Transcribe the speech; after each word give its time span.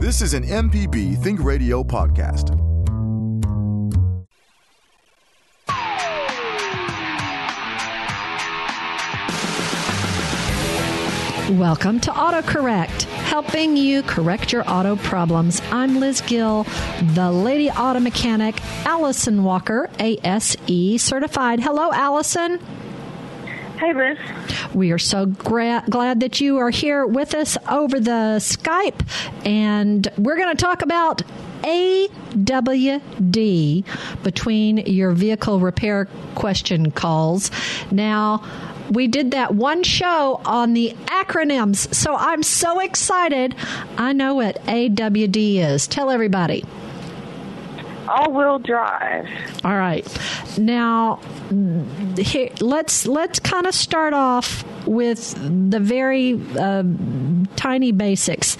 This 0.00 0.22
is 0.22 0.32
an 0.32 0.44
MPB 0.44 1.22
Think 1.22 1.44
Radio 1.44 1.84
podcast. 1.84 2.56
Welcome 11.58 12.00
to 12.00 12.10
AutoCorrect, 12.12 13.02
helping 13.02 13.76
you 13.76 14.02
correct 14.04 14.54
your 14.54 14.64
auto 14.66 14.96
problems. 14.96 15.60
I'm 15.70 16.00
Liz 16.00 16.22
Gill, 16.22 16.64
the 17.14 17.30
lady 17.30 17.68
auto 17.68 18.00
mechanic, 18.00 18.58
Allison 18.86 19.44
Walker, 19.44 19.90
ASE 19.98 21.02
certified. 21.02 21.60
Hello, 21.60 21.92
Allison. 21.92 22.58
Hey, 23.80 23.94
Liz. 23.94 24.18
We 24.74 24.92
are 24.92 24.98
so 24.98 25.24
gra- 25.24 25.82
glad 25.88 26.20
that 26.20 26.38
you 26.38 26.58
are 26.58 26.68
here 26.68 27.06
with 27.06 27.32
us 27.32 27.56
over 27.66 27.98
the 27.98 28.36
Skype, 28.38 29.00
and 29.46 30.06
we're 30.18 30.36
going 30.36 30.54
to 30.54 30.62
talk 30.62 30.82
about 30.82 31.22
AWD 31.62 33.02
between 34.22 34.76
your 34.76 35.12
vehicle 35.12 35.60
repair 35.60 36.08
question 36.34 36.90
calls. 36.90 37.50
Now, 37.90 38.44
we 38.90 39.08
did 39.08 39.30
that 39.30 39.54
one 39.54 39.82
show 39.82 40.42
on 40.44 40.74
the 40.74 40.94
acronyms, 41.06 41.94
so 41.94 42.14
I'm 42.14 42.42
so 42.42 42.80
excited. 42.80 43.54
I 43.96 44.12
know 44.12 44.34
what 44.34 44.62
AWD 44.66 45.56
is. 45.56 45.86
Tell 45.86 46.10
everybody. 46.10 46.66
All 48.10 48.32
wheel 48.32 48.58
drive. 48.58 49.28
All 49.64 49.76
right. 49.76 50.04
Now, 50.58 51.20
here, 52.18 52.50
let's 52.60 53.06
let's 53.06 53.38
kind 53.38 53.68
of 53.68 53.74
start 53.74 54.12
off 54.14 54.64
with 54.84 55.34
the 55.70 55.78
very 55.78 56.40
uh, 56.58 56.82
tiny 57.54 57.92
basics. 57.92 58.56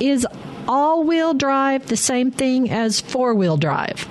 Is 0.00 0.26
all 0.66 1.04
wheel 1.04 1.32
drive 1.32 1.86
the 1.86 1.96
same 1.96 2.32
thing 2.32 2.70
as 2.70 3.00
four 3.00 3.34
wheel 3.34 3.56
drive? 3.56 4.08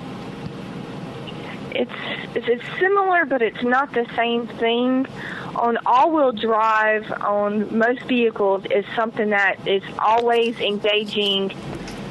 It's 1.72 1.92
it's 2.34 2.64
similar, 2.78 3.26
but 3.26 3.42
it's 3.42 3.62
not 3.62 3.92
the 3.92 4.06
same 4.16 4.46
thing 4.46 5.06
on 5.54 5.76
all-wheel 5.86 6.32
drive 6.32 7.10
on 7.20 7.76
most 7.76 8.02
vehicles 8.02 8.64
is 8.70 8.84
something 8.94 9.30
that 9.30 9.66
is 9.66 9.82
always 9.98 10.58
engaging 10.60 11.48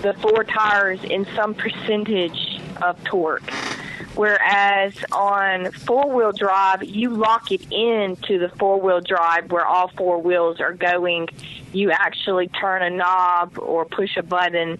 the 0.01 0.13
four 0.21 0.43
tires 0.43 1.01
in 1.05 1.25
some 1.35 1.53
percentage 1.53 2.56
of 2.81 3.03
torque. 3.03 3.49
Whereas 4.15 4.95
on 5.11 5.71
four-wheel 5.71 6.31
drive, 6.31 6.83
you 6.83 7.11
lock 7.11 7.51
it 7.51 7.71
into 7.71 8.39
the 8.39 8.49
four-wheel 8.57 9.01
drive 9.01 9.51
where 9.51 9.65
all 9.65 9.89
four 9.89 10.19
wheels 10.19 10.59
are 10.59 10.73
going. 10.73 11.27
You 11.71 11.91
actually 11.91 12.47
turn 12.47 12.81
a 12.81 12.89
knob 12.89 13.59
or 13.59 13.85
push 13.85 14.17
a 14.17 14.23
button 14.23 14.79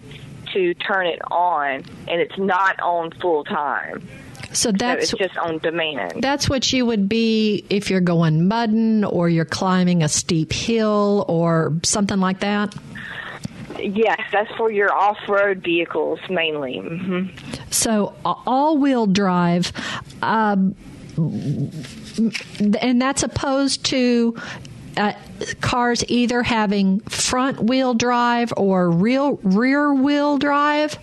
to 0.54 0.74
turn 0.74 1.06
it 1.06 1.20
on, 1.30 1.84
and 2.08 2.20
it's 2.20 2.36
not 2.36 2.80
on 2.80 3.12
full 3.12 3.44
time. 3.44 4.08
So 4.52 4.72
that's 4.72 5.10
so 5.10 5.16
it's 5.16 5.24
just 5.26 5.38
on 5.38 5.58
demand. 5.58 6.22
That's 6.22 6.48
what 6.48 6.72
you 6.72 6.86
would 6.86 7.08
be 7.08 7.64
if 7.68 7.90
you're 7.90 8.00
going 8.00 8.48
mudding 8.48 9.04
or 9.04 9.28
you're 9.28 9.44
climbing 9.44 10.02
a 10.02 10.08
steep 10.08 10.52
hill 10.52 11.24
or 11.28 11.74
something 11.84 12.18
like 12.18 12.40
that. 12.40 12.74
Yes, 13.78 14.20
that's 14.32 14.50
for 14.56 14.70
your 14.70 14.92
off-road 14.92 15.62
vehicles 15.62 16.18
mainly. 16.28 16.78
Mm-hmm. 16.78 17.70
So 17.70 18.14
all-wheel 18.24 19.06
drive, 19.06 19.72
um, 20.22 20.74
and 21.16 23.00
that's 23.00 23.22
opposed 23.22 23.84
to 23.86 24.36
uh, 24.96 25.12
cars 25.60 26.04
either 26.08 26.42
having 26.42 27.00
front-wheel 27.00 27.94
drive 27.94 28.52
or 28.56 28.90
real 28.90 29.38
rear-wheel 29.42 30.38
drive. 30.38 30.98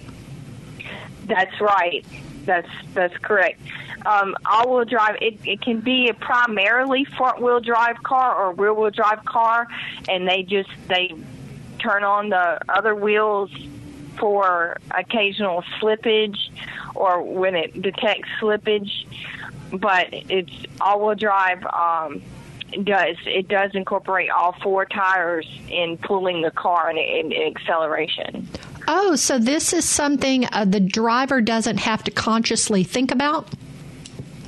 That's 1.25 1.59
right. 1.61 2.05
That's 2.45 2.69
that's 2.93 3.17
correct. 3.17 3.59
Um, 4.05 4.35
all-wheel 4.45 4.85
drive. 4.85 5.17
It, 5.19 5.39
it 5.45 5.61
can 5.61 5.79
be 5.79 6.09
a 6.09 6.13
primarily 6.13 7.05
front-wheel 7.05 7.61
drive 7.61 8.03
car 8.03 8.35
or 8.35 8.53
rear-wheel 8.53 8.91
drive 8.91 9.25
car, 9.25 9.67
and 10.07 10.27
they 10.27 10.43
just 10.43 10.69
they 10.87 11.15
turn 11.85 12.03
on 12.03 12.29
the 12.29 12.59
other 12.69 12.95
wheels 12.95 13.51
for 14.17 14.77
occasional 14.91 15.63
slippage 15.79 16.49
or 16.95 17.21
when 17.21 17.55
it 17.55 17.81
detects 17.81 18.29
slippage. 18.39 19.05
But 19.71 20.07
it's 20.11 20.53
all-wheel 20.79 21.15
drive. 21.15 21.65
Um, 21.65 22.21
does 22.83 23.17
it 23.25 23.47
does 23.47 23.71
incorporate 23.73 24.29
all 24.29 24.53
four 24.61 24.85
tires 24.85 25.47
in 25.69 25.97
pulling 25.97 26.41
the 26.41 26.51
car 26.51 26.89
in, 26.89 26.97
in, 26.97 27.31
in 27.31 27.55
acceleration. 27.55 28.47
Oh, 28.87 29.15
so 29.15 29.39
this 29.39 29.73
is 29.73 29.85
something 29.85 30.47
uh, 30.51 30.65
the 30.65 30.79
driver 30.79 31.41
doesn't 31.41 31.77
have 31.77 32.03
to 32.03 32.11
consciously 32.11 32.83
think 32.83 33.11
about? 33.11 33.49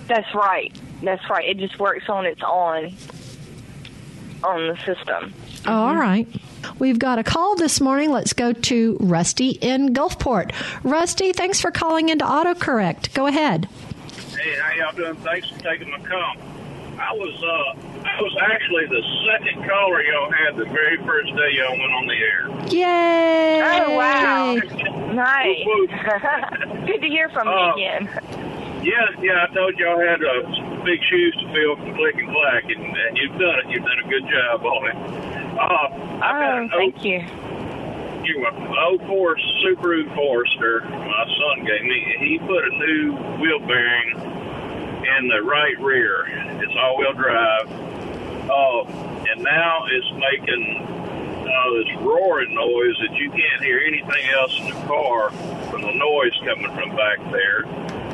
That's 0.07 0.33
right. 0.35 0.75
That's 1.03 1.27
right. 1.29 1.47
It 1.47 1.57
just 1.57 1.79
works 1.79 2.09
on 2.09 2.25
its 2.25 2.41
own 2.45 2.93
on 4.43 4.67
the 4.67 4.77
system. 4.85 5.33
Oh, 5.67 5.87
all 5.87 5.95
right. 5.95 6.25
We've 6.79 6.97
got 6.97 7.19
a 7.19 7.23
call 7.23 7.55
this 7.55 7.81
morning. 7.81 8.09
Let's 8.09 8.31
go 8.31 8.53
to 8.53 8.97
Rusty 9.01 9.49
in 9.49 9.93
Gulfport. 9.93 10.53
Rusty, 10.83 11.33
thanks 11.33 11.59
for 11.59 11.71
calling 11.71 12.07
into 12.07 12.23
AutoCorrect. 12.23 13.13
Go 13.13 13.27
ahead. 13.27 13.67
Hey, 14.31 14.55
how 14.61 14.73
y'all 14.73 14.95
doing? 14.95 15.15
Thanks 15.17 15.49
for 15.49 15.59
taking 15.59 15.91
my 15.91 15.99
call. 15.99 16.35
I 16.99 17.13
was 17.13 17.35
uh, 17.43 18.07
I 18.07 18.21
was 18.21 18.35
actually 18.41 18.87
the 18.87 19.03
second 19.27 19.69
caller 19.69 20.01
y'all 20.01 20.31
had 20.31 20.55
the 20.55 20.65
very 20.65 20.97
first 21.05 21.29
day 21.35 21.51
y'all 21.53 21.77
went 21.77 21.93
on 21.93 22.07
the 22.07 22.13
air. 22.15 22.49
Yay! 22.69 23.61
Oh 23.61 23.95
wow! 23.95 24.55
nice. 25.13 25.57
Good 26.87 27.01
to 27.01 27.07
hear 27.07 27.29
from 27.29 27.47
uh, 27.47 27.75
you 27.75 27.83
again. 27.83 28.09
Yeah, 28.83 29.05
yeah. 29.21 29.45
I 29.47 29.53
told 29.53 29.77
y'all 29.77 29.99
had 29.99 30.23
uh, 30.23 30.83
big 30.85 30.99
shoes 31.09 31.35
to 31.41 31.53
fill 31.53 31.75
from 31.75 31.93
Click 31.95 32.15
and 32.15 32.29
Clack, 32.31 32.63
and, 32.63 32.81
and 32.81 33.17
you've 33.17 33.37
done 33.37 33.59
it. 33.59 33.69
You've 33.69 33.83
done 33.83 33.99
a 34.03 34.07
good 34.07 34.23
job 34.23 34.65
on 34.65 34.87
it. 34.87 35.26
Uh, 35.57 35.89
oh, 36.23 36.69
thank 36.77 37.03
you. 37.03 37.25
You 38.23 38.41
were 38.41 38.97
04 39.07 39.37
Subaru 39.63 40.13
Forester. 40.13 40.81
My 40.89 41.25
son 41.25 41.65
gave 41.65 41.83
me. 41.83 42.15
He 42.19 42.39
put 42.39 42.63
a 42.63 42.69
new 42.77 43.13
wheel 43.41 43.59
bearing 43.65 44.11
in 45.17 45.27
the 45.29 45.41
right 45.41 45.79
rear. 45.79 46.27
It's 46.61 46.73
all-wheel 46.77 47.13
drive. 47.13 47.71
Uh, 48.49 48.83
and 49.31 49.43
now 49.43 49.85
it's 49.89 50.11
making 50.13 50.85
uh, 51.47 51.69
this 51.73 51.89
roaring 52.03 52.53
noise 52.53 52.95
that 53.01 53.15
you 53.15 53.31
can't 53.31 53.63
hear 53.63 53.79
anything 53.79 54.29
else 54.35 54.59
in 54.59 54.67
the 54.67 54.85
car 54.85 55.31
from 55.71 55.81
the 55.81 55.93
noise 55.93 56.35
coming 56.45 56.71
from 56.75 56.95
back 56.95 57.17
there. 57.31 57.63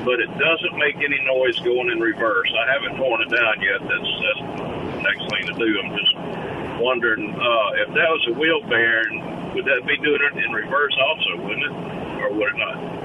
But 0.06 0.20
it 0.20 0.30
doesn't 0.38 0.78
make 0.78 0.96
any 0.98 1.20
noise 1.25 1.60
going 1.60 1.90
in 1.90 2.00
reverse. 2.00 2.54
I 2.54 2.72
haven't 2.72 2.98
torn 2.98 3.22
it 3.22 3.31
down 3.36 3.62
yet. 3.62 3.81
That's, 3.81 4.12
that's 4.22 4.42
the 4.60 5.02
next 5.02 5.24
thing 5.31 5.44
to 5.48 5.54
do. 5.58 5.80
I'm 5.81 5.98
just 5.98 6.14
wondering 6.79 7.29
uh, 7.31 7.84
if 7.85 7.88
that 7.89 8.09
was 8.09 8.23
a 8.29 8.34
wheel 8.39 8.61
bearing, 8.69 9.53
would 9.56 9.66
that 9.66 9.85
be 9.88 9.97
doing 9.97 10.19
it 10.22 10.38
in 10.44 10.51
reverse 10.51 10.95
also, 11.00 11.44
wouldn't 11.44 11.63
it? 11.63 11.72
Or 12.23 12.34
would 12.34 12.47
it 12.47 12.57
not? 12.57 13.03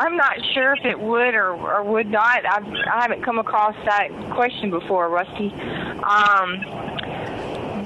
I'm 0.00 0.16
not 0.16 0.36
sure 0.54 0.72
if 0.74 0.84
it 0.84 0.98
would 0.98 1.34
or, 1.34 1.50
or 1.50 1.82
would 1.82 2.10
not. 2.10 2.46
I've, 2.46 2.66
I 2.66 3.02
haven't 3.02 3.22
come 3.22 3.38
across 3.38 3.74
that 3.84 4.08
question 4.30 4.70
before, 4.70 5.08
Rusty. 5.10 5.52
Um, 6.04 6.64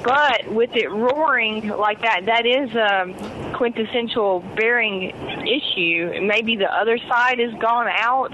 but 0.05 0.47
with 0.53 0.71
it 0.75 0.91
roaring 0.91 1.69
like 1.69 2.03
that, 2.03 2.27
that 2.27 2.47
is 2.47 2.71
a 2.75 3.53
quintessential 3.55 4.41
bearing 4.55 5.11
issue. 5.47 6.21
Maybe 6.23 6.57
the 6.57 6.71
other 6.71 6.99
side 6.99 7.39
has 7.39 7.55
gone 7.55 7.89
out, 7.89 8.33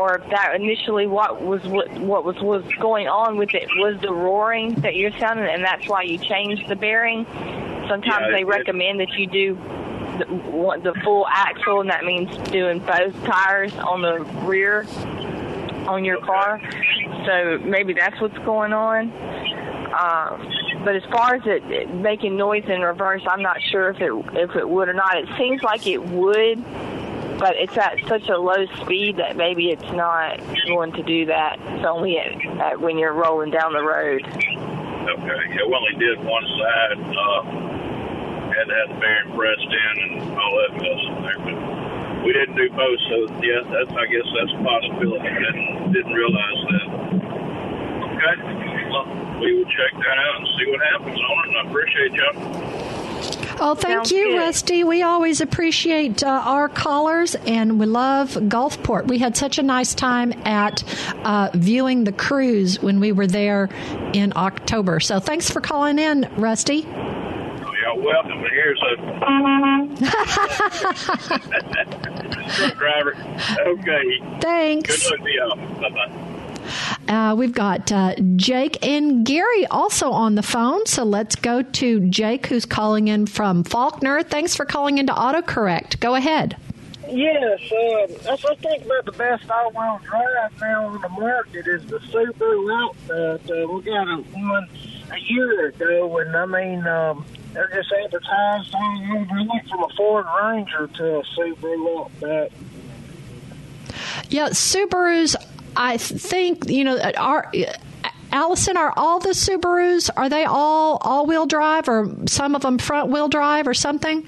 or 0.00 0.22
that 0.30 0.54
initially 0.54 1.06
what 1.06 1.42
was 1.42 1.62
what, 1.64 1.90
what 2.00 2.24
was 2.24 2.36
was 2.40 2.64
going 2.80 3.06
on 3.06 3.36
with 3.36 3.52
it 3.52 3.68
was 3.76 4.00
the 4.00 4.10
roaring 4.10 4.74
that 4.76 4.96
you're 4.96 5.12
sounding, 5.18 5.44
and 5.44 5.62
that's 5.62 5.86
why 5.86 6.02
you 6.02 6.16
changed 6.16 6.66
the 6.68 6.76
bearing. 6.76 7.26
Sometimes 7.86 8.26
yeah, 8.28 8.36
they 8.36 8.44
recommend 8.44 9.00
that 9.00 9.12
you 9.12 9.26
do 9.26 9.54
the, 10.16 10.80
the 10.82 10.94
full 11.04 11.26
axle, 11.28 11.82
and 11.82 11.90
that 11.90 12.04
means 12.04 12.34
doing 12.48 12.78
both 12.78 13.12
tires 13.24 13.74
on 13.74 14.00
the 14.00 14.20
rear 14.46 14.86
on 15.86 16.02
your 16.06 16.20
car. 16.22 16.58
So 17.26 17.58
maybe 17.58 17.92
that's 17.92 18.18
what's 18.22 18.38
going 18.38 18.72
on. 18.72 19.12
Um, 19.92 20.82
but 20.82 20.96
as 20.96 21.02
far 21.12 21.34
as 21.34 21.42
it, 21.44 21.62
it 21.70 21.94
making 21.94 22.38
noise 22.38 22.64
in 22.68 22.80
reverse, 22.80 23.22
I'm 23.26 23.42
not 23.42 23.60
sure 23.70 23.90
if 23.90 24.00
it 24.00 24.12
if 24.32 24.56
it 24.56 24.66
would 24.66 24.88
or 24.88 24.94
not. 24.94 25.18
It 25.18 25.28
seems 25.36 25.62
like 25.62 25.86
it 25.86 26.02
would, 26.02 26.64
but 27.40 27.56
it's 27.56 27.76
at 27.76 27.96
such 28.06 28.28
a 28.28 28.36
low 28.36 28.66
speed 28.82 29.16
that 29.16 29.34
maybe 29.34 29.70
it's 29.70 29.90
not 29.92 30.38
going 30.68 30.92
to 30.92 31.02
do 31.02 31.24
that. 31.24 31.58
It's 31.58 31.86
only 31.86 32.18
at, 32.18 32.36
at 32.60 32.80
when 32.80 32.98
you're 32.98 33.14
rolling 33.14 33.50
down 33.50 33.72
the 33.72 33.82
road. 33.82 34.22
Okay. 34.28 35.40
Yeah, 35.56 35.64
well, 35.66 35.80
he 35.90 35.98
did 35.98 36.22
one 36.22 36.44
side. 36.44 37.00
Uh, 37.00 37.70
had 38.68 38.92
the 38.92 39.00
bearing 39.00 39.32
pressed 39.32 39.72
in 39.72 40.20
and 40.20 40.36
all 40.36 40.52
that 40.60 40.72
mess 40.76 41.00
in 41.08 41.16
there. 41.24 41.38
But 41.40 42.24
we 42.24 42.32
didn't 42.36 42.56
do 42.56 42.68
both, 42.76 43.00
so 43.08 43.16
yeah, 43.40 43.64
that's 43.72 43.92
I 43.96 44.04
guess 44.04 44.28
that's 44.36 44.52
a 44.52 44.60
possibility. 44.60 45.28
I 45.28 45.40
didn't, 45.40 45.92
didn't 45.96 46.12
realize 46.12 46.60
that. 46.68 46.86
Okay, 48.04 48.36
well, 48.92 49.08
we 49.40 49.56
will 49.56 49.70
check 49.72 49.92
that 49.96 50.18
out 50.28 50.36
and 50.44 50.48
see 50.60 50.66
what 50.68 50.80
happens 50.92 51.16
on 51.16 51.36
it. 51.40 51.48
And 51.48 51.56
I 51.56 51.62
appreciate 51.70 52.12
y'all. 52.12 52.79
Oh, 53.62 53.74
thank 53.74 53.94
Sounds 53.94 54.10
you, 54.12 54.28
good. 54.30 54.38
Rusty. 54.38 54.84
We 54.84 55.02
always 55.02 55.42
appreciate 55.42 56.22
uh, 56.24 56.28
our 56.28 56.68
callers, 56.68 57.34
and 57.34 57.78
we 57.78 57.84
love 57.84 58.30
Gulfport. 58.30 59.06
We 59.06 59.18
had 59.18 59.36
such 59.36 59.58
a 59.58 59.62
nice 59.62 59.94
time 59.94 60.32
at 60.46 60.82
uh, 61.24 61.50
viewing 61.52 62.04
the 62.04 62.12
cruise 62.12 62.80
when 62.80 63.00
we 63.00 63.12
were 63.12 63.26
there 63.26 63.68
in 64.14 64.32
October. 64.34 64.98
So 65.00 65.20
thanks 65.20 65.50
for 65.50 65.60
calling 65.60 65.98
in, 65.98 66.26
Rusty. 66.36 66.86
You're 66.86 67.96
welcome. 67.96 68.38
Here's 68.50 68.82
a 68.82 68.96
driver. 72.76 73.14
Okay. 73.66 74.20
Thanks. 74.40 75.08
Good 75.08 75.10
luck 75.10 75.26
to 75.26 75.32
y'all. 75.32 75.56
Bye 75.80 75.90
bye. 75.90 76.26
Uh, 77.08 77.34
we've 77.36 77.52
got 77.52 77.90
uh, 77.92 78.14
Jake 78.36 78.84
and 78.86 79.24
Gary 79.24 79.66
also 79.66 80.10
on 80.10 80.34
the 80.34 80.42
phone. 80.42 80.86
So 80.86 81.04
let's 81.04 81.36
go 81.36 81.62
to 81.62 82.00
Jake, 82.08 82.46
who's 82.46 82.66
calling 82.66 83.08
in 83.08 83.26
from 83.26 83.64
Faulkner. 83.64 84.22
Thanks 84.22 84.54
for 84.54 84.64
calling 84.64 84.98
into 84.98 85.12
AutoCorrect. 85.12 86.00
Go 86.00 86.14
ahead. 86.14 86.56
Yes, 87.08 87.60
um, 87.72 88.16
that's 88.22 88.44
I 88.44 88.54
think 88.56 88.84
about 88.84 89.04
the 89.04 89.12
best 89.12 89.50
all-wheel 89.50 90.00
drive 90.04 90.60
now 90.60 90.86
on 90.86 91.00
the 91.00 91.08
market 91.08 91.66
is 91.66 91.84
the 91.86 91.98
Subaru 91.98 92.84
Outback. 92.84 93.50
Uh, 93.50 93.66
we 93.66 93.82
got 93.82 94.06
a, 94.06 94.22
one 94.22 94.68
a 95.10 95.18
year 95.18 95.66
ago, 95.66 96.18
and 96.18 96.36
I 96.36 96.46
mean, 96.46 96.86
um, 96.86 97.26
they're 97.52 97.68
just 97.74 97.90
advertised 97.92 98.72
all 98.74 99.02
over. 99.16 99.34
I 99.34 99.46
went 99.52 99.68
from 99.68 99.82
a 99.82 99.88
Ford 99.96 100.26
Ranger 100.40 100.86
to 100.86 101.18
a 101.18 101.22
Subaru 101.24 102.00
Outback. 102.00 102.52
Yeah, 104.28 104.50
Subarus. 104.50 105.34
I 105.76 105.96
think 105.96 106.68
you 106.68 106.84
know 106.84 106.98
are. 107.16 107.50
Allison, 108.32 108.76
are 108.76 108.92
all 108.96 109.18
the 109.18 109.30
Subarus 109.30 110.08
are 110.16 110.28
they 110.28 110.44
all 110.44 110.98
all-wheel 111.02 111.46
drive 111.46 111.88
or 111.88 112.14
some 112.28 112.54
of 112.54 112.62
them 112.62 112.78
front-wheel 112.78 113.28
drive 113.28 113.66
or 113.66 113.74
something? 113.74 114.24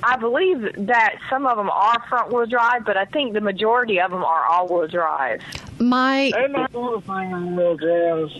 I 0.00 0.16
believe 0.16 0.86
that 0.86 1.16
some 1.28 1.44
of 1.46 1.56
them 1.56 1.70
are 1.70 2.04
front 2.08 2.30
wheel 2.32 2.46
drive, 2.46 2.84
but 2.84 2.96
I 2.96 3.06
think 3.06 3.32
the 3.32 3.40
majority 3.40 4.00
of 4.00 4.10
them 4.12 4.22
are 4.22 4.44
all 4.44 4.68
wheel 4.68 4.86
drive. 4.86 5.40
My 5.80 6.30
They 6.32 6.46
make 6.46 6.68
everything 6.72 7.34
all-wheel 7.34 7.76
drive. 7.78 8.30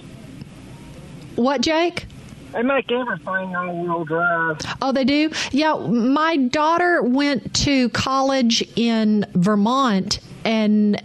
what, 1.34 1.60
Jake? 1.60 2.06
They 2.52 2.62
make 2.62 2.92
everything 2.92 3.56
all-wheel 3.56 4.04
drive. 4.04 4.58
Oh, 4.82 4.92
they 4.92 5.04
do? 5.04 5.30
Yeah, 5.50 5.74
my 5.74 6.36
daughter 6.36 7.02
went 7.02 7.54
to 7.64 7.88
college 7.88 8.62
in 8.76 9.26
Vermont 9.34 10.20
and 10.44 11.02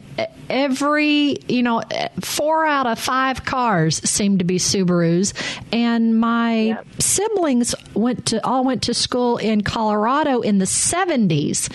every, 0.50 1.38
you 1.48 1.64
know, 1.64 1.82
four 2.22 2.66
out 2.66 2.88
of 2.88 3.00
five 3.00 3.46
cars 3.46 3.98
seemed 4.10 4.40
to 4.40 4.46
be 4.46 4.58
Subarus 4.58 5.34
and 5.72 6.20
my 6.20 6.50
Yep. 6.60 6.86
siblings 7.00 7.76
went 7.94 8.26
to 8.28 8.46
all 8.46 8.64
went 8.64 8.82
to 8.84 8.94
school 8.94 9.38
in 9.38 9.62
Colorado 9.62 10.42
in 10.42 10.58
the 10.58 10.66
70s. 10.66 11.70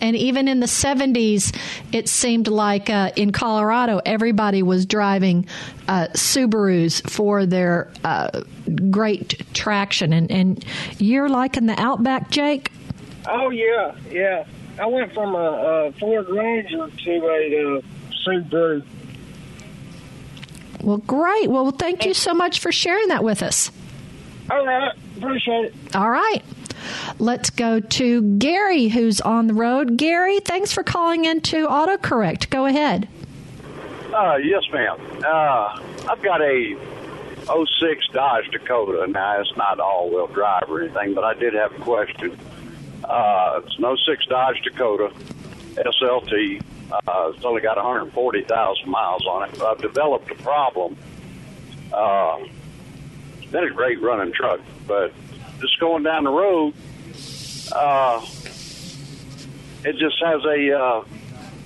And 0.00 0.14
even 0.16 0.46
in 0.48 0.60
the 0.60 0.66
70s, 0.66 1.54
it 1.92 2.08
seemed 2.08 2.46
like 2.48 2.90
uh, 2.90 3.10
in 3.16 3.32
Colorado 3.32 4.00
everybody 4.04 4.62
was 4.62 4.86
driving 4.86 5.46
uh, 5.88 6.08
Subarus 6.12 7.08
for 7.10 7.46
their 7.46 7.90
uh, 8.04 8.42
great 8.90 9.42
traction 9.54 10.12
and 10.12 10.30
and 10.30 10.64
you're 10.98 11.28
liking 11.28 11.66
the 11.66 11.80
Outback, 11.80 12.30
Jake? 12.30 12.70
Oh 13.26 13.50
yeah, 13.50 13.94
yeah. 14.10 14.44
I 14.80 14.86
went 14.86 15.12
from 15.12 15.34
a, 15.34 15.38
a 15.38 15.92
Ford 15.92 16.28
Ranger 16.28 16.88
to 16.88 17.10
a 17.10 17.78
uh, 17.78 17.80
Subaru. 18.24 18.84
Well, 20.82 20.98
great. 20.98 21.50
Well, 21.50 21.70
thank 21.72 22.06
you 22.06 22.14
so 22.14 22.32
much 22.32 22.60
for 22.60 22.70
sharing 22.70 23.08
that 23.08 23.24
with 23.24 23.42
us. 23.42 23.72
All 24.50 24.64
right, 24.64 24.92
appreciate 25.16 25.66
it. 25.66 25.74
All 25.96 26.10
right. 26.10 26.42
Let's 27.18 27.50
go 27.50 27.80
to 27.80 28.22
Gary, 28.38 28.88
who's 28.88 29.20
on 29.20 29.48
the 29.48 29.54
road. 29.54 29.96
Gary, 29.96 30.40
thanks 30.40 30.72
for 30.72 30.82
calling 30.82 31.24
in 31.24 31.38
into 31.38 31.66
AutoCorrect. 31.66 32.50
Go 32.50 32.66
ahead. 32.66 33.08
Uh, 34.14 34.36
yes, 34.36 34.62
ma'am. 34.72 34.98
Uh, 35.24 35.80
I've 36.08 36.22
got 36.22 36.40
a 36.40 36.76
06 37.46 38.08
Dodge 38.12 38.50
Dakota. 38.50 39.06
Now, 39.08 39.40
it's 39.40 39.54
not 39.56 39.80
all-wheel 39.80 40.28
drive 40.28 40.64
or 40.68 40.82
anything, 40.82 41.14
but 41.14 41.24
I 41.24 41.34
did 41.34 41.54
have 41.54 41.72
a 41.72 41.78
question. 41.80 42.38
Uh, 43.04 43.60
it's 43.64 43.78
an 43.78 43.96
06 43.96 44.26
Dodge 44.26 44.60
Dakota 44.62 45.12
SLT. 45.74 46.62
Uh, 46.90 47.32
it's 47.34 47.44
only 47.44 47.60
got 47.60 47.76
140,000 47.76 48.88
miles 48.88 49.26
on 49.26 49.48
it. 49.48 49.60
I've 49.62 49.80
developed 49.80 50.30
a 50.30 50.34
problem. 50.36 50.96
Uh, 51.92 52.38
it's 53.36 53.50
been 53.50 53.64
a 53.64 53.70
great 53.70 54.00
running 54.00 54.32
truck, 54.32 54.60
but 54.86 55.12
just 55.60 55.78
going 55.80 56.02
down 56.02 56.24
the 56.24 56.30
road, 56.30 56.74
uh, 57.72 58.24
it 59.84 59.96
just 59.96 60.22
has 60.24 60.44
a 60.44 60.78
uh, 60.78 61.04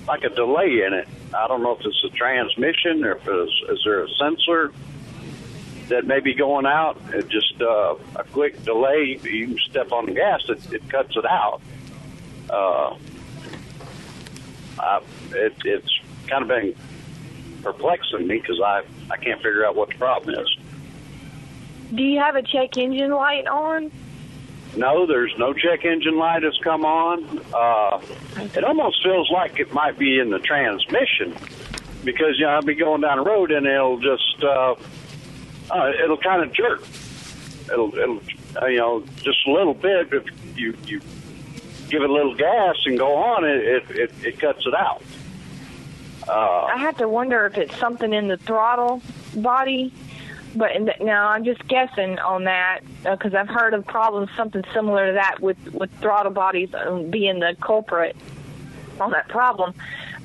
like 0.07 0.23
a 0.23 0.29
delay 0.29 0.83
in 0.85 0.93
it. 0.93 1.07
I 1.33 1.47
don't 1.47 1.63
know 1.63 1.71
if 1.71 1.85
it's 1.85 2.03
a 2.03 2.09
transmission 2.09 3.03
or 3.03 3.13
if 3.13 3.27
it's, 3.27 3.71
is 3.71 3.81
there 3.83 4.03
a 4.03 4.09
sensor 4.19 4.71
that 5.89 6.05
may 6.05 6.19
be 6.19 6.33
going 6.33 6.65
out. 6.65 6.97
Just 7.29 7.61
uh, 7.61 7.95
a 8.15 8.23
quick 8.31 8.63
delay. 8.63 9.19
You 9.23 9.57
step 9.59 9.91
on 9.91 10.05
the 10.05 10.13
gas, 10.13 10.41
it, 10.49 10.73
it 10.73 10.89
cuts 10.89 11.15
it 11.15 11.25
out. 11.25 11.61
Uh, 12.49 12.95
I, 14.79 15.01
it, 15.31 15.53
it's 15.65 15.99
kind 16.27 16.43
of 16.43 16.47
been 16.47 16.75
perplexing 17.61 18.27
me 18.27 18.39
because 18.39 18.59
I 18.61 18.83
I 19.09 19.17
can't 19.17 19.41
figure 19.41 19.65
out 19.65 19.75
what 19.75 19.89
the 19.89 19.95
problem 19.95 20.35
is. 20.35 20.57
Do 21.93 22.03
you 22.03 22.19
have 22.19 22.35
a 22.35 22.41
check 22.41 22.77
engine 22.77 23.11
light 23.11 23.47
on? 23.47 23.91
No, 24.75 25.05
there's 25.05 25.33
no 25.37 25.53
check 25.53 25.85
engine 25.85 26.17
light 26.17 26.41
that's 26.41 26.57
come 26.59 26.83
on. 26.83 27.39
Uh, 27.53 28.01
it 28.55 28.63
almost 28.63 29.03
feels 29.03 29.29
like 29.29 29.59
it 29.59 29.71
might 29.71 29.99
be 29.99 30.17
in 30.17 30.31
the 30.31 30.39
transmission 30.39 31.35
because 32.03 32.39
you 32.39 32.45
know 32.45 32.51
I'll 32.53 32.61
be 32.63 32.73
going 32.73 33.01
down 33.01 33.17
the 33.17 33.23
road 33.23 33.51
and 33.51 33.67
it'll 33.67 33.99
just 33.99 34.43
uh, 34.43 34.75
uh, 35.73 35.91
it'll 36.03 36.17
kind 36.17 36.43
of 36.43 36.53
jerk. 36.53 36.83
It'll 37.71 37.93
it'll 37.95 38.21
uh, 38.61 38.65
you 38.67 38.77
know 38.77 39.03
just 39.17 39.45
a 39.47 39.51
little 39.51 39.73
bit. 39.73 40.11
If 40.13 40.25
you 40.57 40.75
you 40.85 41.01
give 41.89 42.03
it 42.03 42.09
a 42.09 42.13
little 42.13 42.35
gas 42.35 42.75
and 42.85 42.97
go 42.97 43.15
on, 43.15 43.45
it 43.45 43.63
it 43.63 43.91
it, 43.91 44.11
it 44.23 44.39
cuts 44.39 44.65
it 44.65 44.73
out. 44.73 45.01
Uh, 46.27 46.65
I 46.73 46.77
have 46.77 46.97
to 46.97 47.07
wonder 47.07 47.45
if 47.45 47.57
it's 47.57 47.75
something 47.77 48.13
in 48.13 48.27
the 48.27 48.37
throttle 48.37 49.01
body. 49.35 49.93
But 50.55 50.71
now 51.01 51.29
I'm 51.29 51.43
just 51.43 51.67
guessing 51.67 52.19
on 52.19 52.43
that 52.43 52.81
because 53.03 53.33
I've 53.33 53.49
heard 53.49 53.73
of 53.73 53.87
problems 53.87 54.29
something 54.37 54.63
similar 54.71 55.07
to 55.07 55.13
that 55.13 55.39
with 55.39 55.57
with 55.73 55.91
throttle 55.99 56.31
bodies 56.31 56.69
um, 56.75 57.09
being 57.09 57.39
the 57.39 57.55
culprit 57.59 58.15
on 59.01 59.11
that 59.11 59.27
problem. 59.29 59.73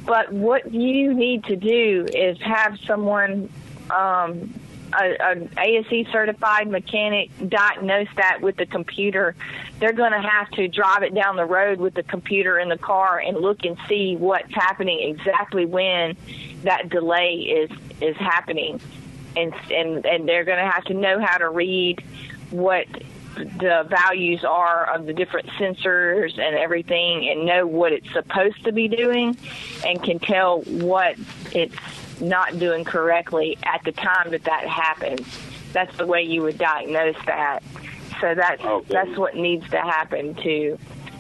But 0.05 0.33
what 0.33 0.73
you 0.73 1.15
need 1.15 1.45
to 1.45 1.57
do 1.57 2.07
is 2.15 2.39
have 2.41 2.79
someone, 2.87 3.51
um, 3.91 4.53
a, 4.93 5.49
ASE 5.59 6.07
certified 6.11 6.69
mechanic, 6.69 7.31
diagnose 7.49 8.09
that 8.17 8.41
with 8.41 8.57
the 8.57 8.67
computer. 8.67 9.35
They're 9.79 9.93
going 9.93 10.13
to 10.13 10.21
have 10.21 10.51
to 10.53 10.69
drive 10.69 11.03
it 11.03 11.15
down 11.15 11.37
the 11.37 11.45
road 11.45 11.79
with 11.79 11.95
the 11.95 12.03
computer 12.03 12.59
in 12.59 12.69
the 12.69 12.79
car 12.79 13.19
and 13.19 13.39
look 13.39 13.65
and 13.65 13.77
see 13.89 14.17
what's 14.17 14.53
happening 14.53 15.09
exactly 15.09 15.67
when 15.67 16.17
that 16.63 16.89
delay 16.89 17.35
is 17.35 17.71
is 18.01 18.17
happening, 18.17 18.81
and 19.37 19.55
and 19.71 20.07
and 20.07 20.29
they're 20.29 20.45
going 20.45 20.59
to 20.59 20.71
have 20.71 20.85
to 20.85 20.95
know 20.95 21.21
how 21.21 21.39
to 21.39 21.49
read 21.49 22.03
what 22.51 22.87
the 23.37 23.87
values 23.89 24.45
are 24.45 24.93
of 24.93 25.07
the 25.07 25.13
different 25.13 25.47
sensors 25.51 26.39
and 26.39 26.57
everything 26.57 27.29
and 27.29 27.47
know 27.47 27.67
what 27.67 27.93
it's 27.93 28.11
supposed 28.13 28.65
to 28.65 28.73
be 28.73 28.89
doing 28.89 29.37
and 29.87 30.03
can 30.03 30.19
tell 30.19 30.63
what 30.63 31.17
it's 31.53 31.77
not 32.21 32.59
doing 32.59 32.85
correctly 32.85 33.59
at 33.63 33.83
the 33.85 33.93
time 33.93 34.31
that 34.31 34.45
that 34.45 34.67
happens. 34.67 35.27
That's 35.73 35.95
the 35.97 36.07
way 36.07 36.23
you 36.23 36.43
would 36.43 36.59
diagnose 36.59 37.17
that. 37.27 37.63
So 38.21 38.35
that's 38.35 38.63
Okay. 38.65 38.95
that's 38.95 39.17
what 39.19 39.37
needs 39.37 39.69
to 39.71 39.81
happen 39.81 40.35
to 40.37 40.79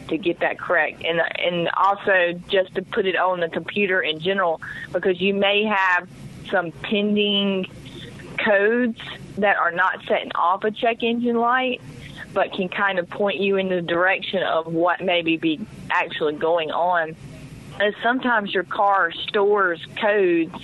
to 0.09 0.19
get 0.19 0.41
that 0.41 0.59
correct. 0.59 1.05
And 1.05 1.21
and 1.39 1.69
also 1.77 2.33
just 2.49 2.75
to 2.75 2.83
put 2.83 3.07
it 3.07 3.17
on 3.17 3.41
the 3.41 3.49
computer 3.49 4.01
in 4.01 4.21
general 4.21 4.61
because 4.93 5.21
you 5.21 5.35
may 5.35 5.65
have 5.65 6.09
some 6.51 6.73
pending 6.73 7.67
codes 8.39 9.01
that 9.37 9.57
are 9.57 9.73
not 9.73 10.03
setting 10.07 10.33
off 10.35 10.65
a 10.65 10.71
check 10.71 11.03
engine 11.03 11.37
light 11.37 11.81
but 12.35 12.53
can 12.53 12.69
kind 12.69 12.99
of 12.99 13.09
point 13.09 13.39
you 13.41 13.57
in 13.57 13.69
the 13.69 13.83
direction 13.83 14.43
of 14.43 14.67
what 14.67 15.01
maybe 15.01 15.37
be 15.37 15.61
actually 15.91 16.35
going 16.35 16.71
on. 16.71 17.17
And 17.81 17.95
sometimes 18.03 18.53
your 18.53 18.65
car 18.65 19.13
stores 19.13 19.85
codes 20.01 20.55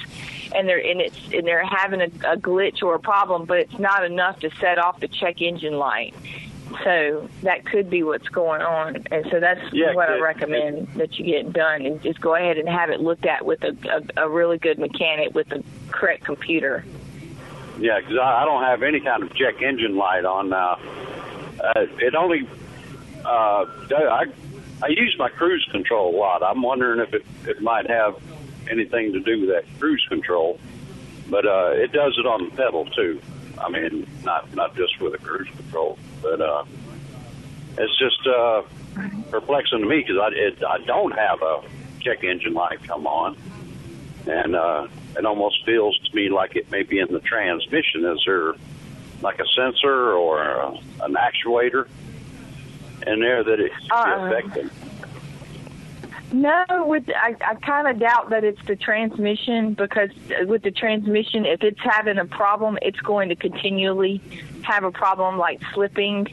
and 0.55 0.69
they're 0.69 0.85
and 0.85 1.01
it's 1.01 1.19
and 1.33 1.47
they're 1.47 1.65
having 1.65 2.01
a, 2.01 2.07
a 2.33 2.37
glitch 2.37 2.83
or 2.83 2.95
a 2.95 2.99
problem, 3.01 3.45
but 3.45 3.59
it's 3.59 3.79
not 3.79 4.05
enough 4.05 4.41
to 4.41 4.51
set 4.61 4.79
off 4.79 5.01
the 5.01 5.09
check 5.09 5.41
engine 5.41 5.75
light. 5.79 6.15
So 6.83 7.29
that 7.43 7.65
could 7.67 7.89
be 7.89 8.03
what's 8.03 8.29
going 8.29 8.61
on, 8.63 9.05
and 9.13 9.25
so 9.31 9.39
that's 9.39 9.61
Yeah, 9.73 9.95
what 9.95 10.11
I 10.11 10.17
it- 10.17 10.23
recommend 10.23 10.89
that 10.97 11.17
you 11.19 11.25
get 11.25 11.53
done, 11.53 11.87
and 11.87 12.03
just 12.03 12.21
go 12.21 12.35
ahead 12.35 12.59
and 12.59 12.69
have 12.69 12.91
it 12.91 13.01
looked 13.01 13.27
at 13.27 13.45
with 13.47 13.63
a, 13.63 13.77
a, 14.17 14.25
a 14.25 14.29
really 14.29 14.59
good 14.59 14.79
mechanic 14.81 15.35
with 15.35 15.49
the 15.51 15.63
correct 15.93 16.25
computer. 16.25 16.85
Yeah, 17.79 18.01
because 18.01 18.17
I, 18.19 18.43
I 18.43 18.45
don't 18.45 18.63
have 18.65 18.83
any 18.83 18.99
kind 18.99 19.23
of 19.23 19.33
check 19.37 19.63
engine 19.63 19.95
light 19.97 20.25
on 20.25 20.49
now. 20.49 20.79
uh, 21.63 21.87
it 22.01 22.15
only 22.17 22.49
uh, 23.25 23.67
I 23.91 24.25
I 24.85 24.89
use 24.89 25.17
my 25.19 25.31
cruise 25.31 25.67
control 25.71 26.15
a 26.15 26.17
lot. 26.19 26.43
I'm 26.43 26.61
wondering 26.61 27.01
if 27.01 27.15
it 27.15 27.25
it 27.47 27.63
might 27.63 27.89
have 27.89 28.17
anything 28.71 29.15
to 29.15 29.21
do 29.21 29.41
with 29.41 29.49
that 29.49 29.65
cruise 29.81 30.05
control, 30.11 30.61
but 31.31 31.47
uh, 31.47 31.71
it 31.73 31.91
does 31.91 32.19
it 32.19 32.27
on 32.27 32.45
the 32.45 32.51
pedal 32.51 32.85
too. 32.85 33.19
I 33.59 33.71
mean, 33.71 34.07
not 34.25 34.55
not 34.55 34.77
just 34.77 35.01
with 35.01 35.13
the 35.13 35.19
cruise 35.19 35.49
control, 35.57 35.99
but 36.21 36.39
uh, 36.39 36.65
it's 37.79 37.99
just 37.99 38.27
uh, 38.27 38.63
perplexing 39.31 39.79
to 39.81 39.87
me 39.87 40.05
because 40.07 40.19
I 40.19 40.29
it, 40.35 40.63
I 40.63 40.79
don't 40.85 41.13
have 41.13 41.41
a 41.41 41.63
check 42.01 42.23
engine 42.23 42.53
light 42.53 42.83
come 42.87 43.07
on, 43.07 43.39
and 44.27 44.55
uh, 44.55 44.87
it 45.17 45.25
almost 45.25 45.65
feels 45.65 45.99
to 46.01 46.15
me 46.15 46.29
like 46.29 46.57
it 46.57 46.71
may 46.71 46.83
be 46.83 46.99
in 46.99 47.11
the 47.11 47.21
transmission. 47.21 48.05
Is 48.05 48.23
there 48.27 48.53
like 49.23 49.41
a 49.41 49.47
sensor 49.57 50.13
or 50.13 50.43
a, 50.43 50.69
an 51.05 51.15
actuator 51.15 51.89
in 53.07 53.21
there 53.21 53.45
that 53.45 53.61
it's 53.61 53.75
Uh-uh. 53.91 54.27
affecting? 54.27 54.71
No, 56.33 56.65
with 56.87 57.09
I, 57.11 57.37
I 57.47 57.55
kind 57.55 57.87
of 57.87 58.01
doubt 58.01 58.31
that 58.31 58.43
it's 58.43 58.61
the 58.67 58.75
transmission 58.75 59.75
because 59.75 60.11
with 60.47 60.63
the 60.63 60.73
transmission, 60.73 61.47
if 61.47 61.63
it's 61.63 61.79
having 61.81 62.19
a 62.19 62.25
problem, 62.25 62.77
it's 62.83 62.99
going 62.99 63.29
to 63.29 63.37
continually 63.37 64.21
have 64.63 64.83
a 64.83 64.91
problem 64.91 65.39
like 65.39 65.61
slipping. 65.73 66.27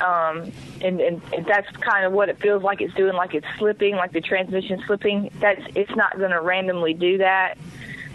Um, 0.00 0.52
and, 0.80 1.00
and, 1.00 1.20
and 1.32 1.46
that's 1.46 1.68
kind 1.78 2.04
of 2.04 2.12
what 2.12 2.28
it 2.28 2.38
feels 2.40 2.62
like 2.62 2.80
it's 2.80 2.94
doing, 2.94 3.14
like 3.14 3.34
it's 3.34 3.46
slipping, 3.58 3.96
like 3.96 4.12
the 4.12 4.20
transmission 4.20 4.80
slipping. 4.86 5.30
That's 5.40 5.62
it's 5.74 5.94
not 5.96 6.16
going 6.16 6.30
to 6.30 6.40
randomly 6.40 6.94
do 6.94 7.18
that, 7.18 7.58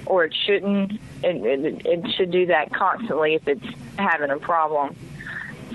or 0.06 0.24
it 0.26 0.34
shouldn't. 0.46 1.00
And 1.24 1.46
it, 1.46 1.86
it 1.86 2.14
should 2.14 2.32
do 2.32 2.46
that 2.46 2.72
constantly 2.72 3.34
if 3.34 3.48
it's 3.48 3.66
having 3.98 4.30
a 4.30 4.38
problem. 4.38 4.96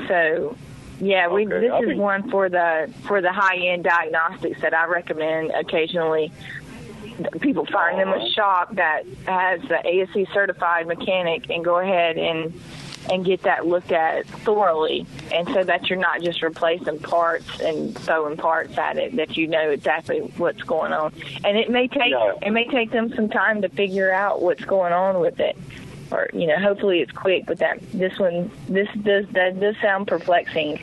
So 0.08 0.56
yeah, 1.02 1.26
we 1.26 1.44
Okay, 1.46 1.60
this 1.60 1.72
I'll 1.72 1.82
is 1.82 1.88
be- 1.88 1.94
one 1.96 2.30
for 2.30 2.48
the 2.48 2.88
for 3.08 3.20
the 3.20 3.32
high 3.32 3.56
end 3.56 3.82
diagnostics 3.82 4.60
that 4.60 4.72
I 4.72 4.86
recommend 4.86 5.50
occasionally. 5.50 6.30
People 7.40 7.66
find 7.66 7.98
them 7.98 8.08
a 8.08 8.12
uh-huh. 8.12 8.28
shop 8.28 8.74
that 8.76 9.02
has 9.26 9.60
the 9.62 9.84
ASE 9.84 10.28
certified 10.32 10.86
mechanic 10.86 11.50
and 11.50 11.64
go 11.64 11.78
ahead 11.80 12.18
and 12.18 12.58
and 13.10 13.24
get 13.24 13.42
that 13.42 13.66
looked 13.66 13.90
at 13.90 14.26
thoroughly, 14.28 15.04
and 15.32 15.48
so 15.48 15.64
that 15.64 15.90
you're 15.90 15.98
not 15.98 16.22
just 16.22 16.40
replacing 16.40 17.00
parts 17.00 17.58
and 17.60 17.98
throwing 17.98 18.36
parts 18.36 18.78
at 18.78 18.96
it. 18.96 19.16
That 19.16 19.36
you 19.36 19.48
know 19.48 19.70
exactly 19.70 20.20
what's 20.36 20.62
going 20.62 20.92
on, 20.92 21.12
and 21.44 21.58
it 21.58 21.68
may 21.68 21.88
take 21.88 22.12
Yeah. 22.12 22.34
it 22.40 22.52
may 22.52 22.68
take 22.68 22.92
them 22.92 23.12
some 23.12 23.28
time 23.28 23.62
to 23.62 23.68
figure 23.68 24.12
out 24.12 24.40
what's 24.40 24.64
going 24.64 24.92
on 24.92 25.18
with 25.18 25.40
it 25.40 25.56
or 26.12 26.28
you 26.32 26.46
know, 26.46 26.58
hopefully 26.58 27.00
it's 27.00 27.12
quick. 27.12 27.46
But 27.46 27.58
that 27.58 27.80
this 27.92 28.18
one, 28.18 28.50
this 28.68 28.88
does 29.02 29.26
that 29.28 29.58
does 29.58 29.76
sound 29.80 30.06
perplexing, 30.06 30.80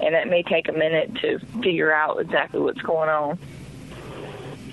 and 0.00 0.14
it 0.14 0.28
may 0.28 0.42
take 0.42 0.68
a 0.68 0.72
minute 0.72 1.14
to 1.16 1.38
figure 1.62 1.92
out 1.92 2.20
exactly 2.20 2.60
what's 2.60 2.82
going 2.82 3.08
on. 3.08 3.38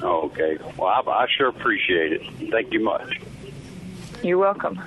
Okay. 0.02 0.58
Well, 0.78 0.88
I, 0.88 1.12
I 1.12 1.28
sure 1.36 1.50
appreciate 1.50 2.14
it. 2.14 2.52
Thank 2.52 2.72
you 2.72 2.80
much. 2.80 3.20
You're 4.24 4.38
welcome. 4.38 4.80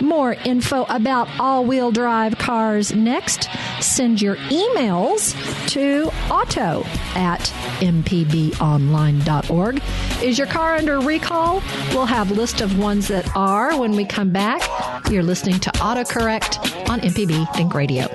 More 0.00 0.32
info 0.44 0.84
about 0.88 1.28
all 1.38 1.64
wheel 1.64 1.92
drive 1.92 2.36
cars 2.38 2.94
next. 2.94 3.48
Send 3.82 4.22
your 4.22 4.36
emails 4.36 5.34
to 5.70 6.06
auto 6.32 6.84
at 7.14 7.40
mpbonline.org. 7.80 9.82
Is 10.22 10.38
your 10.38 10.46
car 10.46 10.76
under 10.76 11.00
recall? 11.00 11.62
We'll 11.90 12.06
have 12.06 12.30
list 12.30 12.60
of 12.60 12.78
ones 12.78 13.08
that 13.08 13.28
are 13.36 13.76
when 13.78 13.92
we 13.92 14.04
come 14.04 14.30
back. 14.30 14.62
You're 15.10 15.24
listening 15.24 15.58
to 15.60 15.70
AutoCorrect 15.72 16.88
on 16.88 17.00
MPB 17.00 17.54
Think 17.54 17.74
Radio. 17.74 18.06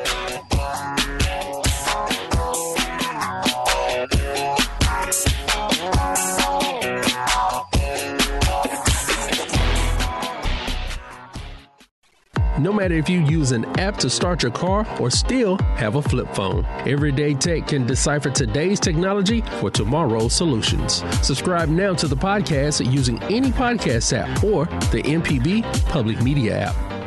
Matter 12.77 12.93
if 12.93 13.09
you 13.09 13.21
use 13.21 13.51
an 13.51 13.65
app 13.79 13.97
to 13.97 14.09
start 14.09 14.43
your 14.43 14.51
car 14.51 14.85
or 14.99 15.09
still 15.09 15.57
have 15.75 15.95
a 15.95 16.01
flip 16.01 16.33
phone, 16.35 16.63
Everyday 16.85 17.33
Tech 17.33 17.67
can 17.67 17.87
decipher 17.87 18.29
today's 18.29 18.79
technology 18.79 19.41
for 19.59 19.71
tomorrow's 19.71 20.33
solutions. 20.33 21.03
Subscribe 21.25 21.69
now 21.69 21.95
to 21.95 22.07
the 22.07 22.15
podcast 22.15 22.89
using 22.91 23.21
any 23.23 23.49
podcast 23.49 24.15
app 24.15 24.43
or 24.43 24.65
the 24.91 25.01
MPB 25.01 25.63
Public 25.87 26.21
Media 26.21 26.69
app. 26.69 26.97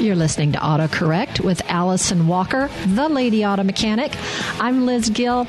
You're 0.00 0.16
listening 0.16 0.52
to 0.52 0.58
AutoCorrect 0.58 1.40
with 1.40 1.60
Allison 1.68 2.26
Walker, 2.26 2.70
the 2.86 3.08
Lady 3.08 3.44
Auto 3.44 3.64
Mechanic. 3.64 4.16
I'm 4.58 4.86
Liz 4.86 5.10
Gill. 5.10 5.46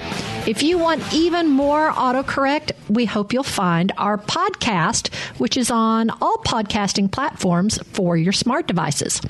If 0.48 0.63
you 0.63 0.79
want 0.79 1.13
even 1.13 1.50
more 1.50 1.91
AutoCorrect, 1.91 2.71
we 2.89 3.05
hope 3.05 3.31
you'll 3.31 3.43
find 3.43 3.91
our 3.95 4.17
podcast, 4.17 5.13
which 5.38 5.55
is 5.55 5.69
on 5.69 6.10
all 6.19 6.38
podcasting 6.38 7.12
platforms 7.12 7.77
for 7.93 8.17
your 8.17 8.33
smart 8.33 8.65
devices. 8.65 9.21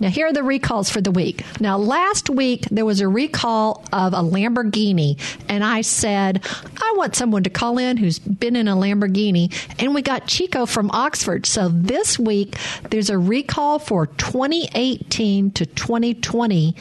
Now, 0.00 0.08
here 0.08 0.26
are 0.26 0.32
the 0.32 0.42
recalls 0.42 0.90
for 0.90 1.00
the 1.00 1.12
week. 1.12 1.44
Now, 1.60 1.78
last 1.78 2.28
week 2.28 2.62
there 2.70 2.84
was 2.84 3.00
a 3.00 3.06
recall 3.06 3.84
of 3.92 4.12
a 4.12 4.22
Lamborghini, 4.22 5.20
and 5.48 5.62
I 5.62 5.82
said, 5.82 6.44
I 6.82 6.94
want 6.96 7.14
someone 7.14 7.44
to 7.44 7.50
call 7.50 7.78
in 7.78 7.96
who's 7.96 8.18
been 8.18 8.56
in 8.56 8.66
a 8.66 8.74
Lamborghini, 8.74 9.54
and 9.78 9.94
we 9.94 10.02
got 10.02 10.26
Chico 10.26 10.66
from 10.66 10.90
Oxford. 10.90 11.46
So 11.46 11.68
this 11.68 12.18
week 12.18 12.56
there's 12.90 13.10
a 13.10 13.18
recall 13.18 13.78
for 13.78 14.06
2018 14.06 15.52
to 15.52 15.66
2020 15.66 16.74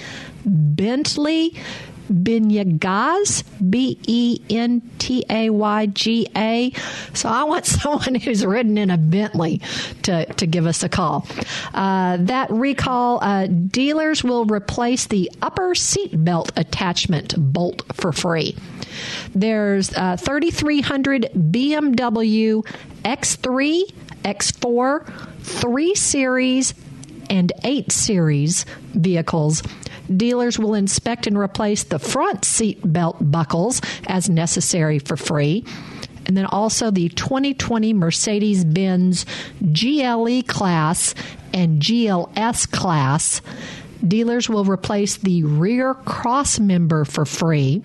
Bentley 0.45 1.55
Bentayga, 2.10 3.44
B 3.70 4.00
E 4.08 4.39
N 4.50 4.82
T 4.98 5.25
A 5.30 5.50
Y 5.50 5.86
G 5.88 6.28
A. 6.36 6.72
So 7.13 7.30
I 7.30 7.44
want 7.44 7.66
someone 7.66 8.16
who's 8.16 8.46
ridden 8.46 8.78
in 8.78 8.89
a 8.89 8.98
Bentley 8.98 9.62
to, 10.04 10.25
to 10.25 10.48
give 10.48 10.66
us 10.66 10.84
a 10.84 10.89
call. 10.89 11.28
Uh, 11.74 12.18
that 12.18 12.50
recall, 12.51 13.24
uh, 13.24 13.48
dealers 13.48 14.24
will 14.24 14.46
replace 14.46 15.08
the 15.08 15.32
upper 15.42 15.75
seat 15.75 16.12
belt 16.24 16.51
attachment 16.56 17.36
bolt 17.38 17.84
for 17.94 18.12
free. 18.12 18.56
There's 19.34 19.94
uh, 19.94 20.18
3,300 20.18 21.32
BMW 21.34 22.66
X3, 23.04 23.82
X4, 24.24 25.42
3 25.42 25.96
Series, 25.96 26.74
and 27.29 27.51
8 27.63 27.91
Series 27.91 28.65
vehicles. 28.93 29.63
Dealers 30.15 30.57
will 30.57 30.74
inspect 30.74 31.27
and 31.27 31.38
replace 31.38 31.83
the 31.83 32.00
front 32.00 32.43
seat 32.45 32.79
belt 32.83 33.17
buckles 33.19 33.81
as 34.07 34.29
necessary 34.29 35.00
for 35.00 35.15
free. 35.15 35.63
And 36.25 36.38
then 36.38 36.45
also 36.45 36.91
the 36.91 37.09
2020 37.09 37.93
Mercedes 37.93 38.63
Benz 38.63 39.25
GLE 39.62 40.43
class 40.43 41.15
and 41.53 41.81
GLS 41.81 42.69
class. 42.69 43.41
Dealers 44.07 44.48
will 44.48 44.63
replace 44.63 45.17
the 45.17 45.43
rear 45.43 45.93
cross 45.93 46.59
member 46.59 47.03
for 47.03 47.25
free. 47.25 47.81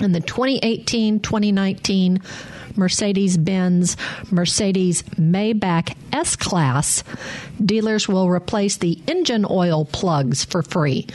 And 0.00 0.14
the 0.14 0.20
2018 0.20 1.20
2019 1.20 2.22
Mercedes 2.76 3.36
Benz 3.36 3.96
Mercedes 4.30 5.02
Maybach 5.18 5.94
S 6.12 6.36
Class, 6.36 7.04
dealers 7.64 8.08
will 8.08 8.28
replace 8.28 8.76
the 8.76 8.98
engine 9.06 9.46
oil 9.48 9.84
plugs 9.84 10.44
for 10.44 10.62
free. 10.62 11.06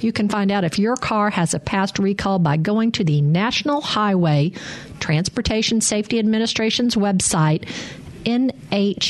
You 0.00 0.12
can 0.12 0.28
find 0.28 0.50
out 0.50 0.64
if 0.64 0.78
your 0.78 0.96
car 0.96 1.30
has 1.30 1.54
a 1.54 1.58
past 1.58 1.98
recall 1.98 2.38
by 2.38 2.58
going 2.58 2.92
to 2.92 3.04
the 3.04 3.22
National 3.22 3.80
Highway 3.80 4.52
Transportation 5.00 5.80
Safety 5.80 6.18
Administration's 6.18 6.94
website, 6.94 7.66
nhtsa.gov 8.24 9.00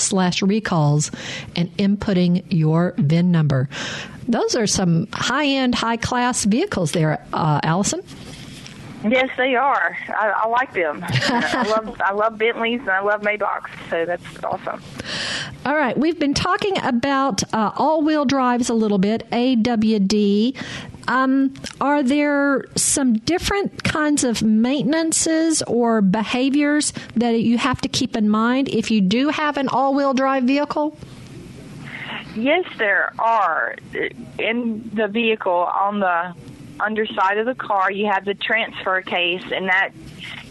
slash 0.00 0.40
recalls, 0.42 1.10
and 1.54 1.76
inputting 1.76 2.44
your 2.48 2.94
VIN 2.96 3.30
number. 3.30 3.68
Those 4.26 4.56
are 4.56 4.66
some 4.66 5.08
high 5.12 5.46
end, 5.46 5.74
high 5.74 5.98
class 5.98 6.44
vehicles 6.44 6.92
there, 6.92 7.22
uh, 7.34 7.60
Allison. 7.62 8.02
Yes, 9.06 9.28
they 9.36 9.54
are. 9.54 9.96
I, 10.08 10.32
I 10.44 10.48
like 10.48 10.72
them. 10.72 11.00
I 11.08 11.62
love 11.68 12.00
I 12.00 12.12
love 12.12 12.38
Bentleys 12.38 12.80
and 12.80 12.90
I 12.90 13.00
love 13.00 13.20
Maybachs, 13.20 13.68
so 13.90 14.06
that's 14.06 14.44
awesome. 14.44 14.82
All 15.66 15.76
right, 15.76 15.96
we've 15.96 16.18
been 16.18 16.34
talking 16.34 16.78
about 16.82 17.42
uh, 17.54 17.72
all 17.76 18.02
wheel 18.02 18.24
drives 18.24 18.70
a 18.70 18.74
little 18.74 18.98
bit, 18.98 19.28
AWD. 19.30 20.56
Um, 21.06 21.52
are 21.82 22.02
there 22.02 22.64
some 22.76 23.14
different 23.18 23.84
kinds 23.84 24.24
of 24.24 24.42
maintenances 24.42 25.62
or 25.62 26.00
behaviors 26.00 26.92
that 27.16 27.40
you 27.40 27.58
have 27.58 27.80
to 27.82 27.88
keep 27.88 28.16
in 28.16 28.28
mind 28.28 28.68
if 28.68 28.90
you 28.90 29.02
do 29.02 29.28
have 29.28 29.58
an 29.58 29.68
all 29.68 29.94
wheel 29.94 30.14
drive 30.14 30.44
vehicle? 30.44 30.96
Yes, 32.34 32.64
there 32.78 33.12
are. 33.18 33.76
In 34.38 34.90
the 34.94 35.08
vehicle, 35.08 35.52
on 35.52 36.00
the 36.00 36.34
underside 36.80 37.38
of 37.38 37.46
the 37.46 37.54
car, 37.54 37.90
you 37.90 38.06
have 38.06 38.24
the 38.24 38.34
transfer 38.34 39.02
case, 39.02 39.44
and 39.52 39.68
that 39.68 39.90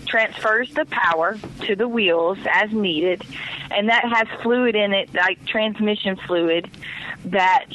transfers 0.06 0.72
the 0.74 0.86
power 0.86 1.38
to 1.62 1.75
the 1.75 1.88
wheels 1.88 2.38
as 2.51 2.72
needed, 2.72 3.24
and 3.72 3.89
that 3.89 4.03
has 4.03 4.27
fluid 4.42 4.75
in 4.75 4.94
it, 4.94 5.13
like 5.13 5.44
transmission 5.46 6.15
fluid, 6.27 6.70
that 7.25 7.65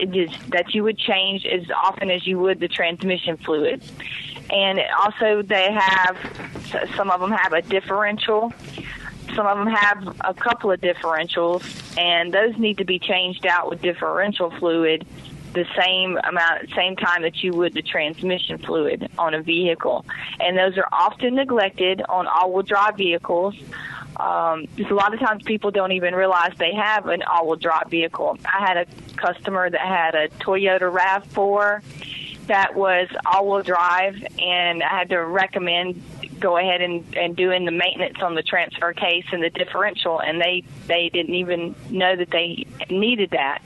is 0.00 0.30
that 0.48 0.74
you 0.74 0.82
would 0.82 0.98
change 0.98 1.44
as 1.46 1.70
often 1.70 2.10
as 2.10 2.26
you 2.26 2.38
would 2.38 2.60
the 2.60 2.68
transmission 2.68 3.36
fluid. 3.36 3.82
And 4.50 4.80
also, 4.98 5.42
they 5.42 5.70
have 5.72 6.16
some 6.96 7.10
of 7.10 7.20
them 7.20 7.30
have 7.30 7.52
a 7.52 7.62
differential. 7.62 8.52
Some 9.34 9.46
of 9.46 9.56
them 9.56 9.68
have 9.68 10.20
a 10.22 10.34
couple 10.34 10.70
of 10.70 10.80
differentials, 10.80 11.62
and 11.96 12.34
those 12.34 12.56
need 12.58 12.78
to 12.78 12.84
be 12.84 12.98
changed 12.98 13.46
out 13.46 13.70
with 13.70 13.80
differential 13.80 14.50
fluid 14.50 15.06
the 15.52 15.66
same 15.78 16.18
amount, 16.24 16.70
same 16.74 16.96
time 16.96 17.22
that 17.22 17.42
you 17.42 17.52
would 17.52 17.74
the 17.74 17.82
transmission 17.82 18.58
fluid 18.58 19.08
on 19.18 19.34
a 19.34 19.42
vehicle. 19.42 20.04
And 20.40 20.56
those 20.56 20.76
are 20.78 20.88
often 20.92 21.34
neglected 21.34 22.02
on 22.08 22.26
all-wheel 22.26 22.62
drive 22.62 22.96
vehicles. 22.96 23.54
Um, 24.16 24.66
a 24.78 24.94
lot 24.94 25.14
of 25.14 25.20
times 25.20 25.42
people 25.42 25.70
don't 25.70 25.92
even 25.92 26.14
realize 26.14 26.52
they 26.58 26.74
have 26.74 27.06
an 27.06 27.22
all-wheel 27.22 27.56
drive 27.56 27.88
vehicle. 27.88 28.38
I 28.44 28.66
had 28.66 28.76
a 28.76 28.86
customer 29.16 29.70
that 29.70 29.80
had 29.80 30.14
a 30.14 30.28
Toyota 30.28 30.92
RAV4 30.92 31.82
that 32.46 32.74
was 32.74 33.08
all-wheel 33.24 33.62
drive, 33.62 34.24
and 34.38 34.82
I 34.82 34.88
had 34.88 35.08
to 35.10 35.18
recommend 35.18 36.02
go 36.42 36.56
ahead 36.56 36.80
and, 36.82 37.16
and 37.16 37.36
doing 37.36 37.64
the 37.64 37.70
maintenance 37.70 38.18
on 38.20 38.34
the 38.34 38.42
transfer 38.42 38.92
case 38.92 39.24
and 39.32 39.42
the 39.42 39.50
differential, 39.50 40.20
and 40.20 40.40
they 40.40 40.64
they 40.88 41.08
didn't 41.08 41.34
even 41.34 41.74
know 41.88 42.16
that 42.16 42.30
they 42.30 42.66
needed 42.90 43.30
that. 43.30 43.62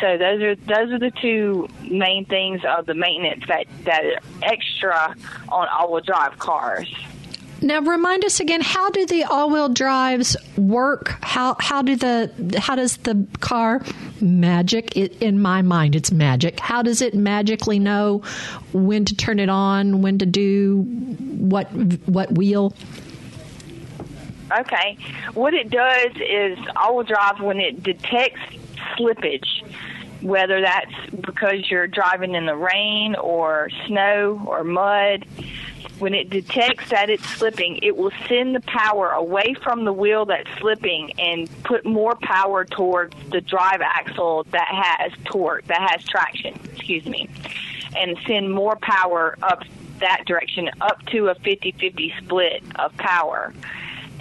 So 0.00 0.16
those 0.16 0.40
are 0.40 0.54
those 0.54 0.92
are 0.92 0.98
the 0.98 1.10
two 1.10 1.68
main 1.82 2.24
things 2.24 2.62
of 2.64 2.86
the 2.86 2.94
maintenance 2.94 3.44
that 3.48 3.66
that 3.84 4.04
are 4.04 4.20
extra 4.42 5.14
on 5.48 5.68
all-wheel 5.68 6.02
drive 6.02 6.38
cars. 6.38 6.88
Now, 7.62 7.80
remind 7.80 8.24
us 8.24 8.40
again. 8.40 8.60
How 8.60 8.90
do 8.90 9.06
the 9.06 9.22
all-wheel 9.22 9.68
drives 9.68 10.36
work? 10.56 11.16
How 11.22 11.56
how 11.60 11.80
do 11.80 11.94
the 11.94 12.58
how 12.60 12.74
does 12.74 12.96
the 12.98 13.24
car 13.38 13.82
magic? 14.20 14.96
It, 14.96 15.22
in 15.22 15.40
my 15.40 15.62
mind, 15.62 15.94
it's 15.94 16.10
magic. 16.10 16.58
How 16.58 16.82
does 16.82 17.00
it 17.00 17.14
magically 17.14 17.78
know 17.78 18.22
when 18.72 19.04
to 19.04 19.16
turn 19.16 19.38
it 19.38 19.48
on, 19.48 20.02
when 20.02 20.18
to 20.18 20.26
do 20.26 20.82
what 20.82 21.66
what 22.08 22.32
wheel? 22.32 22.74
Okay, 24.58 24.98
what 25.34 25.54
it 25.54 25.70
does 25.70 26.10
is 26.16 26.58
all-wheel 26.74 27.04
drive 27.04 27.40
when 27.40 27.60
it 27.60 27.80
detects 27.82 28.40
slippage, 28.96 29.62
whether 30.20 30.60
that's 30.60 30.92
because 31.20 31.70
you're 31.70 31.86
driving 31.86 32.34
in 32.34 32.44
the 32.46 32.56
rain 32.56 33.14
or 33.14 33.70
snow 33.86 34.42
or 34.46 34.64
mud 34.64 35.24
when 35.98 36.14
it 36.14 36.30
detects 36.30 36.90
that 36.90 37.10
it's 37.10 37.26
slipping, 37.28 37.78
it 37.82 37.96
will 37.96 38.12
send 38.28 38.54
the 38.54 38.60
power 38.60 39.10
away 39.10 39.54
from 39.62 39.84
the 39.84 39.92
wheel 39.92 40.24
that's 40.26 40.50
slipping 40.58 41.12
and 41.18 41.48
put 41.64 41.84
more 41.84 42.14
power 42.16 42.64
towards 42.64 43.16
the 43.30 43.40
drive 43.40 43.80
axle 43.80 44.44
that 44.50 44.68
has 44.68 45.12
torque, 45.24 45.64
that 45.66 45.90
has 45.90 46.04
traction, 46.04 46.58
excuse 46.72 47.06
me, 47.06 47.28
and 47.96 48.16
send 48.26 48.52
more 48.52 48.76
power 48.76 49.36
up 49.42 49.62
that 50.00 50.24
direction 50.26 50.68
up 50.80 51.04
to 51.06 51.28
a 51.28 51.34
50 51.36 51.72
50 51.72 52.14
split 52.18 52.62
of 52.76 52.94
power. 52.96 53.54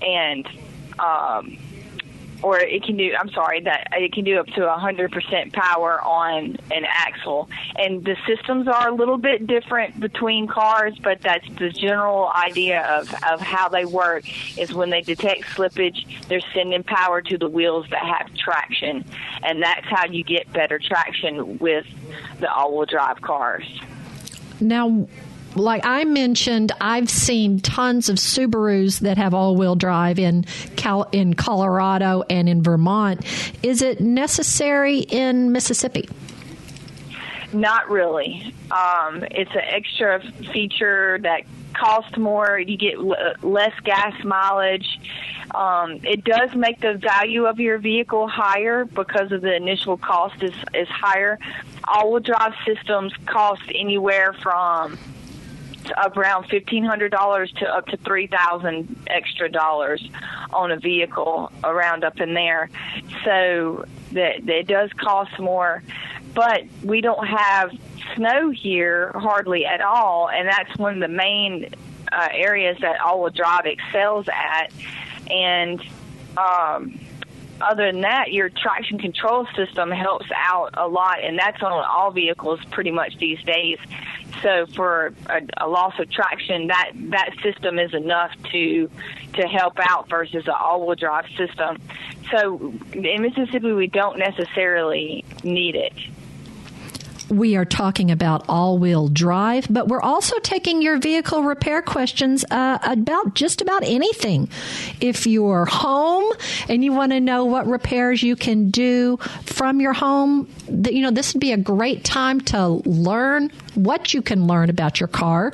And 0.05 0.47
um, 0.99 1.57
or 2.43 2.59
it 2.59 2.83
can 2.83 2.97
do 2.97 3.13
I'm 3.17 3.29
sorry 3.29 3.61
that 3.61 3.87
it 3.93 4.13
can 4.13 4.23
do 4.23 4.39
up 4.39 4.47
to 4.47 4.61
100% 4.61 5.53
power 5.53 6.01
on 6.01 6.57
an 6.71 6.85
axle. 6.87 7.49
And 7.75 8.03
the 8.03 8.15
systems 8.27 8.67
are 8.67 8.89
a 8.89 8.93
little 8.93 9.17
bit 9.17 9.47
different 9.47 9.99
between 9.99 10.47
cars 10.47 10.97
but 11.01 11.21
that's 11.21 11.47
the 11.57 11.69
general 11.69 12.31
idea 12.35 12.83
of 12.87 13.13
of 13.29 13.39
how 13.39 13.69
they 13.69 13.85
work 13.85 14.25
is 14.57 14.73
when 14.73 14.89
they 14.89 15.01
detect 15.01 15.43
slippage 15.43 16.05
they're 16.27 16.41
sending 16.53 16.83
power 16.83 17.21
to 17.21 17.37
the 17.37 17.49
wheels 17.49 17.85
that 17.89 18.03
have 18.03 18.33
traction. 18.35 19.03
And 19.43 19.61
that's 19.61 19.85
how 19.85 20.05
you 20.05 20.23
get 20.23 20.51
better 20.53 20.79
traction 20.79 21.57
with 21.59 21.85
the 22.39 22.51
all-wheel 22.51 22.85
drive 22.85 23.21
cars. 23.21 23.81
Now 24.59 25.07
like 25.55 25.85
I 25.85 26.03
mentioned, 26.05 26.71
I've 26.79 27.09
seen 27.09 27.59
tons 27.59 28.09
of 28.09 28.17
Subarus 28.17 28.99
that 28.99 29.17
have 29.17 29.33
all-wheel 29.33 29.75
drive 29.75 30.19
in 30.19 30.45
Cal- 30.75 31.09
in 31.11 31.33
Colorado 31.33 32.23
and 32.29 32.47
in 32.47 32.63
Vermont. 32.63 33.25
Is 33.63 33.81
it 33.81 33.99
necessary 33.99 34.99
in 34.99 35.51
Mississippi? 35.51 36.07
Not 37.53 37.89
really. 37.89 38.53
Um, 38.71 39.23
it's 39.29 39.51
an 39.51 39.61
extra 39.61 40.21
feature 40.53 41.19
that 41.21 41.41
costs 41.73 42.17
more. 42.17 42.57
You 42.59 42.77
get 42.77 42.95
l- 42.95 43.33
less 43.41 43.77
gas 43.83 44.23
mileage. 44.23 44.99
Um, 45.53 45.99
it 46.03 46.23
does 46.23 46.55
make 46.55 46.79
the 46.79 46.93
value 46.93 47.45
of 47.45 47.59
your 47.59 47.77
vehicle 47.77 48.27
higher 48.29 48.85
because 48.85 49.33
of 49.33 49.41
the 49.41 49.53
initial 49.53 49.97
cost 49.97 50.41
is, 50.41 50.53
is 50.73 50.87
higher. 50.87 51.39
All-wheel 51.85 52.21
drive 52.21 52.53
systems 52.65 53.13
cost 53.25 53.63
anywhere 53.75 54.31
from 54.31 54.97
around 56.15 56.45
fifteen 56.45 56.83
hundred 56.83 57.11
dollars 57.11 57.51
to 57.53 57.65
up 57.65 57.87
to 57.87 57.97
three 57.97 58.27
thousand 58.27 59.03
extra 59.07 59.49
dollars 59.49 60.07
on 60.51 60.71
a 60.71 60.77
vehicle 60.77 61.51
around 61.63 62.03
up 62.03 62.19
in 62.19 62.33
there. 62.33 62.69
So 63.25 63.85
that 64.11 64.47
it 64.49 64.67
does 64.67 64.91
cost 64.93 65.39
more, 65.39 65.83
but 66.33 66.63
we 66.83 67.01
don't 67.01 67.25
have 67.25 67.71
snow 68.15 68.49
here 68.49 69.11
hardly 69.15 69.65
at 69.65 69.81
all, 69.81 70.29
and 70.29 70.47
that's 70.47 70.77
one 70.77 70.95
of 70.95 70.99
the 70.99 71.07
main 71.07 71.73
uh, 72.11 72.27
areas 72.31 72.77
that 72.81 72.99
all-wheel 72.99 73.31
drive 73.31 73.65
excels 73.65 74.27
at. 74.27 74.71
And 75.29 75.81
um, 76.37 76.99
other 77.61 77.91
than 77.91 78.01
that, 78.01 78.33
your 78.33 78.49
traction 78.49 78.97
control 78.97 79.47
system 79.55 79.91
helps 79.91 80.25
out 80.35 80.71
a 80.73 80.87
lot, 80.87 81.23
and 81.23 81.39
that's 81.39 81.61
on 81.63 81.71
all 81.71 82.11
vehicles 82.11 82.59
pretty 82.71 82.91
much 82.91 83.17
these 83.17 83.41
days. 83.43 83.77
So 84.41 84.65
for 84.67 85.13
a, 85.27 85.41
a 85.57 85.67
loss 85.67 85.99
of 85.99 86.09
traction, 86.09 86.67
that 86.67 86.91
that 86.95 87.35
system 87.43 87.79
is 87.79 87.93
enough 87.93 88.31
to 88.51 88.89
to 89.33 89.47
help 89.47 89.77
out 89.79 90.09
versus 90.09 90.45
an 90.47 90.53
all-wheel 90.59 90.95
drive 90.95 91.25
system. 91.37 91.77
So 92.31 92.73
in 92.93 93.21
Mississippi, 93.21 93.71
we 93.71 93.87
don't 93.87 94.19
necessarily 94.19 95.23
need 95.43 95.75
it 95.75 95.93
we 97.31 97.55
are 97.55 97.65
talking 97.65 98.11
about 98.11 98.43
all 98.49 98.77
wheel 98.77 99.07
drive, 99.07 99.65
but 99.69 99.87
we're 99.87 100.01
also 100.01 100.37
taking 100.39 100.81
your 100.81 100.99
vehicle 100.99 101.43
repair 101.43 101.81
questions 101.81 102.43
uh, 102.51 102.77
about 102.83 103.33
just 103.33 103.61
about 103.61 103.83
anything. 103.83 104.49
If 104.99 105.25
you're 105.25 105.65
home 105.65 106.31
and 106.67 106.83
you 106.83 106.91
want 106.91 107.13
to 107.13 107.21
know 107.21 107.45
what 107.45 107.67
repairs 107.67 108.21
you 108.21 108.35
can 108.35 108.69
do 108.69 109.17
from 109.45 109.79
your 109.79 109.93
home, 109.93 110.49
you 110.67 111.01
know, 111.01 111.11
this 111.11 111.33
would 111.33 111.39
be 111.39 111.53
a 111.53 111.57
great 111.57 112.03
time 112.03 112.41
to 112.41 112.67
learn 112.85 113.51
what 113.75 114.13
you 114.13 114.21
can 114.21 114.47
learn 114.47 114.69
about 114.69 114.99
your 114.99 115.07
car. 115.07 115.53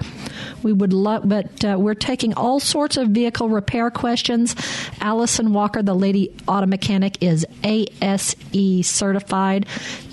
We 0.64 0.74
would 0.74 0.94
love, 0.94 1.28
but 1.28 1.64
uh, 1.64 1.78
we're 1.80 1.94
taking 1.94 2.34
all 2.34 2.60
sorts 2.60 2.98
of 2.98 3.10
vehicle 3.10 3.50
repair 3.50 3.92
questions. 3.92 4.56
Allison 5.00 5.54
Walker, 5.54 5.84
the 5.84 5.94
lady 5.94 6.36
auto 6.48 6.66
mechanic, 6.66 7.22
is 7.22 7.46
ASE 7.64 8.36
certified, 8.88 9.66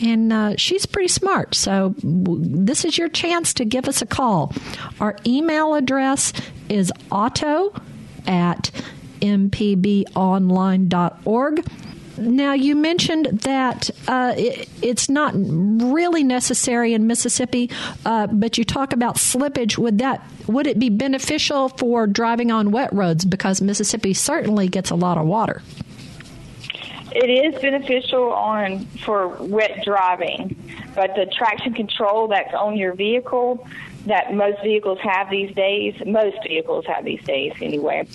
and 0.02 0.32
uh, 0.32 0.56
she's 0.56 0.86
pretty 0.86 1.08
smart. 1.08 1.54
So 1.54 1.94
this 1.98 2.84
is 2.84 2.98
your 2.98 3.08
chance 3.08 3.54
to 3.54 3.64
give 3.64 3.88
us 3.88 4.02
a 4.02 4.06
call. 4.06 4.52
Our 5.00 5.16
email 5.26 5.74
address 5.74 6.32
is 6.68 6.92
auto 7.10 7.74
at 8.26 8.70
mpbonline.org. 9.20 10.04
Now, 12.16 12.52
you 12.52 12.76
mentioned 12.76 13.40
that 13.40 13.90
uh, 14.06 14.34
it, 14.36 14.68
it's 14.82 15.08
not 15.08 15.32
really 15.34 16.22
necessary 16.22 16.94
in 16.94 17.06
Mississippi, 17.06 17.70
uh, 18.04 18.26
but 18.28 18.56
you 18.56 18.64
talk 18.64 18.92
about 18.92 19.16
slippage. 19.16 19.78
Would 19.78 19.98
that 19.98 20.22
would 20.46 20.66
it 20.66 20.78
be 20.78 20.90
beneficial 20.90 21.70
for 21.70 22.06
driving 22.06 22.50
on 22.50 22.70
wet 22.70 22.92
roads 22.92 23.24
because 23.24 23.60
Mississippi 23.60 24.14
certainly 24.14 24.68
gets 24.68 24.90
a 24.90 24.94
lot 24.94 25.18
of 25.18 25.26
water? 25.26 25.62
It 27.12 27.30
is 27.30 27.60
beneficial 27.60 28.32
on 28.32 28.86
for 29.04 29.28
wet 29.28 29.82
driving, 29.84 30.56
but 30.94 31.14
the 31.14 31.26
traction 31.26 31.72
control 31.72 32.28
that's 32.28 32.52
on 32.54 32.76
your 32.76 32.92
vehicle 32.92 33.66
that 34.06 34.34
most 34.34 34.62
vehicles 34.62 34.98
have 35.00 35.30
these 35.30 35.54
days, 35.54 35.94
most 36.04 36.36
vehicles 36.46 36.84
have 36.86 37.04
these 37.04 37.22
days 37.22 37.52
anyway, 37.60 38.06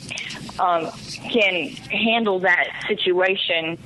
um, 0.59 0.91
can 1.31 1.69
handle 1.69 2.39
that 2.39 2.67
situation 2.87 3.77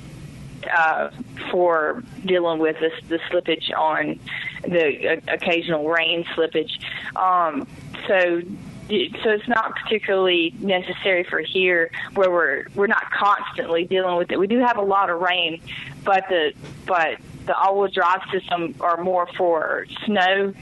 uh, 0.70 1.10
for 1.50 2.02
dealing 2.24 2.58
with 2.58 2.76
the, 2.80 2.90
the 3.08 3.18
slippage 3.30 3.70
on 3.76 4.18
the 4.62 5.12
uh, 5.12 5.20
occasional 5.28 5.88
rain 5.88 6.24
slippage. 6.36 6.80
Um, 7.16 7.66
so 8.08 8.40
so 8.86 9.30
it's 9.30 9.48
not 9.48 9.74
particularly 9.76 10.54
necessary 10.58 11.24
for 11.24 11.40
here 11.40 11.90
where 12.14 12.30
we're 12.30 12.66
we're 12.74 12.86
not 12.86 13.10
constantly 13.10 13.84
dealing 13.84 14.16
with 14.16 14.30
it. 14.30 14.38
We 14.38 14.46
do 14.46 14.58
have 14.58 14.76
a 14.76 14.82
lot 14.82 15.08
of 15.08 15.20
rain, 15.20 15.62
but 16.04 16.24
the 16.28 16.52
but 16.86 17.18
the 17.46 17.56
all-wheel 17.56 17.90
drive 17.90 18.20
system 18.30 18.74
are 18.80 19.02
more 19.02 19.26
for 19.38 19.86
snow 20.04 20.52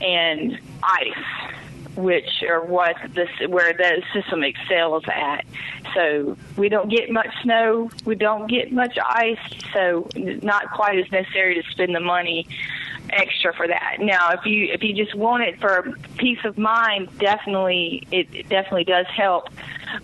and 0.00 0.58
ice 0.82 1.53
which 1.96 2.42
or 2.48 2.64
what 2.64 2.96
this 3.14 3.28
where 3.48 3.72
the 3.72 4.02
system 4.12 4.42
excels 4.42 5.04
at. 5.06 5.44
So 5.94 6.36
we 6.56 6.68
don't 6.68 6.88
get 6.88 7.10
much 7.10 7.30
snow, 7.42 7.90
we 8.04 8.14
don't 8.14 8.48
get 8.48 8.72
much 8.72 8.98
ice, 8.98 9.38
so 9.72 10.08
not 10.16 10.70
quite 10.70 10.98
as 10.98 11.10
necessary 11.12 11.54
to 11.62 11.70
spend 11.70 11.94
the 11.94 12.00
money 12.00 12.46
extra 13.10 13.54
for 13.54 13.68
that. 13.68 13.96
Now, 14.00 14.30
if 14.30 14.44
you 14.44 14.72
if 14.72 14.82
you 14.82 14.94
just 14.94 15.14
want 15.14 15.44
it 15.44 15.60
for 15.60 15.94
peace 16.16 16.44
of 16.44 16.58
mind, 16.58 17.08
definitely 17.18 18.06
it, 18.10 18.28
it 18.34 18.48
definitely 18.48 18.84
does 18.84 19.06
help, 19.06 19.50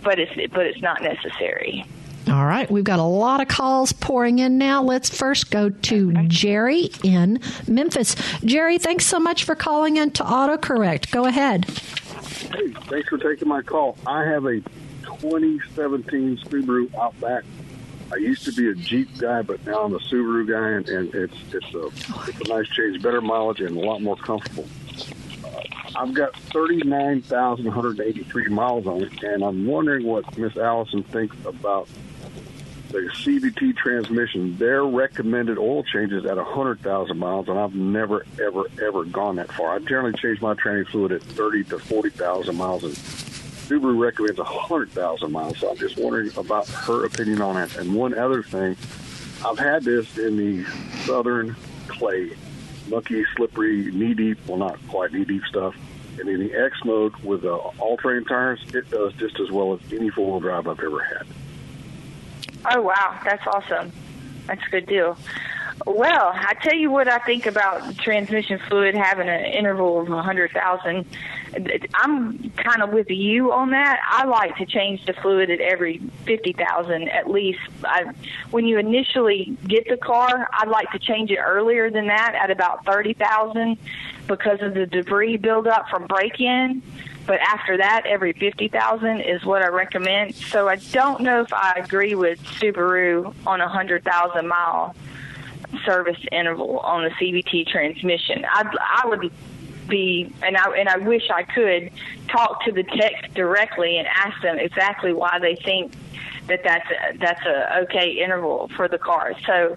but 0.03 0.19
it's 0.19 0.53
but 0.53 0.67
it's 0.67 0.81
not 0.81 1.03
necessary. 1.03 1.85
All 2.31 2.47
right, 2.47 2.71
we've 2.71 2.85
got 2.85 3.01
a 3.01 3.05
lot 3.05 3.41
of 3.41 3.49
calls 3.49 3.93
pouring 3.93 4.39
in 4.39 4.57
now. 4.57 4.85
Let's 4.85 5.11
first 5.11 5.51
go 5.51 5.69
to 5.69 6.13
Jerry 6.29 6.91
in 7.03 7.41
Memphis. 7.67 8.15
Jerry, 8.45 8.79
thanks 8.79 9.05
so 9.05 9.19
much 9.19 9.43
for 9.43 9.57
calling 9.57 9.97
in 9.97 10.13
to 10.13 10.23
AutoCorrect. 10.23 11.11
Go 11.11 11.25
ahead. 11.25 11.65
Hey, 11.65 12.69
thanks 12.89 13.09
for 13.09 13.19
taking 13.19 13.49
my 13.49 13.63
call. 13.63 13.99
I 14.07 14.25
have 14.25 14.45
a 14.45 14.61
2017 15.03 16.39
Subaru 16.45 16.95
Outback. 16.95 17.43
I 18.13 18.17
used 18.17 18.45
to 18.45 18.53
be 18.53 18.69
a 18.69 18.75
Jeep 18.75 19.19
guy, 19.19 19.43
but 19.43 19.65
now 19.67 19.83
I'm 19.83 19.95
a 19.95 19.99
Subaru 19.99 20.49
guy, 20.49 20.69
and, 20.71 20.89
and 20.89 21.15
it's 21.15 21.37
it's 21.53 21.75
a 21.75 21.87
it's 22.29 22.41
a 22.49 22.49
nice 22.49 22.69
change, 22.69 23.03
better 23.03 23.21
mileage, 23.21 23.61
and 23.61 23.77
a 23.77 23.81
lot 23.81 24.03
more 24.03 24.17
comfortable. 24.17 24.67
I've 25.97 26.15
got 26.15 26.37
39,183 26.37 28.49
miles 28.49 28.87
on 28.87 29.03
it, 29.03 29.21
and 29.23 29.43
I'm 29.43 29.67
wondering 29.67 30.07
what 30.07 30.39
Miss 30.39 30.57
Allison 30.57 31.03
thinks 31.03 31.37
about 31.45 31.89
the 32.91 32.99
CVT 32.99 33.77
transmission. 33.77 34.57
Their 34.57 34.85
recommended 34.85 35.59
oil 35.59 35.83
changes 35.85 36.25
at 36.25 36.37
100,000 36.37 37.19
miles, 37.19 37.49
and 37.49 37.59
I've 37.59 37.75
never, 37.75 38.25
ever, 38.41 38.65
ever 38.83 39.05
gone 39.05 39.37
that 39.37 39.53
far. 39.53 39.75
I 39.75 39.79
generally 39.79 40.15
change 40.15 40.41
my 40.41 40.55
training 40.55 40.87
fluid 40.87 41.13
at 41.13 41.23
30 41.23 41.65
to 41.65 41.79
40,000 41.79 42.57
miles, 42.57 42.85
and 42.85 42.95
Subaru 42.95 43.99
recommends 43.99 44.39
100,000 44.39 45.31
miles. 45.31 45.59
So 45.59 45.71
I'm 45.71 45.77
just 45.77 45.97
wondering 45.97 46.31
about 46.37 46.69
her 46.69 47.05
opinion 47.05 47.43
on 47.43 47.57
it. 47.57 47.77
And 47.77 47.95
one 47.95 48.19
other 48.19 48.43
thing, 48.43 48.77
I've 49.45 49.59
had 49.59 49.85
this 49.85 50.19
in 50.19 50.37
the 50.37 50.65
southern 51.05 51.55
clay, 51.87 52.33
mucky, 52.91 53.25
slippery, 53.37 53.91
knee 53.93 54.15
deep, 54.15 54.39
well, 54.47 54.59
not 54.59 54.79
quite 54.89 55.13
knee 55.13 55.25
deep 55.25 55.45
stuff. 55.45 55.75
And 56.19 56.29
in 56.29 56.41
the 56.41 56.53
X 56.53 56.77
mode 56.85 57.17
with 57.17 57.45
uh, 57.45 57.49
the 57.49 57.55
all 57.55 57.97
terrain 57.97 58.25
tires, 58.25 58.61
it 58.75 58.91
does 58.91 59.15
just 59.15 59.41
as 59.41 59.51
well 59.51 59.73
as 59.73 59.93
any 59.93 60.11
four 60.11 60.33
wheel 60.33 60.41
drive 60.41 60.69
I've 60.69 60.81
ever 60.81 61.01
had. 61.01 61.27
Oh 62.71 62.83
wow, 62.83 63.19
that's 63.25 63.47
awesome. 63.47 63.91
That's 64.47 64.67
a 64.67 64.71
good 64.71 64.87
deal. 64.87 65.17
Well, 65.97 66.31
I 66.33 66.55
tell 66.63 66.75
you 66.75 66.91
what 66.91 67.09
I 67.09 67.19
think 67.19 67.47
about 67.47 67.97
transmission 67.99 68.61
fluid 68.69 68.95
having 68.95 69.29
an 69.29 69.45
interval 69.45 70.01
of 70.01 70.09
100,000. 70.09 71.05
I'm 71.95 72.51
kind 72.51 72.83
of 72.83 72.91
with 72.91 73.11
you 73.11 73.53
on 73.53 73.71
that. 73.71 73.99
I 74.09 74.25
like 74.25 74.57
to 74.59 74.67
change 74.67 75.05
the 75.05 75.15
fluid 75.15 75.51
at 75.51 75.61
every 75.61 75.99
50,000 76.27 77.09
at 77.09 77.29
least. 77.29 77.59
I, 77.85 78.13
when 78.53 78.67
you 78.67 78.79
initially 78.79 79.57
get 79.67 79.89
the 79.89 79.97
car, 79.97 80.49
I'd 80.53 80.69
like 80.69 80.93
to 80.93 81.01
change 81.01 81.33
it 81.33 81.39
earlier 81.39 81.91
than 81.91 82.07
that 82.07 82.37
at 82.41 82.53
about 82.53 82.85
30,000 82.85 83.77
because 84.29 84.63
of 84.63 84.75
the 84.75 84.87
debris 84.87 85.39
buildup 85.39 85.89
from 85.89 86.07
break-in 86.07 86.83
but 87.27 87.39
after 87.43 87.77
that, 87.77 88.07
every 88.07 88.33
fifty 88.33 88.67
thousand 88.67 89.21
is 89.21 89.45
what 89.45 89.63
I 89.63 89.69
recommend. 89.69 90.35
So 90.35 90.69
I 90.69 90.77
don't 90.77 91.21
know 91.21 91.43
if 91.43 91.53
I 91.53 91.75
agree 91.75 92.17
with 92.17 92.43
Subaru 92.43 93.33
on 93.47 93.61
a 93.61 93.69
hundred 93.69 94.03
thousand 94.03 94.49
mile 94.49 94.97
service 95.85 96.19
interval 96.33 96.79
on 96.81 97.05
the 97.05 97.11
CVT 97.11 97.67
transmission. 97.69 98.45
I 98.49 99.03
I 99.03 99.07
would 99.07 99.31
be 99.89 100.33
and 100.43 100.57
I 100.57 100.71
and 100.79 100.89
I 100.89 100.99
wish 100.99 101.29
I 101.31 101.43
could 101.43 101.91
talk 102.29 102.65
to 102.65 102.73
the 102.73 102.83
tech 102.85 103.35
directly 103.35 103.99
and 103.99 104.07
ask 104.07 104.41
them 104.43 104.59
exactly 104.59 105.13
why 105.13 105.39
they 105.41 105.57
think 105.57 105.93
that 106.47 106.63
that's 106.65 106.89
a, 106.91 107.19
that's 107.19 107.45
a 107.47 107.81
okay 107.83 108.11
interval 108.11 108.69
for 108.77 108.89
the 108.89 108.99
car. 108.99 109.35
So 109.47 109.77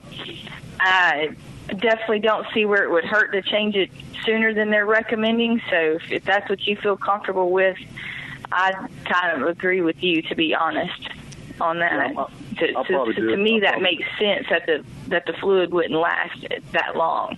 I 0.80 1.36
definitely 1.68 2.20
don't 2.20 2.48
see 2.54 2.66
where 2.66 2.84
it 2.84 2.92
would 2.92 3.06
hurt 3.06 3.32
to 3.32 3.42
change 3.42 3.76
it 3.76 3.90
sooner 4.26 4.54
than 4.54 4.70
they're 4.70 4.86
recommending. 4.86 5.62
So 5.70 5.76
if, 5.76 6.12
if 6.12 6.26
that's 6.26 6.50
what 6.50 6.66
you 6.66 6.76
feel 6.76 6.98
comfortable 6.98 7.52
with, 7.52 7.78
I 8.52 8.72
kind 9.06 9.42
of 9.42 9.48
agree 9.48 9.82
with 9.82 10.02
you 10.02 10.22
to 10.24 10.36
be 10.36 10.54
honest 10.54 11.10
on 11.60 11.80
that. 11.80 12.14
Yeah, 12.14 12.26
to, 12.60 12.74
I'll 12.76 12.86
to, 12.86 13.14
to, 13.14 13.28
to 13.30 13.38
me, 13.38 13.56
I'll 13.56 13.72
that 13.72 13.82
makes 13.82 14.04
sense 14.20 14.48
that 14.50 14.66
the 14.66 14.84
that 15.08 15.26
the 15.26 15.34
fluid 15.34 15.72
wouldn't 15.72 16.00
last 16.00 16.46
that 16.72 16.96
long. 16.96 17.38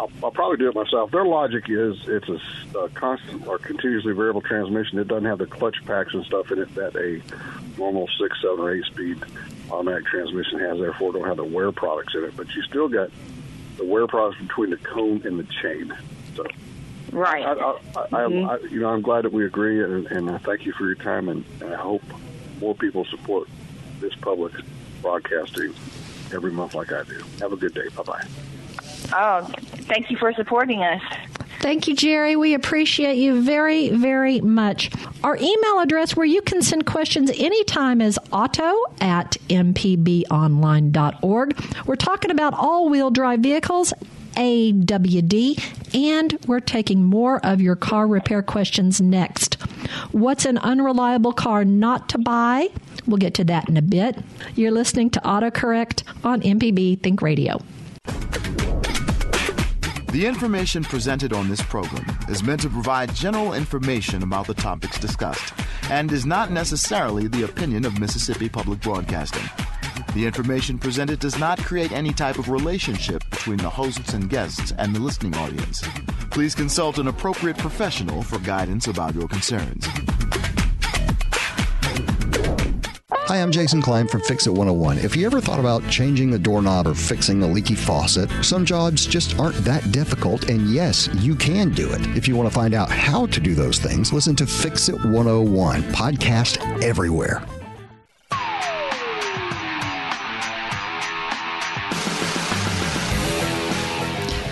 I'll, 0.00 0.10
I'll 0.22 0.30
probably 0.30 0.58
do 0.58 0.68
it 0.68 0.74
myself. 0.74 1.10
Their 1.10 1.24
logic 1.24 1.64
is 1.68 1.96
it's 2.06 2.28
a 2.74 2.88
constant 2.90 3.46
or 3.46 3.58
continuously 3.58 4.12
variable 4.12 4.40
transmission. 4.40 4.98
It 4.98 5.08
doesn't 5.08 5.24
have 5.24 5.38
the 5.38 5.46
clutch 5.46 5.84
packs 5.84 6.14
and 6.14 6.24
stuff 6.24 6.52
in 6.52 6.60
it 6.60 6.74
that 6.76 6.94
a 6.96 7.20
normal 7.78 8.08
six, 8.18 8.40
seven, 8.40 8.60
or 8.60 8.74
eight 8.74 8.84
speed 8.84 9.18
automatic 9.70 10.06
transmission 10.06 10.60
has. 10.60 10.78
Therefore, 10.78 11.12
don't 11.12 11.26
have 11.26 11.36
the 11.36 11.44
wear 11.44 11.72
products 11.72 12.14
in 12.14 12.24
it. 12.24 12.36
But 12.36 12.54
you 12.54 12.62
still 12.62 12.88
got 12.88 13.10
the 13.76 13.84
wear 13.84 14.06
products 14.06 14.40
between 14.40 14.70
the 14.70 14.76
cone 14.78 15.22
and 15.24 15.38
the 15.38 15.44
chain. 15.62 15.94
So, 16.36 16.44
Right. 17.10 17.44
I, 17.44 17.52
I, 17.52 17.54
I, 17.54 18.00
I, 18.00 18.06
mm-hmm. 18.28 18.50
I, 18.50 18.58
you 18.68 18.80
know, 18.80 18.90
I'm 18.90 19.02
glad 19.02 19.24
that 19.24 19.32
we 19.32 19.46
agree, 19.46 19.82
and, 19.82 20.06
and 20.08 20.30
I 20.30 20.38
thank 20.38 20.66
you 20.66 20.72
for 20.72 20.84
your 20.84 20.94
time, 20.94 21.28
and, 21.28 21.44
and 21.60 21.72
I 21.72 21.76
hope 21.76 22.02
more 22.60 22.74
people 22.74 23.04
support 23.06 23.48
this 24.00 24.14
public 24.16 24.52
broadcasting 25.02 25.74
every 26.32 26.52
month 26.52 26.74
like 26.74 26.92
I 26.92 27.02
do. 27.04 27.22
Have 27.40 27.52
a 27.52 27.56
good 27.56 27.74
day. 27.74 27.88
Bye 27.96 28.02
bye. 28.02 28.26
Oh, 29.12 29.42
thank 29.86 30.10
you 30.10 30.16
for 30.16 30.32
supporting 30.34 30.82
us. 30.82 31.00
Thank 31.60 31.88
you, 31.88 31.96
Jerry. 31.96 32.36
We 32.36 32.54
appreciate 32.54 33.16
you 33.16 33.42
very, 33.42 33.88
very 33.88 34.40
much. 34.40 34.92
Our 35.24 35.36
email 35.36 35.80
address 35.80 36.14
where 36.14 36.26
you 36.26 36.40
can 36.40 36.62
send 36.62 36.86
questions 36.86 37.32
anytime 37.36 38.00
is 38.00 38.16
auto 38.30 38.72
at 39.00 39.36
mpbonline.org. 39.48 41.60
We're 41.84 41.96
talking 41.96 42.30
about 42.30 42.54
all 42.54 42.88
wheel 42.88 43.10
drive 43.10 43.40
vehicles. 43.40 43.92
AWD, 44.36 45.96
and 45.96 46.38
we're 46.46 46.60
taking 46.60 47.04
more 47.04 47.44
of 47.44 47.60
your 47.60 47.74
car 47.74 48.06
repair 48.06 48.40
questions 48.40 49.00
next. 49.00 49.57
What's 50.12 50.44
an 50.44 50.58
unreliable 50.58 51.32
car 51.32 51.64
not 51.64 52.08
to 52.10 52.18
buy? 52.18 52.68
We'll 53.06 53.18
get 53.18 53.34
to 53.34 53.44
that 53.44 53.68
in 53.68 53.76
a 53.76 53.82
bit. 53.82 54.18
You're 54.54 54.70
listening 54.70 55.10
to 55.10 55.20
AutoCorrect 55.20 56.02
on 56.24 56.40
MPB 56.42 57.00
Think 57.00 57.22
Radio. 57.22 57.60
The 60.12 60.26
information 60.26 60.84
presented 60.84 61.34
on 61.34 61.48
this 61.48 61.60
program 61.60 62.04
is 62.28 62.42
meant 62.42 62.62
to 62.62 62.70
provide 62.70 63.14
general 63.14 63.52
information 63.52 64.22
about 64.22 64.46
the 64.46 64.54
topics 64.54 64.98
discussed 64.98 65.52
and 65.90 66.10
is 66.10 66.24
not 66.24 66.50
necessarily 66.50 67.28
the 67.28 67.44
opinion 67.44 67.84
of 67.84 68.00
Mississippi 68.00 68.48
Public 68.48 68.80
Broadcasting. 68.80 69.48
The 70.14 70.26
information 70.26 70.78
presented 70.78 71.20
does 71.20 71.38
not 71.38 71.58
create 71.58 71.92
any 71.92 72.12
type 72.12 72.38
of 72.38 72.48
relationship 72.48 73.22
between 73.30 73.58
the 73.58 73.68
hosts 73.68 74.14
and 74.14 74.30
guests 74.30 74.72
and 74.78 74.96
the 74.96 75.00
listening 75.00 75.36
audience. 75.36 75.82
Please 76.30 76.54
consult 76.54 76.98
an 76.98 77.08
appropriate 77.08 77.58
professional 77.58 78.22
for 78.22 78.38
guidance 78.40 78.86
about 78.86 79.14
your 79.14 79.28
concerns. 79.28 79.86
Hi, 83.10 83.42
I'm 83.42 83.52
Jason 83.52 83.82
Klein 83.82 84.08
from 84.08 84.22
Fix 84.22 84.46
It 84.46 84.50
101. 84.50 84.98
If 84.98 85.14
you 85.14 85.26
ever 85.26 85.40
thought 85.40 85.60
about 85.60 85.86
changing 85.90 86.30
the 86.30 86.38
doorknob 86.38 86.86
or 86.86 86.94
fixing 86.94 87.42
a 87.42 87.46
leaky 87.46 87.74
faucet, 87.74 88.30
some 88.42 88.64
jobs 88.64 89.04
just 89.04 89.38
aren't 89.38 89.56
that 89.64 89.92
difficult, 89.92 90.48
and 90.48 90.70
yes, 90.70 91.08
you 91.16 91.34
can 91.34 91.70
do 91.70 91.92
it. 91.92 92.00
If 92.16 92.26
you 92.26 92.36
want 92.36 92.48
to 92.48 92.54
find 92.54 92.72
out 92.72 92.90
how 92.90 93.26
to 93.26 93.40
do 93.40 93.54
those 93.54 93.78
things, 93.78 94.12
listen 94.14 94.34
to 94.36 94.46
Fix 94.46 94.88
It 94.88 95.04
101, 95.04 95.82
podcast 95.92 96.82
everywhere. 96.82 97.44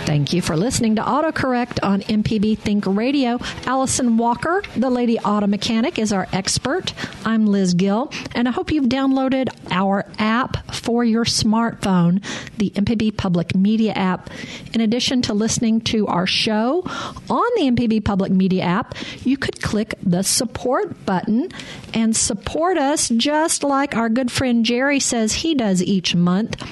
Thank 0.07 0.33
you 0.33 0.40
for 0.40 0.57
listening 0.57 0.95
to 0.97 1.03
AutoCorrect 1.03 1.81
on 1.83 2.01
MPB 2.03 2.59
Think 2.59 2.87
Radio. 2.87 3.40
Allison 3.64 4.16
Walker, 4.16 4.62
the 4.77 4.88
Lady 4.88 5.19
Auto 5.19 5.49
Mechanic, 5.49 5.99
is 5.99 6.12
our 6.12 6.29
expert. 6.33 6.95
I'm 7.25 7.47
Liz 7.47 7.75
Gill, 7.75 8.12
and 8.33 8.47
I 8.47 8.53
hope 8.53 8.71
you've 8.71 8.85
downloaded 8.85 9.49
our 9.69 10.07
app 10.21 10.73
for 10.73 11.03
your 11.03 11.25
smartphone, 11.25 12.25
the 12.57 12.71
MPB 12.71 13.16
Public 13.16 13.57
Media 13.57 13.95
app. 13.95 14.31
In 14.73 14.81
addition 14.81 15.23
to 15.23 15.35
listening 15.35 15.81
to 15.83 16.07
our 16.07 16.27
show 16.27 16.83
on 17.29 17.51
the 17.57 17.62
MPB 17.62 18.05
Public 18.05 18.31
Media 18.31 18.62
app, 18.62 18.95
you 19.25 19.37
could 19.37 19.61
click 19.61 19.95
the 20.05 20.23
support 20.23 21.05
button 21.05 21.49
and 21.92 22.16
support 22.16 22.79
us 22.79 23.09
just 23.09 23.64
like 23.64 23.97
our 23.97 24.09
good 24.09 24.31
friend 24.31 24.64
Jerry 24.64 25.01
says 25.01 25.33
he 25.33 25.57
does 25.57 25.83
each 25.83 26.14
month 26.14 26.62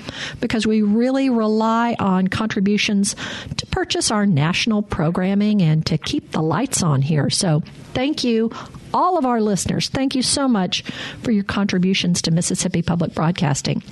because 0.41 0.69
we 0.69 0.83
really 0.83 1.31
rely 1.31 1.97
on 1.99 2.29
contributions 2.29 3.17
to 3.57 3.67
purchase 3.67 4.11
our 4.11 4.27
national 4.27 4.83
programming 4.83 5.63
and 5.63 5.85
to 5.87 5.99
keep 5.99 6.33
the 6.33 6.43
lights 6.43 6.83
on 6.83 7.03
here. 7.03 7.31
So 7.31 7.63
thank 7.93 8.25
you, 8.25 8.51
all 8.93 9.19
of 9.19 9.25
our 9.25 9.41
listeners. 9.41 9.89
Thank 9.89 10.15
you 10.15 10.23
so 10.23 10.49
much 10.49 10.83
for 11.23 11.31
your 11.31 11.45
contributions 11.45 12.23
to 12.23 12.31
Mississippi 12.31 12.83
Public 12.83 13.15
Broadcasting. 13.15 13.83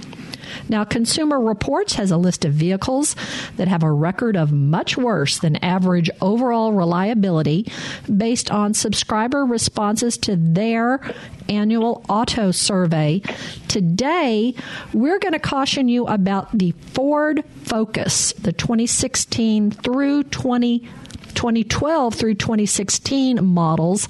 Now, 0.69 0.85
Consumer 0.85 1.41
Reports 1.41 1.95
has 1.95 2.11
a 2.11 2.17
list 2.17 2.45
of 2.45 2.53
vehicles 2.53 3.17
that 3.57 3.69
have 3.69 3.83
a 3.83 3.91
record 3.91 4.37
of 4.37 4.53
much 4.53 4.97
worse 4.97 5.39
than 5.39 5.57
average 5.57 6.11
overall 6.21 6.73
reliability 6.73 7.71
based 8.15 8.51
on 8.51 8.75
subscriber 8.75 9.45
responses 9.45 10.17
to 10.19 10.37
their 10.37 11.01
annual 11.49 12.05
auto 12.09 12.51
survey. 12.51 13.23
Today, 13.69 14.55
we're 14.93 15.19
going 15.19 15.33
to 15.33 15.39
caution 15.39 15.89
you 15.89 16.07
about 16.07 16.57
the 16.57 16.73
Ford 16.95 17.45
Focus, 17.65 18.33
the 18.35 18.53
2016 18.53 19.71
through 19.71 20.25
20 20.25 20.89
2012 21.35 22.15
through 22.15 22.35
2016 22.35 23.45
models, 23.45 24.07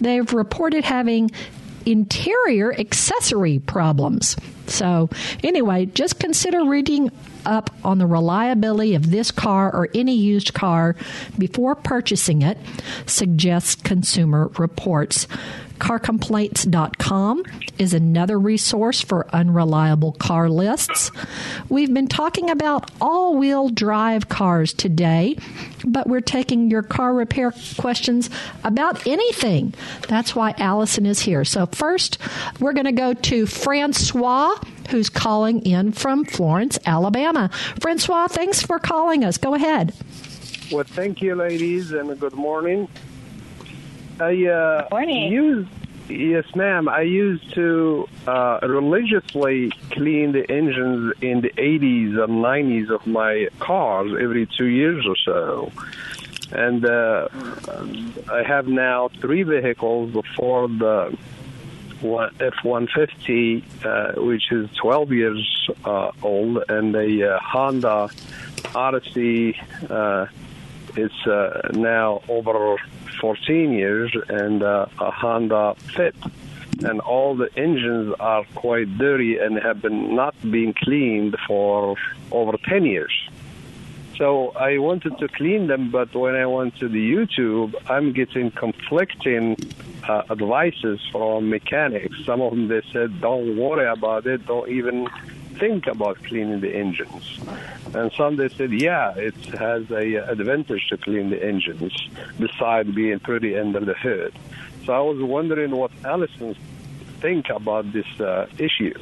they've 0.00 0.32
reported 0.32 0.84
having 0.84 1.30
interior 1.86 2.72
accessory 2.72 3.58
problems. 3.58 4.36
So, 4.66 5.10
anyway, 5.42 5.86
just 5.86 6.20
consider 6.20 6.64
reading 6.64 7.10
up 7.44 7.70
on 7.84 7.98
the 7.98 8.06
reliability 8.06 8.94
of 8.94 9.10
this 9.10 9.30
car 9.30 9.74
or 9.74 9.88
any 9.94 10.14
used 10.14 10.54
car 10.54 10.94
before 11.38 11.74
purchasing 11.74 12.42
it, 12.42 12.58
suggests 13.06 13.74
Consumer 13.74 14.48
Reports. 14.58 15.26
CarComplaints.com 15.80 17.42
is 17.78 17.94
another 17.94 18.38
resource 18.38 19.00
for 19.00 19.26
unreliable 19.34 20.12
car 20.12 20.48
lists. 20.48 21.10
We've 21.68 21.92
been 21.92 22.06
talking 22.06 22.50
about 22.50 22.90
all 23.00 23.36
wheel 23.36 23.70
drive 23.70 24.28
cars 24.28 24.72
today, 24.74 25.38
but 25.84 26.06
we're 26.06 26.20
taking 26.20 26.70
your 26.70 26.82
car 26.82 27.14
repair 27.14 27.52
questions 27.78 28.28
about 28.62 29.06
anything. 29.06 29.74
That's 30.06 30.36
why 30.36 30.54
Allison 30.58 31.06
is 31.06 31.20
here. 31.20 31.44
So, 31.44 31.66
first, 31.66 32.18
we're 32.60 32.74
going 32.74 32.84
to 32.84 32.92
go 32.92 33.14
to 33.14 33.46
Francois, 33.46 34.54
who's 34.90 35.08
calling 35.08 35.62
in 35.62 35.92
from 35.92 36.24
Florence, 36.26 36.78
Alabama. 36.84 37.48
Francois, 37.80 38.28
thanks 38.28 38.60
for 38.60 38.78
calling 38.78 39.24
us. 39.24 39.38
Go 39.38 39.54
ahead. 39.54 39.94
Well, 40.70 40.84
thank 40.84 41.22
you, 41.22 41.34
ladies, 41.34 41.90
and 41.92 42.20
good 42.20 42.34
morning. 42.34 42.86
I 44.20 44.46
uh, 44.46 44.88
Morning. 44.90 45.32
use 45.32 45.66
yes, 46.08 46.44
ma'am. 46.54 46.88
I 46.88 47.02
used 47.02 47.54
to 47.54 48.08
uh, 48.26 48.58
religiously 48.62 49.70
clean 49.92 50.32
the 50.32 50.50
engines 50.50 51.14
in 51.22 51.40
the 51.40 51.50
80s 51.50 52.22
and 52.22 52.44
90s 52.44 52.90
of 52.90 53.06
my 53.06 53.48
cars 53.60 54.12
every 54.20 54.46
two 54.46 54.66
years 54.66 55.06
or 55.06 55.16
so. 55.24 55.72
And 56.52 56.84
uh, 56.84 57.28
I 58.30 58.42
have 58.42 58.66
now 58.66 59.08
three 59.20 59.44
vehicles: 59.44 60.12
the 60.12 60.22
Ford 60.36 60.82
uh, 60.82 61.10
one- 62.00 62.34
F-150, 62.40 63.62
uh, 63.84 64.20
which 64.20 64.50
is 64.50 64.68
12 64.74 65.12
years 65.12 65.70
uh, 65.84 66.10
old, 66.22 66.64
and 66.68 66.94
the 66.94 67.34
uh, 67.34 67.38
Honda 67.40 68.10
Odyssey. 68.74 69.58
Uh, 69.88 70.26
it's 70.96 71.26
uh, 71.26 71.70
now 71.72 72.22
over 72.28 72.76
14 73.20 73.72
years, 73.72 74.14
and 74.28 74.62
uh, 74.62 74.86
a 74.98 75.10
Honda 75.10 75.74
Fit. 75.94 76.14
And 76.82 77.00
all 77.00 77.36
the 77.36 77.50
engines 77.58 78.14
are 78.20 78.44
quite 78.54 78.96
dirty 78.96 79.36
and 79.38 79.58
have 79.58 79.82
been 79.82 80.14
not 80.14 80.34
been 80.50 80.72
cleaned 80.72 81.36
for 81.46 81.96
over 82.32 82.56
10 82.56 82.86
years. 82.86 83.12
So 84.16 84.50
I 84.50 84.78
wanted 84.78 85.18
to 85.18 85.28
clean 85.28 85.66
them, 85.66 85.90
but 85.90 86.14
when 86.14 86.34
I 86.34 86.44
went 86.44 86.76
to 86.76 86.88
the 86.88 87.12
YouTube, 87.12 87.74
I'm 87.88 88.12
getting 88.12 88.50
conflicting 88.50 89.56
uh, 90.06 90.22
advices 90.30 91.00
from 91.10 91.48
mechanics. 91.48 92.16
Some 92.26 92.42
of 92.42 92.50
them 92.50 92.68
they 92.68 92.82
said, 92.92 93.20
"Don't 93.20 93.56
worry 93.56 93.86
about 93.86 94.26
it. 94.26 94.46
Don't 94.46 94.68
even 94.68 95.08
think 95.60 95.86
about 95.86 96.16
cleaning 96.24 96.60
the 96.60 96.74
engines." 96.74 97.38
And 97.94 98.10
some 98.12 98.36
they 98.36 98.48
said, 98.48 98.72
"Yeah, 98.72 99.14
it 99.16 99.36
has 99.58 99.88
a 99.90 100.16
uh, 100.16 100.32
advantage 100.32 100.88
to 100.88 100.96
clean 100.96 101.30
the 101.30 101.40
engines, 101.42 101.92
besides 102.38 102.90
being 102.90 103.20
pretty 103.20 103.56
under 103.56 103.80
the 103.80 103.94
hood." 103.94 104.34
So 104.84 104.92
I 104.92 105.00
was 105.00 105.20
wondering 105.22 105.70
what 105.70 105.92
Allison 106.04 106.56
think 107.20 107.50
about 107.50 107.92
this 107.92 108.08
uh, 108.20 108.46
issue. 108.58 108.94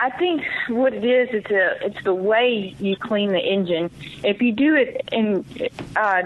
I 0.00 0.10
think 0.10 0.44
what 0.68 0.94
it 0.94 1.04
is, 1.04 1.28
it's 1.32 1.50
a, 1.50 1.86
it's 1.86 2.04
the 2.04 2.14
way 2.14 2.76
you 2.78 2.96
clean 2.96 3.32
the 3.32 3.40
engine. 3.40 3.90
If 4.22 4.40
you 4.40 4.52
do 4.52 4.76
it 4.76 5.08
in 5.10 5.44
uh, 5.96 6.22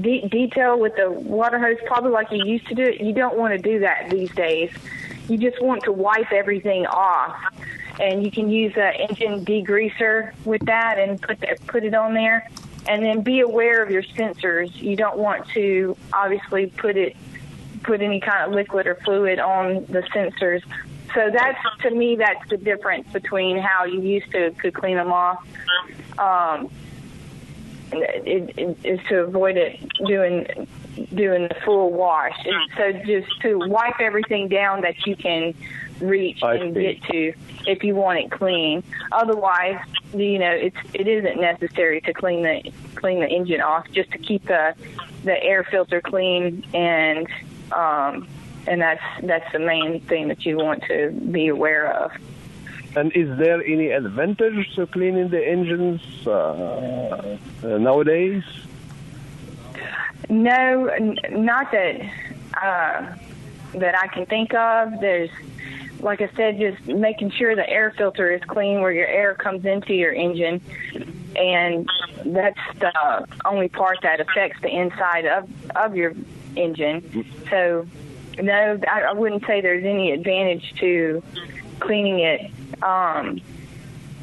de- 0.00 0.28
detail 0.28 0.78
with 0.78 0.94
the 0.94 1.10
water 1.10 1.58
hose, 1.58 1.78
probably 1.86 2.12
like 2.12 2.30
you 2.30 2.44
used 2.44 2.68
to 2.68 2.74
do 2.76 2.84
it, 2.84 3.00
you 3.00 3.12
don't 3.12 3.36
want 3.36 3.52
to 3.52 3.58
do 3.58 3.80
that 3.80 4.10
these 4.10 4.30
days. 4.30 4.70
You 5.28 5.36
just 5.36 5.62
want 5.62 5.84
to 5.84 5.92
wipe 5.92 6.32
everything 6.32 6.86
off, 6.86 7.36
and 8.00 8.24
you 8.24 8.30
can 8.30 8.50
use 8.50 8.72
an 8.76 8.94
engine 8.94 9.44
degreaser 9.44 10.32
with 10.44 10.64
that 10.66 10.98
and 10.98 11.20
put 11.20 11.40
the, 11.40 11.56
put 11.66 11.84
it 11.84 11.94
on 11.94 12.14
there. 12.14 12.48
And 12.86 13.04
then 13.04 13.20
be 13.20 13.40
aware 13.40 13.82
of 13.82 13.90
your 13.90 14.02
sensors. 14.02 14.74
You 14.74 14.96
don't 14.96 15.18
want 15.18 15.46
to 15.50 15.96
obviously 16.12 16.66
put 16.68 16.96
it 16.96 17.14
put 17.82 18.00
any 18.00 18.20
kind 18.20 18.46
of 18.46 18.52
liquid 18.52 18.86
or 18.86 18.94
fluid 18.96 19.38
on 19.38 19.84
the 19.86 20.02
sensors. 20.14 20.62
So 21.14 21.30
that's 21.32 21.58
to 21.82 21.90
me 21.90 22.16
that's 22.16 22.48
the 22.48 22.56
difference 22.56 23.10
between 23.12 23.58
how 23.58 23.84
you 23.84 24.00
used 24.00 24.30
to 24.32 24.50
could 24.52 24.74
clean 24.74 24.96
them 24.96 25.12
off. 25.12 25.46
Um, 26.18 26.70
it, 27.92 28.58
it, 28.58 28.78
is 28.84 29.00
to 29.08 29.20
avoid 29.20 29.56
it 29.56 29.80
doing 30.06 30.68
doing 31.06 31.48
the 31.48 31.56
full 31.64 31.90
wash. 31.92 32.36
So 32.76 32.92
just 32.92 33.40
to 33.42 33.58
wipe 33.58 34.00
everything 34.00 34.48
down 34.48 34.82
that 34.82 35.06
you 35.06 35.16
can 35.16 35.54
reach 36.00 36.42
I 36.42 36.54
and 36.54 36.74
see. 36.74 36.80
get 36.82 37.02
to 37.04 37.32
if 37.66 37.82
you 37.82 37.94
want 37.94 38.18
it 38.18 38.30
clean. 38.30 38.82
Otherwise, 39.12 39.80
you 40.14 40.38
know, 40.38 40.50
it's 40.50 40.76
it 40.94 41.08
isn't 41.08 41.40
necessary 41.40 42.00
to 42.02 42.12
clean 42.12 42.42
the 42.42 42.72
clean 42.94 43.20
the 43.20 43.28
engine 43.28 43.60
off 43.60 43.90
just 43.92 44.10
to 44.12 44.18
keep 44.18 44.44
the 44.46 44.74
the 45.24 45.42
air 45.42 45.64
filter 45.64 46.00
clean 46.00 46.64
and 46.74 47.26
um 47.72 48.28
and 48.66 48.80
that's 48.80 49.02
that's 49.22 49.50
the 49.52 49.58
main 49.58 50.00
thing 50.00 50.28
that 50.28 50.44
you 50.44 50.56
want 50.56 50.82
to 50.84 51.10
be 51.10 51.48
aware 51.48 51.92
of. 51.92 52.12
And 52.96 53.12
is 53.14 53.36
there 53.38 53.62
any 53.62 53.90
advantage 53.90 54.74
to 54.74 54.86
cleaning 54.86 55.28
the 55.28 55.46
engines 55.46 56.00
uh, 56.26 57.36
uh, 57.62 57.78
nowadays? 57.78 58.42
No, 60.28 60.86
n- 60.86 61.18
not 61.30 61.70
that 61.72 62.00
uh, 62.62 63.14
that 63.74 63.98
I 63.98 64.08
can 64.08 64.26
think 64.26 64.52
of. 64.54 65.00
There's, 65.00 65.30
like 66.00 66.20
I 66.20 66.30
said, 66.36 66.58
just 66.58 66.86
making 66.86 67.30
sure 67.30 67.54
the 67.56 67.68
air 67.68 67.92
filter 67.96 68.32
is 68.32 68.42
clean 68.44 68.80
where 68.80 68.92
your 68.92 69.06
air 69.06 69.34
comes 69.34 69.64
into 69.64 69.94
your 69.94 70.12
engine, 70.12 70.60
and 71.34 71.88
that's 72.26 72.58
the 72.78 73.26
only 73.44 73.68
part 73.68 73.98
that 74.02 74.20
affects 74.20 74.60
the 74.60 74.68
inside 74.68 75.24
of 75.26 75.48
of 75.76 75.96
your 75.96 76.14
engine. 76.56 77.24
So, 77.50 77.86
no, 78.40 78.78
I, 78.90 79.02
I 79.02 79.12
wouldn't 79.12 79.46
say 79.46 79.60
there's 79.60 79.84
any 79.84 80.12
advantage 80.12 80.74
to 80.80 81.22
cleaning 81.80 82.20
it. 82.20 82.50
Um, 82.82 83.40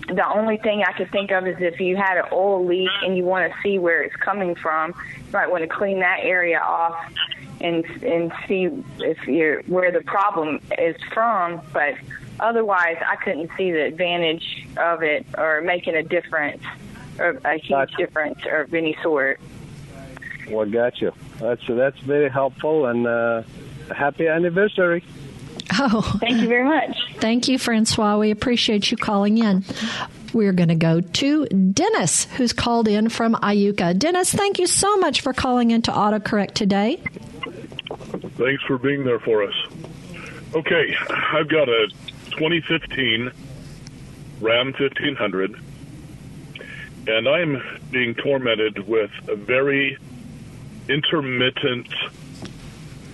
the 0.07 0.27
only 0.29 0.57
thing 0.57 0.83
I 0.87 0.91
could 0.91 1.11
think 1.11 1.31
of 1.31 1.47
is 1.47 1.55
if 1.59 1.79
you 1.79 1.95
had 1.95 2.17
an 2.17 2.25
oil 2.31 2.63
leak 2.65 2.89
and 3.03 3.17
you 3.17 3.23
want 3.23 3.51
to 3.51 3.57
see 3.61 3.79
where 3.79 4.01
it's 4.03 4.15
coming 4.15 4.55
from, 4.55 4.93
you 5.17 5.31
might 5.33 5.49
want 5.49 5.63
to 5.63 5.67
clean 5.67 5.99
that 5.99 6.19
area 6.21 6.59
off 6.59 6.95
and 7.61 7.85
and 8.03 8.31
see 8.47 8.69
if 8.99 9.25
you're 9.27 9.61
where 9.63 9.91
the 9.91 10.01
problem 10.01 10.59
is 10.77 10.95
from. 11.13 11.61
But 11.73 11.95
otherwise, 12.39 12.97
I 13.07 13.15
couldn't 13.15 13.49
see 13.57 13.71
the 13.71 13.85
advantage 13.85 14.67
of 14.77 15.01
it 15.01 15.25
or 15.37 15.61
making 15.61 15.95
a 15.95 16.03
difference 16.03 16.63
or 17.17 17.39
a 17.43 17.53
huge 17.53 17.69
Gotcha. 17.69 17.97
difference 17.97 18.39
of 18.51 18.73
any 18.73 18.97
sort. 19.01 19.39
Well, 20.49 20.65
gotcha. 20.65 21.13
That's 21.39 21.65
that's 21.67 21.99
very 21.99 22.29
helpful 22.29 22.85
and 22.85 23.07
uh, 23.07 23.43
happy 23.95 24.27
anniversary. 24.27 25.03
Oh, 25.79 26.01
Thank 26.19 26.41
you 26.41 26.47
very 26.47 26.63
much. 26.63 26.95
Thank 27.19 27.47
you, 27.47 27.57
Francois. 27.57 28.17
We 28.17 28.31
appreciate 28.31 28.91
you 28.91 28.97
calling 28.97 29.37
in. 29.37 29.63
We're 30.33 30.53
going 30.53 30.69
to 30.69 30.75
go 30.75 30.99
to 30.99 31.45
Dennis, 31.45 32.25
who's 32.25 32.51
called 32.51 32.87
in 32.87 33.09
from 33.09 33.35
Iuka. 33.35 33.97
Dennis, 33.97 34.33
thank 34.33 34.59
you 34.59 34.67
so 34.67 34.97
much 34.97 35.21
for 35.21 35.31
calling 35.31 35.71
into 35.71 35.91
AutoCorrect 35.91 36.51
today. 36.51 37.01
Thanks 38.37 38.63
for 38.63 38.77
being 38.77 39.05
there 39.05 39.19
for 39.19 39.43
us. 39.43 39.53
Okay, 40.53 40.95
I've 41.09 41.47
got 41.47 41.69
a 41.69 41.87
2015 42.31 43.31
Ram 44.41 44.73
1500, 44.73 45.55
and 47.07 47.27
I'm 47.27 47.63
being 47.91 48.15
tormented 48.15 48.87
with 48.87 49.11
a 49.29 49.35
very 49.35 49.97
intermittent 50.89 51.87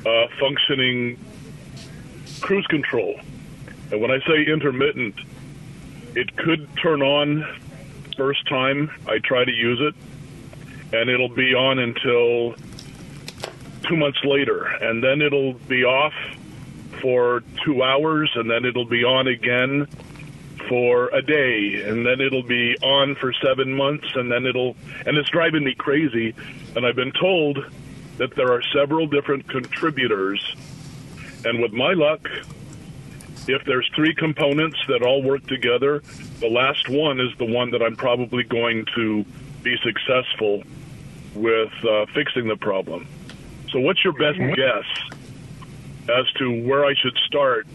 uh, 0.06 0.28
functioning 0.40 1.20
cruise 2.42 2.66
control. 2.68 3.20
And 3.92 4.02
when 4.02 4.12
I 4.12 4.20
say 4.26 4.46
intermittent, 4.46 5.16
it 6.16 6.36
could 6.38 6.68
turn 6.82 7.02
on 7.02 7.46
first 8.18 8.48
time 8.48 8.92
I 9.08 9.20
try 9.20 9.44
to 9.44 9.52
use 9.52 9.80
it, 9.82 9.96
and 10.94 11.10
it'll 11.10 11.30
be 11.30 11.54
on 11.54 11.80
until 11.80 12.56
two 13.88 13.96
months 13.96 14.20
later, 14.24 14.64
and 14.66 15.04
then 15.04 15.22
it'll 15.22 15.54
be 15.54 15.84
off 15.84 16.14
for 17.02 17.44
two 17.66 17.82
hours, 17.84 18.32
and 18.36 18.50
then 18.50 18.66
it'll 18.66 18.86
be 18.86 19.04
on 19.04 19.28
again 19.28 19.88
for 20.70 21.10
a 21.14 21.22
day 21.22 21.84
and 21.86 22.06
then 22.06 22.22
it'll 22.22 22.44
be 22.44 22.78
on 22.82 23.16
for 23.16 23.34
seven 23.34 23.74
months 23.74 24.08
and 24.16 24.32
then 24.32 24.46
it'll 24.46 24.76
and 25.06 25.18
it's 25.18 25.30
driving 25.30 25.64
me 25.64 25.74
crazy. 25.74 26.34
And 26.76 26.86
i've 26.86 26.96
been 26.96 27.12
told 27.12 27.66
that 28.18 28.36
there 28.36 28.54
are 28.54 28.62
several 28.74 29.08
different 29.08 29.50
contributors. 29.50 30.56
And 31.44 31.62
with 31.62 31.74
my 31.74 31.94
luck 31.94 32.30
if 33.48 33.64
there's 33.66 33.90
three 33.96 34.14
components 34.14 34.78
that 34.88 35.02
all 35.02 35.22
work 35.24 35.46
together 35.48 36.02
the 36.40 36.50
last 36.50 36.90
one 36.90 37.20
is 37.20 37.36
the 37.38 37.46
one 37.46 37.72
that 37.72 37.82
i'm 37.82 37.96
probably 37.96 38.44
going 38.44 38.86
to 38.96 39.26
be 39.64 39.78
successful 39.84 40.64
with 41.36 41.72
uh, 41.86 42.06
fixing 42.14 42.48
the 42.48 42.58
problem. 42.58 43.08
So 43.72 43.80
what's 43.80 44.04
your 44.04 44.14
best 44.14 44.38
guess 44.38 44.86
as 46.10 46.30
to 46.34 46.66
where 46.66 46.86
i 46.86 46.94
should 46.96 47.18
start 47.26 47.68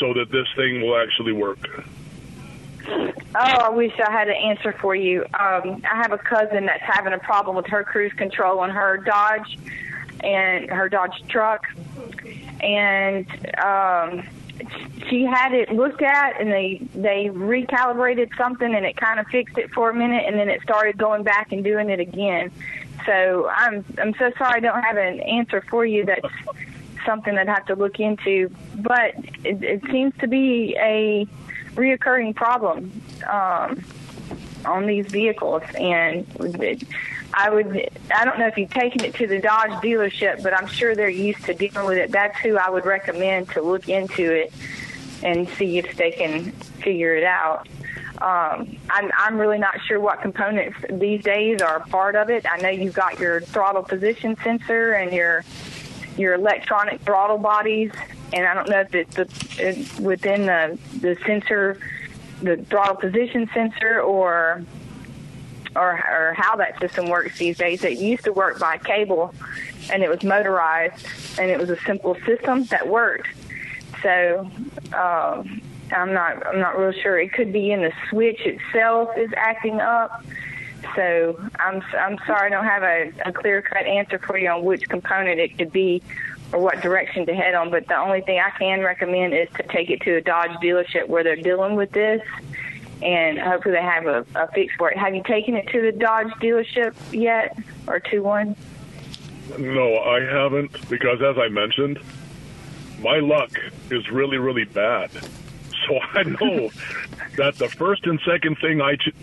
so 0.00 0.14
that 0.14 0.30
this 0.30 0.46
thing 0.56 0.80
will 0.80 0.96
actually 0.96 1.32
work? 1.32 1.58
Oh, 2.88 3.14
I 3.34 3.68
wish 3.68 3.92
I 4.00 4.10
had 4.10 4.28
an 4.28 4.36
answer 4.36 4.72
for 4.72 4.94
you. 4.94 5.22
Um, 5.38 5.82
I 5.84 5.96
have 5.96 6.12
a 6.12 6.18
cousin 6.18 6.66
that's 6.66 6.82
having 6.82 7.12
a 7.12 7.18
problem 7.18 7.54
with 7.54 7.66
her 7.66 7.84
cruise 7.84 8.12
control 8.14 8.60
on 8.60 8.70
her 8.70 8.96
Dodge 8.96 9.58
and 10.24 10.70
her 10.70 10.88
Dodge 10.88 11.22
truck, 11.28 11.66
and 12.60 13.26
um, 13.58 14.26
she 15.08 15.24
had 15.24 15.52
it 15.52 15.70
looked 15.70 16.02
at, 16.02 16.40
and 16.40 16.50
they 16.50 16.80
they 16.94 17.30
recalibrated 17.32 18.36
something, 18.36 18.74
and 18.74 18.84
it 18.84 18.96
kind 18.96 19.20
of 19.20 19.26
fixed 19.26 19.58
it 19.58 19.72
for 19.72 19.90
a 19.90 19.94
minute, 19.94 20.24
and 20.26 20.38
then 20.38 20.48
it 20.48 20.60
started 20.62 20.98
going 20.98 21.22
back 21.22 21.52
and 21.52 21.64
doing 21.64 21.90
it 21.90 22.00
again. 22.00 22.50
So 23.06 23.48
I'm 23.48 23.84
I'm 23.98 24.14
so 24.14 24.32
sorry 24.36 24.56
I 24.56 24.60
don't 24.60 24.82
have 24.82 24.96
an 24.96 25.20
answer 25.20 25.64
for 25.70 25.84
you. 25.84 26.04
That's 26.04 26.26
something 27.06 27.36
I'd 27.38 27.48
have 27.48 27.66
to 27.66 27.74
look 27.74 28.00
into, 28.00 28.50
but 28.76 29.14
it, 29.44 29.62
it 29.62 29.82
seems 29.90 30.14
to 30.18 30.26
be 30.26 30.76
a 30.78 31.26
reoccurring 31.74 32.34
problem 32.34 32.92
um, 33.26 33.82
on 34.64 34.86
these 34.86 35.06
vehicles, 35.06 35.62
and 35.78 36.26
it, 36.38 36.82
I 37.38 37.50
would 37.50 37.88
I 38.12 38.24
don't 38.24 38.40
know 38.40 38.48
if 38.48 38.58
you've 38.58 38.70
taken 38.70 39.04
it 39.04 39.14
to 39.14 39.28
the 39.28 39.38
Dodge 39.38 39.70
dealership, 39.80 40.42
but 40.42 40.52
I'm 40.52 40.66
sure 40.66 40.96
they're 40.96 41.08
used 41.08 41.44
to 41.44 41.54
dealing 41.54 41.86
with 41.86 41.96
it. 41.96 42.10
That's 42.10 42.36
who 42.40 42.56
I 42.56 42.68
would 42.68 42.84
recommend 42.84 43.50
to 43.50 43.62
look 43.62 43.88
into 43.88 44.24
it 44.24 44.52
and 45.22 45.48
see 45.50 45.78
if 45.78 45.96
they 45.96 46.10
can 46.10 46.50
figure 46.82 47.14
it 47.14 47.22
out. 47.22 47.68
Um, 48.20 48.76
I'm, 48.90 49.12
I'm 49.16 49.38
really 49.38 49.58
not 49.58 49.80
sure 49.86 50.00
what 50.00 50.20
components 50.20 50.78
these 50.90 51.22
days 51.22 51.62
are 51.62 51.78
part 51.78 52.16
of 52.16 52.28
it. 52.28 52.44
I 52.50 52.56
know 52.56 52.70
you've 52.70 52.94
got 52.94 53.20
your 53.20 53.40
throttle 53.40 53.84
position 53.84 54.36
sensor 54.42 54.94
and 54.94 55.12
your 55.12 55.44
your 56.16 56.34
electronic 56.34 57.00
throttle 57.02 57.38
bodies, 57.38 57.92
and 58.32 58.48
I 58.48 58.54
don't 58.54 58.68
know 58.68 58.80
if 58.80 58.92
it's 58.96 59.14
the, 59.14 59.28
it, 59.58 60.00
within 60.00 60.46
the 60.46 60.76
the 61.00 61.16
sensor, 61.24 61.78
the 62.42 62.56
throttle 62.56 62.96
position 62.96 63.48
sensor, 63.54 64.00
or 64.00 64.64
or 65.78 65.92
or 65.92 66.34
how 66.36 66.56
that 66.56 66.78
system 66.80 67.08
works 67.08 67.38
these 67.38 67.58
days. 67.58 67.84
It 67.84 67.98
used 67.98 68.24
to 68.24 68.32
work 68.32 68.58
by 68.58 68.78
cable, 68.78 69.34
and 69.90 70.02
it 70.02 70.08
was 70.08 70.22
motorized, 70.22 71.06
and 71.38 71.50
it 71.50 71.58
was 71.58 71.70
a 71.70 71.78
simple 71.80 72.16
system 72.26 72.64
that 72.66 72.88
worked. 72.88 73.28
So. 74.02 74.50
Um, 74.92 75.62
I'm 75.92 76.12
not. 76.12 76.46
I'm 76.46 76.60
not 76.60 76.78
real 76.78 76.92
sure. 76.92 77.18
It 77.18 77.32
could 77.32 77.52
be 77.52 77.72
in 77.72 77.82
the 77.82 77.92
switch 78.08 78.40
itself 78.40 79.10
is 79.16 79.30
acting 79.36 79.80
up. 79.80 80.24
So 80.94 81.40
I'm. 81.58 81.82
I'm 81.98 82.18
sorry. 82.26 82.46
I 82.46 82.50
don't 82.50 82.64
have 82.64 82.82
a, 82.82 83.12
a 83.26 83.32
clear 83.32 83.62
cut 83.62 83.86
answer 83.86 84.18
for 84.18 84.38
you 84.38 84.48
on 84.48 84.64
which 84.64 84.88
component 84.88 85.40
it 85.40 85.56
could 85.56 85.72
be, 85.72 86.02
or 86.52 86.60
what 86.60 86.80
direction 86.80 87.26
to 87.26 87.34
head 87.34 87.54
on. 87.54 87.70
But 87.70 87.88
the 87.88 87.96
only 87.96 88.20
thing 88.20 88.38
I 88.38 88.50
can 88.50 88.80
recommend 88.80 89.34
is 89.34 89.48
to 89.56 89.62
take 89.64 89.90
it 89.90 90.00
to 90.02 90.16
a 90.16 90.20
Dodge 90.20 90.52
dealership 90.62 91.08
where 91.08 91.24
they're 91.24 91.36
dealing 91.36 91.76
with 91.76 91.92
this, 91.92 92.22
and 93.02 93.38
hopefully 93.38 93.74
they 93.74 93.82
have 93.82 94.06
a, 94.06 94.26
a 94.34 94.48
fix 94.48 94.74
for 94.76 94.90
it. 94.90 94.98
Have 94.98 95.14
you 95.14 95.22
taken 95.22 95.54
it 95.54 95.68
to 95.68 95.80
the 95.80 95.92
Dodge 95.92 96.28
dealership 96.40 96.94
yet, 97.12 97.56
or 97.86 98.00
to 98.00 98.20
one? 98.20 98.56
No, 99.58 99.98
I 99.98 100.20
haven't 100.20 100.88
because, 100.88 101.22
as 101.22 101.38
I 101.38 101.48
mentioned, 101.48 101.98
my 103.00 103.18
luck 103.18 103.50
is 103.90 104.10
really, 104.10 104.38
really 104.38 104.64
bad. 104.64 105.10
So 105.86 106.00
I 106.00 106.22
know 106.24 106.70
that 107.36 107.54
the 107.56 107.68
first 107.68 108.04
and 108.04 108.20
second 108.20 108.58
thing 108.58 108.82
I 108.82 108.96
ch- 108.96 109.14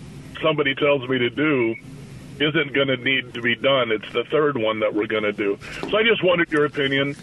somebody 0.41 0.73
tells 0.73 1.07
me 1.07 1.19
to 1.19 1.29
do 1.29 1.75
isn't 2.39 2.73
going 2.73 2.87
to 2.87 2.97
need 2.97 3.35
to 3.35 3.41
be 3.41 3.55
done. 3.55 3.91
It's 3.91 4.11
the 4.13 4.23
third 4.23 4.57
one 4.57 4.79
that 4.79 4.95
we're 4.95 5.05
going 5.05 5.23
to 5.23 5.31
do. 5.31 5.59
So 5.91 5.97
I 5.97 6.03
just 6.03 6.23
wanted 6.23 6.51
your 6.51 6.65
opinion, 6.65 7.15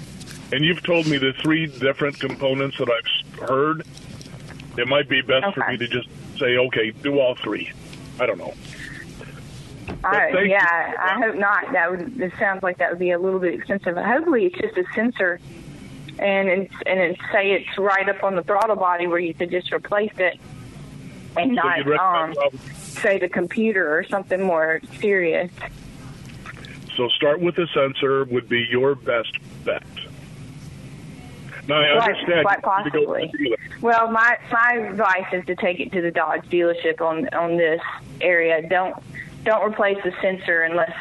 and 0.53 0.65
you've 0.65 0.83
told 0.85 1.07
me 1.09 1.19
the 1.19 1.33
three 1.33 1.67
different 1.67 2.21
components 2.21 2.79
that 2.79 2.89
I've 2.89 3.49
heard. 3.49 3.85
It 4.79 4.87
might 4.87 5.09
be 5.09 5.23
best 5.23 5.55
for 5.55 5.67
me 5.69 5.77
to 5.77 5.89
just 5.89 6.09
say, 6.39 6.57
okay, 6.57 6.91
do 6.91 7.19
all 7.19 7.35
three. 7.37 7.73
I 8.21 8.27
don't 8.27 8.39
know. 8.39 8.55
I, 10.05 10.43
yeah, 10.43 10.95
I 10.99 11.21
hope 11.21 11.37
not. 11.37 11.73
That 11.73 11.91
would. 11.91 12.21
It 12.21 12.33
sounds 12.39 12.63
like 12.63 12.79
that 12.79 12.91
would 12.91 12.99
be 12.99 13.11
a 13.11 13.19
little 13.19 13.39
bit 13.39 13.55
expensive. 13.55 13.97
Hopefully, 13.97 14.47
it's 14.47 14.59
just 14.59 14.77
a 14.77 14.85
sensor, 14.95 15.41
and 16.19 16.49
it's, 16.49 16.75
and 16.87 16.99
it, 16.99 17.19
say 17.33 17.53
it's 17.53 17.79
right 17.79 18.09
up 18.09 18.25
on 18.25 18.35
the 18.35 18.43
throttle 18.43 18.77
body 18.77 19.07
where 19.07 19.19
you 19.19 19.35
could 19.35 19.51
just 19.51 19.73
replace 19.73 20.13
it, 20.19 20.39
and 21.37 21.51
So 21.51 21.55
not 21.55 22.01
um, 22.01 22.59
say 22.79 23.19
the 23.19 23.29
computer 23.29 23.97
or 23.97 24.05
something 24.05 24.43
more 24.43 24.81
serious. 25.01 25.51
So 26.97 27.09
start 27.09 27.41
with 27.41 27.57
the 27.57 27.69
sensor 27.73 28.25
would 28.25 28.49
be 28.49 28.67
your 28.71 28.95
best 28.95 29.39
bet. 29.65 29.83
Now 31.69 31.81
I 31.81 31.97
Quite- 31.97 32.11
understand 32.11 32.45
quite 32.47 32.59
you 32.65 32.71
have 32.71 32.85
to 32.85 32.91
go 32.91 33.01
to 33.15 33.29
possibly. 33.29 33.57
Well, 33.81 34.11
my 34.11 34.37
my 34.51 34.73
advice 34.89 35.33
is 35.33 35.45
to 35.47 35.55
take 35.55 35.81
it 35.81 35.93
to 35.93 36.01
the 36.01 36.11
Dodge 36.11 36.43
dealership 36.49 37.01
on 37.01 37.29
on 37.33 37.57
this 37.57 37.81
area. 38.21 38.63
Don't 38.69 38.97
don't 39.45 39.65
replace 39.69 39.99
the 40.05 40.13
sensor 40.21 40.63
unless 40.63 40.93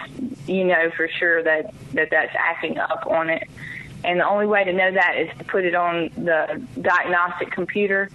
you 0.48 0.64
know 0.66 0.92
for 0.92 1.08
sure 1.08 1.42
that 1.44 1.74
that 1.94 2.10
that's 2.12 2.36
acting 2.38 2.78
up 2.78 3.06
on 3.08 3.30
it. 3.30 3.48
And 4.04 4.20
the 4.20 4.28
only 4.28 4.48
way 4.48 4.64
to 4.64 4.74
know 4.74 4.92
that 4.92 5.16
is 5.18 5.30
to 5.38 5.44
put 5.46 5.64
it 5.64 5.76
on 5.76 6.10
the 6.18 6.62
diagnostic 6.82 7.52
computer 7.52 8.10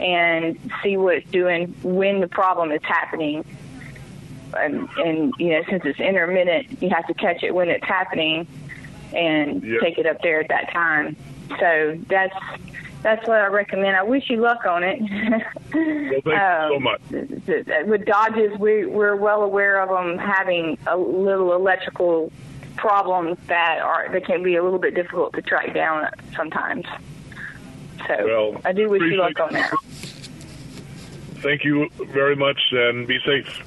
and 0.00 0.58
see 0.82 0.96
what 0.96 1.16
it's 1.18 1.30
doing 1.30 1.74
when 1.82 2.20
the 2.20 2.26
problem 2.26 2.72
is 2.72 2.82
happening. 2.82 3.44
And, 4.56 4.88
and 4.96 5.32
you 5.38 5.50
know, 5.50 5.62
since 5.68 5.84
it's 5.84 6.00
intermittent, 6.00 6.82
you 6.82 6.90
have 6.90 7.06
to 7.06 7.14
catch 7.14 7.44
it 7.44 7.54
when 7.54 7.68
it's 7.68 7.84
happening 7.86 8.48
and 9.14 9.62
Yeah. 9.62 9.78
take 9.80 9.98
it 9.98 10.06
up 10.06 10.20
there 10.22 10.40
at 10.40 10.48
that 10.48 10.72
time. 10.72 11.14
So 11.58 11.98
that's 12.08 12.34
that's 13.02 13.26
what 13.26 13.38
I 13.40 13.46
recommend. 13.46 13.96
I 13.96 14.02
wish 14.02 14.28
you 14.28 14.36
luck 14.36 14.66
on 14.66 14.82
it. 14.84 15.00
Well, 15.00 16.20
thank 16.22 16.26
you 16.26 16.32
so 16.32 16.76
um, 16.76 16.82
much. 16.82 17.00
th- 17.10 17.46
th- 17.46 17.86
With 17.86 18.04
Dodges, 18.04 18.58
we 18.58 18.86
we're 18.86 19.16
well 19.16 19.42
aware 19.42 19.80
of 19.80 19.88
them 19.88 20.18
having 20.18 20.76
a 20.86 20.96
little 20.96 21.54
electrical 21.54 22.30
problems 22.76 23.38
that 23.46 23.80
are 23.80 24.08
that 24.12 24.24
can 24.26 24.42
be 24.42 24.56
a 24.56 24.62
little 24.62 24.78
bit 24.78 24.94
difficult 24.94 25.34
to 25.34 25.42
track 25.42 25.72
down 25.74 26.08
sometimes. 26.36 26.86
So 28.06 28.26
Well, 28.52 28.60
I 28.64 28.72
do 28.72 28.88
wish 28.88 29.02
you 29.02 29.16
luck 29.16 29.38
on 29.40 29.52
that. 29.52 29.72
Thank 31.42 31.64
you 31.64 31.88
very 32.12 32.36
much 32.36 32.60
and 32.72 33.06
be 33.06 33.18
safe. 33.24 33.62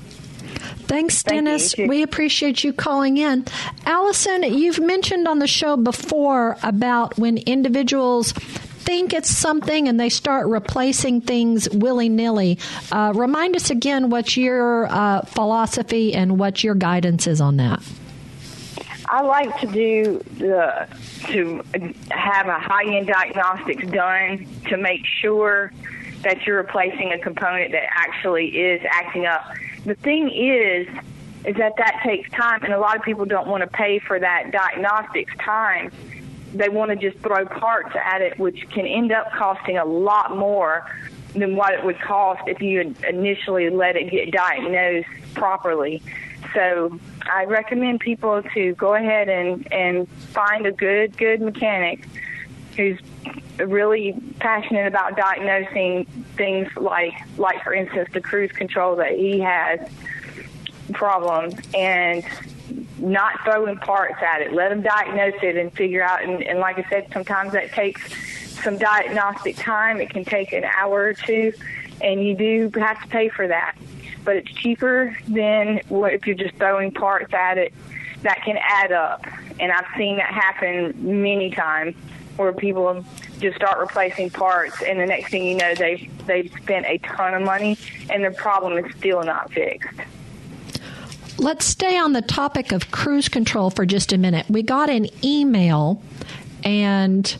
Thanks, 0.93 1.23
Thank. 1.23 1.45
Dennis. 1.45 1.75
You 1.75 1.87
we 1.87 2.03
appreciate 2.03 2.63
you 2.63 2.71
calling 2.71 3.17
in. 3.17 3.45
Allison, 3.83 4.43
you've 4.43 4.79
mentioned 4.79 5.27
on 5.27 5.39
the 5.39 5.47
show 5.47 5.75
before 5.75 6.55
about 6.61 7.17
when 7.17 7.39
individuals 7.39 8.31
think 8.31 9.11
it's 9.11 9.31
something 9.31 9.87
and 9.87 9.99
they 9.99 10.09
start 10.09 10.45
replacing 10.45 11.21
things 11.21 11.67
willy 11.71 12.09
nilly. 12.09 12.59
Uh, 12.91 13.11
remind 13.15 13.55
us 13.55 13.71
again 13.71 14.11
what 14.11 14.37
your 14.37 14.85
uh, 14.85 15.21
philosophy 15.21 16.13
and 16.13 16.37
what 16.37 16.63
your 16.63 16.75
guidance 16.75 17.25
is 17.25 17.41
on 17.41 17.57
that. 17.57 17.81
I 19.07 19.23
like 19.23 19.59
to 19.61 19.67
do 19.67 20.23
the 20.37 20.87
to 21.29 21.63
have 22.11 22.47
a 22.47 22.59
high 22.59 22.95
end 22.95 23.07
diagnostics 23.07 23.87
done 23.87 24.45
to 24.67 24.77
make 24.77 25.07
sure 25.07 25.73
that 26.21 26.45
you're 26.45 26.57
replacing 26.57 27.11
a 27.13 27.17
component 27.17 27.71
that 27.71 27.87
actually 27.89 28.49
is 28.49 28.79
acting 28.87 29.25
up. 29.25 29.43
The 29.85 29.95
thing 29.95 30.29
is, 30.29 30.87
is 31.45 31.57
that 31.57 31.75
that 31.77 32.01
takes 32.03 32.29
time, 32.31 32.63
and 32.63 32.73
a 32.73 32.79
lot 32.79 32.95
of 32.95 33.03
people 33.03 33.25
don't 33.25 33.47
want 33.47 33.61
to 33.61 33.67
pay 33.67 33.99
for 33.99 34.17
that 34.17 34.51
diagnostics 34.51 35.33
time. 35.37 35.91
They 36.53 36.69
want 36.69 36.91
to 36.91 36.95
just 36.95 37.21
throw 37.21 37.45
parts 37.45 37.95
at 37.95 38.21
it, 38.21 38.39
which 38.39 38.69
can 38.69 38.85
end 38.85 39.11
up 39.11 39.31
costing 39.33 39.77
a 39.77 39.85
lot 39.85 40.37
more 40.37 40.85
than 41.33 41.55
what 41.55 41.73
it 41.73 41.83
would 41.83 41.99
cost 41.99 42.43
if 42.47 42.61
you 42.61 42.95
initially 43.07 43.69
let 43.69 43.95
it 43.95 44.09
get 44.09 44.31
diagnosed 44.31 45.07
properly. 45.33 46.01
So 46.53 46.99
I 47.23 47.45
recommend 47.45 47.99
people 47.99 48.43
to 48.53 48.75
go 48.75 48.93
ahead 48.93 49.27
and, 49.29 49.71
and 49.73 50.07
find 50.07 50.65
a 50.65 50.71
good, 50.71 51.17
good 51.17 51.41
mechanic 51.41 52.05
who's 52.77 52.99
really 53.57 54.15
passionate 54.39 54.87
about 54.87 55.15
diagnosing 55.15 56.05
things 56.35 56.67
like, 56.75 57.13
like 57.37 57.63
for 57.63 57.73
instance, 57.73 58.09
the 58.13 58.21
cruise 58.21 58.51
control 58.51 58.95
that 58.97 59.11
he 59.11 59.39
has 59.39 59.79
problems 60.93 61.55
and 61.73 62.23
not 62.97 63.43
throwing 63.43 63.77
parts 63.77 64.21
at 64.21 64.41
it. 64.41 64.53
Let 64.53 64.69
them 64.69 64.81
diagnose 64.81 65.41
it 65.43 65.57
and 65.57 65.71
figure 65.73 66.03
out. 66.03 66.23
And, 66.23 66.41
and 66.43 66.59
like 66.59 66.79
I 66.79 66.89
said, 66.89 67.07
sometimes 67.13 67.53
that 67.53 67.71
takes 67.71 68.01
some 68.63 68.77
diagnostic 68.77 69.57
time. 69.57 69.99
It 69.99 70.09
can 70.09 70.25
take 70.25 70.53
an 70.53 70.63
hour 70.63 71.03
or 71.03 71.13
two, 71.13 71.53
and 72.01 72.25
you 72.25 72.35
do 72.35 72.71
have 72.79 73.01
to 73.01 73.07
pay 73.09 73.29
for 73.29 73.47
that. 73.47 73.75
But 74.23 74.37
it's 74.37 74.51
cheaper 74.51 75.17
than 75.27 75.81
what 75.89 76.13
if 76.13 76.25
you're 76.25 76.35
just 76.35 76.55
throwing 76.55 76.91
parts 76.91 77.33
at 77.33 77.57
it. 77.57 77.73
That 78.21 78.41
can 78.45 78.57
add 78.57 78.93
up, 78.93 79.27
and 79.59 79.69
I've 79.69 79.97
seen 79.97 80.15
that 80.15 80.33
happen 80.33 81.21
many 81.21 81.51
times 81.51 81.93
where 82.37 82.53
people 82.53 83.05
just 83.39 83.55
start 83.55 83.79
replacing 83.79 84.29
parts, 84.29 84.81
and 84.81 84.99
the 84.99 85.05
next 85.05 85.29
thing 85.31 85.45
you 85.45 85.55
know, 85.55 85.75
they 85.75 86.09
they've 86.25 86.51
spent 86.61 86.85
a 86.85 86.97
ton 86.99 87.33
of 87.33 87.41
money, 87.43 87.77
and 88.09 88.23
the 88.23 88.31
problem 88.31 88.83
is 88.83 88.95
still 88.95 89.23
not 89.23 89.51
fixed. 89.51 89.99
Let's 91.37 91.65
stay 91.65 91.97
on 91.97 92.13
the 92.13 92.21
topic 92.21 92.71
of 92.71 92.91
cruise 92.91 93.27
control 93.27 93.69
for 93.69 93.85
just 93.85 94.13
a 94.13 94.17
minute. 94.17 94.45
We 94.49 94.63
got 94.63 94.89
an 94.89 95.07
email, 95.23 96.01
and 96.63 97.35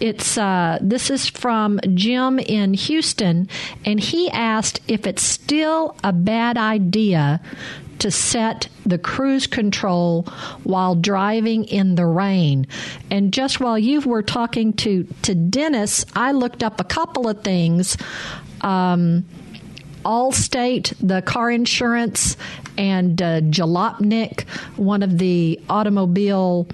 it's 0.00 0.36
uh, 0.36 0.78
this 0.80 1.10
is 1.10 1.28
from 1.28 1.80
Jim 1.94 2.38
in 2.38 2.74
Houston, 2.74 3.48
and 3.84 4.00
he 4.00 4.30
asked 4.30 4.80
if 4.88 5.06
it's 5.06 5.22
still 5.22 5.96
a 6.02 6.12
bad 6.12 6.58
idea 6.58 7.40
to 7.98 8.10
set 8.10 8.68
the 8.84 8.98
cruise 8.98 9.46
control 9.46 10.22
while 10.64 10.94
driving 10.94 11.64
in 11.64 11.94
the 11.94 12.06
rain. 12.06 12.66
And 13.10 13.32
just 13.32 13.60
while 13.60 13.78
you 13.78 14.00
were 14.00 14.22
talking 14.22 14.72
to 14.74 15.04
to 15.22 15.34
Dennis, 15.34 16.04
I 16.14 16.32
looked 16.32 16.62
up 16.62 16.80
a 16.80 16.84
couple 16.84 17.28
of 17.28 17.42
things. 17.42 17.96
Um, 18.60 19.24
Allstate, 20.04 20.94
the 21.00 21.20
car 21.20 21.50
insurance, 21.50 22.36
and 22.78 23.20
uh, 23.20 23.40
Jalopnik, 23.40 24.48
one 24.76 25.02
of 25.02 25.18
the 25.18 25.60
automobile 25.68 26.68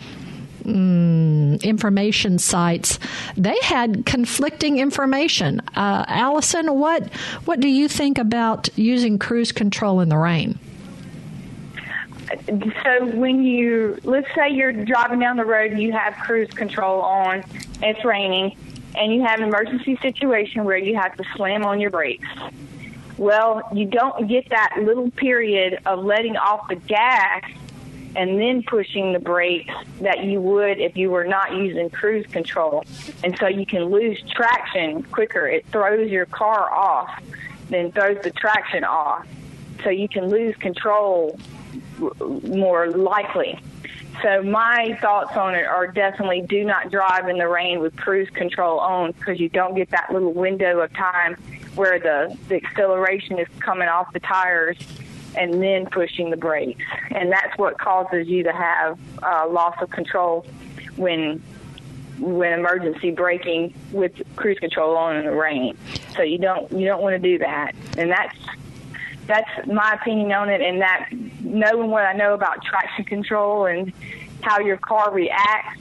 mm, 0.64 1.62
information 1.62 2.39
sites, 2.39 2.99
they 3.37 3.57
had 3.62 4.05
conflicting 4.05 4.79
information. 4.79 5.61
Uh, 5.75 6.05
Allison, 6.09 6.79
what 6.79 7.12
what 7.47 7.61
do 7.61 7.68
you 7.68 7.89
think 7.89 8.18
about 8.18 8.68
using 8.77 9.18
cruise 9.18 9.53
control 9.53 10.01
in 10.01 10.09
the 10.11 10.18
rain? 10.18 10.59
So 12.83 13.07
when 13.07 13.43
you 13.43 13.99
let's 14.05 14.28
say 14.35 14.51
you're 14.51 14.72
driving 14.72 15.18
down 15.18 15.37
the 15.37 15.45
road 15.45 15.72
and 15.72 15.80
you 15.80 15.93
have 15.93 16.14
cruise 16.14 16.51
control 16.51 17.01
on, 17.03 17.45
it's 17.83 18.05
raining, 18.05 18.57
and 18.97 19.12
you 19.12 19.22
have 19.22 19.41
an 19.41 19.49
emergency 19.49 19.97
situation 19.97 20.64
where 20.64 20.76
you 20.76 20.97
have 20.97 21.16
to 21.16 21.24
slam 21.37 21.64
on 21.64 21.80
your 21.80 21.91
brakes. 21.91 22.28
Well, 23.18 23.62
you 23.72 23.87
don't 23.87 24.28
get 24.28 24.49
that 24.51 24.76
little 24.83 25.11
period 25.11 25.78
of 25.87 26.05
letting 26.05 26.37
off 26.37 26.68
the 26.68 26.76
gas 26.76 27.45
and 28.14 28.41
then 28.41 28.62
pushing 28.62 29.12
the 29.12 29.18
brakes 29.18 29.72
that 30.01 30.24
you 30.24 30.41
would 30.41 30.78
if 30.78 30.97
you 30.97 31.11
were 31.11 31.24
not 31.24 31.55
using 31.55 31.89
cruise 31.89 32.26
control. 32.26 32.85
And 33.24 33.37
so 33.39 33.47
you 33.47 33.64
can 33.64 33.85
lose 33.85 34.22
traction 34.30 35.03
quicker. 35.05 35.47
It 35.47 35.66
throws 35.68 36.11
your 36.11 36.26
car 36.26 36.70
off, 36.70 37.22
then 37.70 37.93
throws 37.93 38.22
the 38.22 38.30
traction 38.30 38.85
off. 38.85 39.26
So 39.83 39.91
you 39.91 40.09
can 40.09 40.28
lose 40.28 40.55
control 40.57 41.39
more 42.44 42.90
likely. 42.90 43.59
So 44.22 44.42
my 44.42 44.98
thoughts 45.00 45.36
on 45.36 45.55
it 45.55 45.64
are 45.64 45.86
definitely 45.86 46.42
do 46.42 46.64
not 46.64 46.90
drive 46.90 47.28
in 47.28 47.38
the 47.38 47.48
rain 47.48 47.80
with 47.80 47.96
cruise 47.96 48.28
control 48.30 48.78
on 48.78 49.12
because 49.12 49.40
you 49.40 49.48
don't 49.48 49.74
get 49.74 49.90
that 49.90 50.12
little 50.12 50.32
window 50.32 50.80
of 50.80 50.92
time 50.92 51.36
where 51.74 51.98
the, 51.98 52.36
the 52.48 52.57
acceleration 52.57 53.38
is 53.38 53.48
coming 53.61 53.88
off 53.88 54.12
the 54.12 54.20
tires 54.20 54.76
and 55.36 55.62
then 55.62 55.86
pushing 55.86 56.30
the 56.30 56.36
brakes. 56.36 56.84
And 57.11 57.32
that's 57.32 57.57
what 57.57 57.78
causes 57.78 58.28
you 58.28 58.42
to 58.42 58.53
have 58.53 58.98
uh, 59.22 59.48
loss 59.48 59.76
of 59.80 59.90
control 59.90 60.46
when 60.96 61.42
when 62.18 62.53
emergency 62.53 63.11
braking 63.11 63.74
with 63.90 64.12
cruise 64.36 64.59
control 64.59 64.96
on 64.96 65.16
in 65.16 65.24
the 65.24 65.32
rain. 65.32 65.76
So 66.14 66.22
you 66.22 66.38
don't 66.38 66.70
you 66.70 66.86
don't 66.86 67.03
want 67.03 67.14
to 67.14 67.18
do 67.18 67.38
that. 67.38 67.74
And 67.96 68.11
that's 68.11 68.36
that's 69.27 69.49
my 69.66 69.95
opinion 69.95 70.33
on 70.33 70.49
it 70.49 70.61
and 70.61 70.81
that 70.81 71.09
knowing 71.41 71.91
what 71.91 72.05
I 72.05 72.12
know 72.12 72.35
about 72.35 72.62
traction 72.64 73.05
control 73.05 73.66
and 73.66 73.93
how 74.43 74.59
your 74.61 74.77
car 74.77 75.12
reacts 75.12 75.79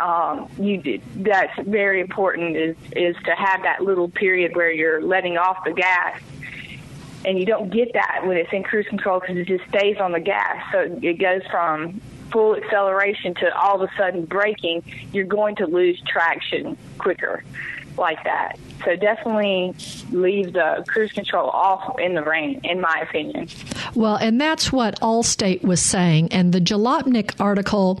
um, 0.00 0.48
you 0.58 0.78
did, 0.78 1.02
that's 1.16 1.56
very 1.60 2.00
important 2.00 2.56
is 2.56 2.76
is 2.96 3.16
to 3.24 3.30
have 3.32 3.62
that 3.62 3.82
little 3.82 4.08
period 4.08 4.56
where 4.56 4.70
you're 4.70 5.00
letting 5.00 5.38
off 5.38 5.64
the 5.64 5.72
gas. 5.72 6.20
And 7.24 7.38
you 7.38 7.46
don't 7.46 7.70
get 7.70 7.94
that 7.94 8.22
when 8.26 8.36
it's 8.36 8.52
in 8.52 8.62
cruise 8.64 8.86
control 8.86 9.18
because 9.20 9.38
it 9.38 9.46
just 9.46 9.66
stays 9.68 9.96
on 9.96 10.12
the 10.12 10.20
gas. 10.20 10.62
So 10.72 10.98
it 11.00 11.14
goes 11.14 11.42
from 11.50 12.00
full 12.30 12.56
acceleration 12.56 13.34
to 13.36 13.56
all 13.56 13.80
of 13.80 13.88
a 13.88 13.96
sudden 13.96 14.24
braking 14.24 14.82
you're 15.12 15.24
going 15.24 15.54
to 15.54 15.66
lose 15.66 16.02
traction 16.04 16.76
quicker 16.98 17.44
like 17.96 18.22
that 18.24 18.58
so 18.84 18.96
definitely 18.96 19.74
leave 20.10 20.52
the 20.52 20.84
cruise 20.86 21.12
control 21.12 21.48
off 21.48 21.98
in 21.98 22.14
the 22.14 22.22
rain, 22.22 22.60
in 22.64 22.80
my 22.80 23.00
opinion. 23.02 23.48
Well, 23.94 24.16
and 24.16 24.40
that's 24.40 24.72
what 24.72 25.00
Allstate 25.00 25.62
was 25.62 25.80
saying. 25.80 26.32
And 26.32 26.52
the 26.52 26.60
Jalopnik 26.60 27.40
article 27.40 28.00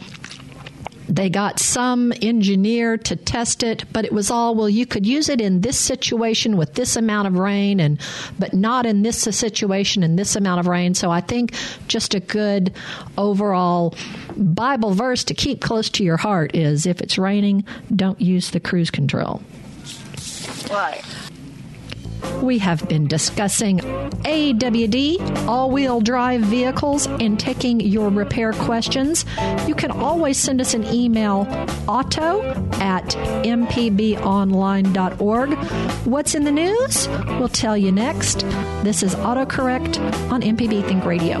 they 1.06 1.28
got 1.28 1.60
some 1.60 2.14
engineer 2.22 2.96
to 2.96 3.14
test 3.14 3.62
it, 3.62 3.84
but 3.92 4.06
it 4.06 4.12
was 4.12 4.30
all 4.30 4.54
well. 4.54 4.70
You 4.70 4.86
could 4.86 5.06
use 5.06 5.28
it 5.28 5.38
in 5.38 5.60
this 5.60 5.78
situation 5.78 6.56
with 6.56 6.74
this 6.74 6.96
amount 6.96 7.28
of 7.28 7.36
rain, 7.36 7.78
and 7.78 8.00
but 8.38 8.54
not 8.54 8.86
in 8.86 9.02
this 9.02 9.18
situation 9.18 10.02
in 10.02 10.16
this 10.16 10.34
amount 10.34 10.60
of 10.60 10.66
rain. 10.66 10.94
So 10.94 11.10
I 11.10 11.20
think 11.20 11.54
just 11.88 12.14
a 12.14 12.20
good 12.20 12.72
overall 13.18 13.94
Bible 14.34 14.92
verse 14.92 15.24
to 15.24 15.34
keep 15.34 15.60
close 15.60 15.90
to 15.90 16.04
your 16.04 16.16
heart 16.16 16.54
is: 16.54 16.86
if 16.86 17.02
it's 17.02 17.18
raining, 17.18 17.64
don't 17.94 18.20
use 18.20 18.50
the 18.50 18.58
cruise 18.58 18.90
control. 18.90 19.42
Right. 20.70 21.02
We 22.42 22.58
have 22.58 22.88
been 22.88 23.06
discussing 23.06 23.78
AWD, 23.78 25.46
all 25.46 25.70
wheel 25.70 26.00
drive 26.00 26.40
vehicles, 26.42 27.06
and 27.06 27.38
taking 27.38 27.80
your 27.80 28.10
repair 28.10 28.52
questions. 28.52 29.24
You 29.66 29.74
can 29.74 29.90
always 29.90 30.38
send 30.38 30.60
us 30.60 30.74
an 30.74 30.84
email 30.84 31.46
auto 31.86 32.42
at 32.74 33.04
mpbonline.org. 33.44 34.24
What's 36.06 36.34
in 36.34 36.44
the 36.44 36.52
news? 36.52 37.08
We'll 37.38 37.48
tell 37.48 37.76
you 37.76 37.92
next. 37.92 38.40
This 38.82 39.02
is 39.02 39.14
AutoCorrect 39.14 39.98
on 40.30 40.42
MPB 40.42 40.86
Think 40.86 41.04
Radio. 41.04 41.40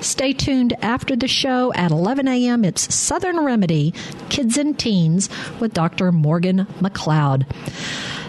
Stay 0.01 0.33
tuned 0.33 0.73
after 0.83 1.15
the 1.15 1.29
show 1.29 1.73
at 1.75 1.93
11 1.93 2.27
a.m. 2.27 2.65
It's 2.65 2.93
Southern 2.93 3.45
Remedy 3.45 3.95
Kids 4.29 4.57
and 4.57 4.77
Teens 4.77 5.29
with 5.61 5.73
Dr. 5.73 6.11
Morgan 6.11 6.67
McLeod. 6.81 7.47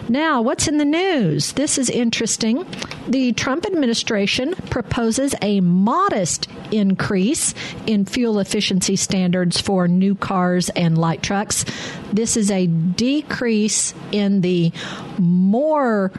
Now, 0.08 0.42
what's 0.42 0.68
in 0.68 0.76
the 0.76 0.84
news? 0.84 1.52
This 1.52 1.78
is 1.78 1.88
interesting. 1.88 2.66
The 3.08 3.32
Trump 3.32 3.64
administration 3.64 4.54
proposes 4.68 5.34
a 5.40 5.60
modest 5.60 6.46
increase 6.70 7.54
in 7.86 8.04
fuel 8.04 8.38
efficiency 8.38 8.96
standards 8.96 9.60
for 9.60 9.88
new 9.88 10.14
cars 10.14 10.68
and 10.70 10.98
light 10.98 11.22
trucks. 11.22 11.64
This 12.12 12.36
is 12.36 12.50
a 12.50 12.66
decrease 12.66 13.94
in 14.12 14.42
the 14.42 14.72
more 15.18 16.12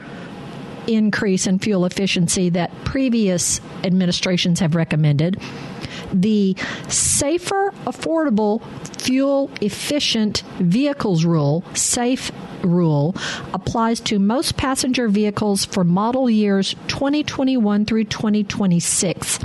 increase 0.87 1.45
in 1.45 1.59
fuel 1.59 1.85
efficiency 1.85 2.49
that 2.49 2.71
previous 2.85 3.61
administrations 3.83 4.59
have 4.59 4.75
recommended. 4.75 5.39
The 6.13 6.55
Safer, 6.87 7.73
Affordable 7.85 8.61
fuel 8.99 9.51
efficient 9.61 10.41
vehicles 10.59 11.25
rule, 11.25 11.63
SAFE 11.73 12.31
rule, 12.63 13.15
applies 13.53 13.99
to 14.01 14.19
most 14.19 14.57
passenger 14.57 15.07
vehicles 15.07 15.65
for 15.65 15.83
model 15.83 16.29
years 16.29 16.75
2021 16.87 17.85
through 17.85 18.05
2026. 18.05 19.39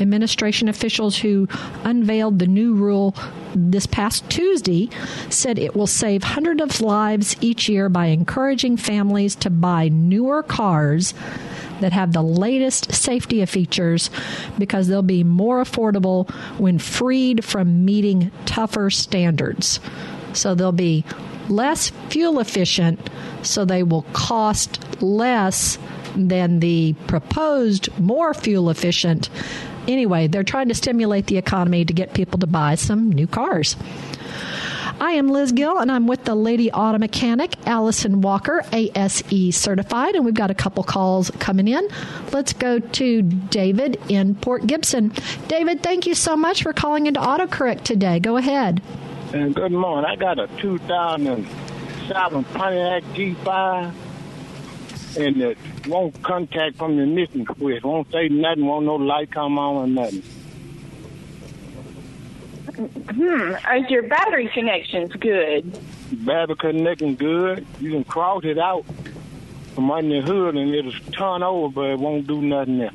Administration 0.00 0.68
officials 0.68 1.16
who 1.16 1.48
unveiled 1.84 2.38
the 2.38 2.46
new 2.46 2.74
rule 2.74 3.14
this 3.54 3.86
past 3.86 4.28
Tuesday 4.28 4.90
said 5.30 5.58
it 5.58 5.74
will 5.74 5.86
save 5.86 6.22
hundreds 6.22 6.62
of 6.62 6.80
lives 6.80 7.36
each 7.40 7.68
year 7.68 7.88
by 7.88 8.06
encouraging 8.06 8.76
families 8.76 9.34
to 9.34 9.50
buy 9.50 9.88
newer 9.88 10.42
cars 10.42 11.14
that 11.80 11.92
have 11.92 12.12
the 12.12 12.22
latest 12.22 12.92
safety 12.92 13.44
features 13.46 14.10
because 14.58 14.88
they'll 14.88 15.02
be 15.02 15.24
more 15.24 15.62
affordable 15.62 16.30
when 16.58 16.78
freed 16.78 17.44
from 17.44 17.84
meeting 17.84 18.30
tougher 18.44 18.90
standards. 18.90 19.80
So 20.32 20.54
they'll 20.54 20.72
be 20.72 21.04
less 21.48 21.90
fuel 22.08 22.40
efficient, 22.40 23.10
so 23.42 23.64
they 23.64 23.82
will 23.82 24.02
cost 24.12 25.02
less 25.02 25.78
than 26.16 26.60
the 26.60 26.94
proposed 27.06 27.88
more 27.98 28.34
fuel 28.34 28.70
efficient. 28.70 29.28
Anyway, 29.86 30.26
they're 30.26 30.42
trying 30.42 30.68
to 30.68 30.74
stimulate 30.74 31.26
the 31.26 31.36
economy 31.36 31.84
to 31.84 31.92
get 31.92 32.14
people 32.14 32.38
to 32.40 32.46
buy 32.46 32.74
some 32.74 33.10
new 33.10 33.26
cars. 33.26 33.76
I 34.98 35.12
am 35.12 35.28
Liz 35.28 35.52
Gill, 35.52 35.78
and 35.78 35.92
I'm 35.92 36.06
with 36.06 36.24
the 36.24 36.34
Lady 36.34 36.72
Auto 36.72 36.96
Mechanic, 36.96 37.54
Allison 37.66 38.22
Walker, 38.22 38.64
ASE 38.72 39.54
certified, 39.54 40.14
and 40.14 40.24
we've 40.24 40.32
got 40.32 40.50
a 40.50 40.54
couple 40.54 40.82
calls 40.84 41.30
coming 41.32 41.68
in. 41.68 41.86
Let's 42.32 42.54
go 42.54 42.78
to 42.78 43.20
David 43.22 44.00
in 44.08 44.34
Port 44.36 44.66
Gibson. 44.66 45.12
David, 45.48 45.82
thank 45.82 46.06
you 46.06 46.14
so 46.14 46.34
much 46.34 46.62
for 46.62 46.72
calling 46.72 47.06
into 47.06 47.20
AutoCorrect 47.20 47.82
today. 47.82 48.20
Go 48.20 48.38
ahead. 48.38 48.80
And 49.34 49.54
good 49.54 49.72
morning. 49.72 50.10
I 50.10 50.16
got 50.16 50.38
a 50.38 50.46
2007 50.56 52.44
Pontiac 52.44 53.02
G5, 53.12 53.92
and 55.18 55.42
it 55.42 55.58
won't 55.88 56.22
contact 56.22 56.76
from 56.76 56.96
the 56.96 57.02
ignition 57.02 57.46
switch. 57.58 57.82
Won't 57.82 58.10
say 58.10 58.28
nothing. 58.28 58.64
Won't 58.64 58.86
no 58.86 58.94
light 58.94 59.30
come 59.30 59.58
on 59.58 59.76
or 59.76 59.86
nothing. 59.86 60.22
Hmm. 62.76 63.54
Is 63.74 63.90
your 63.90 64.02
battery 64.02 64.50
connections 64.52 65.12
good? 65.14 65.78
Battery 66.24 66.56
connection 66.56 67.14
good. 67.14 67.66
You 67.80 67.92
can 67.92 68.04
cross 68.04 68.44
it 68.44 68.58
out 68.58 68.84
from 69.74 69.90
under 69.90 70.20
the 70.20 70.26
hood 70.26 70.56
and 70.56 70.74
it'll 70.74 70.92
turn 71.12 71.42
over, 71.42 71.72
but 71.74 71.90
it 71.90 71.98
won't 71.98 72.26
do 72.26 72.42
nothing 72.42 72.78
there. 72.78 72.90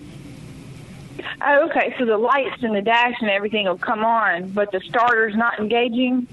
Oh, 1.41 1.69
okay. 1.69 1.95
So 1.97 2.05
the 2.05 2.17
lights 2.17 2.61
and 2.61 2.75
the 2.75 2.81
dash 2.81 3.15
and 3.21 3.29
everything 3.29 3.65
will 3.65 3.77
come 3.77 4.03
on, 4.05 4.49
but 4.51 4.71
the 4.71 4.79
starter's 4.81 5.35
not 5.35 5.59
engaging. 5.59 6.27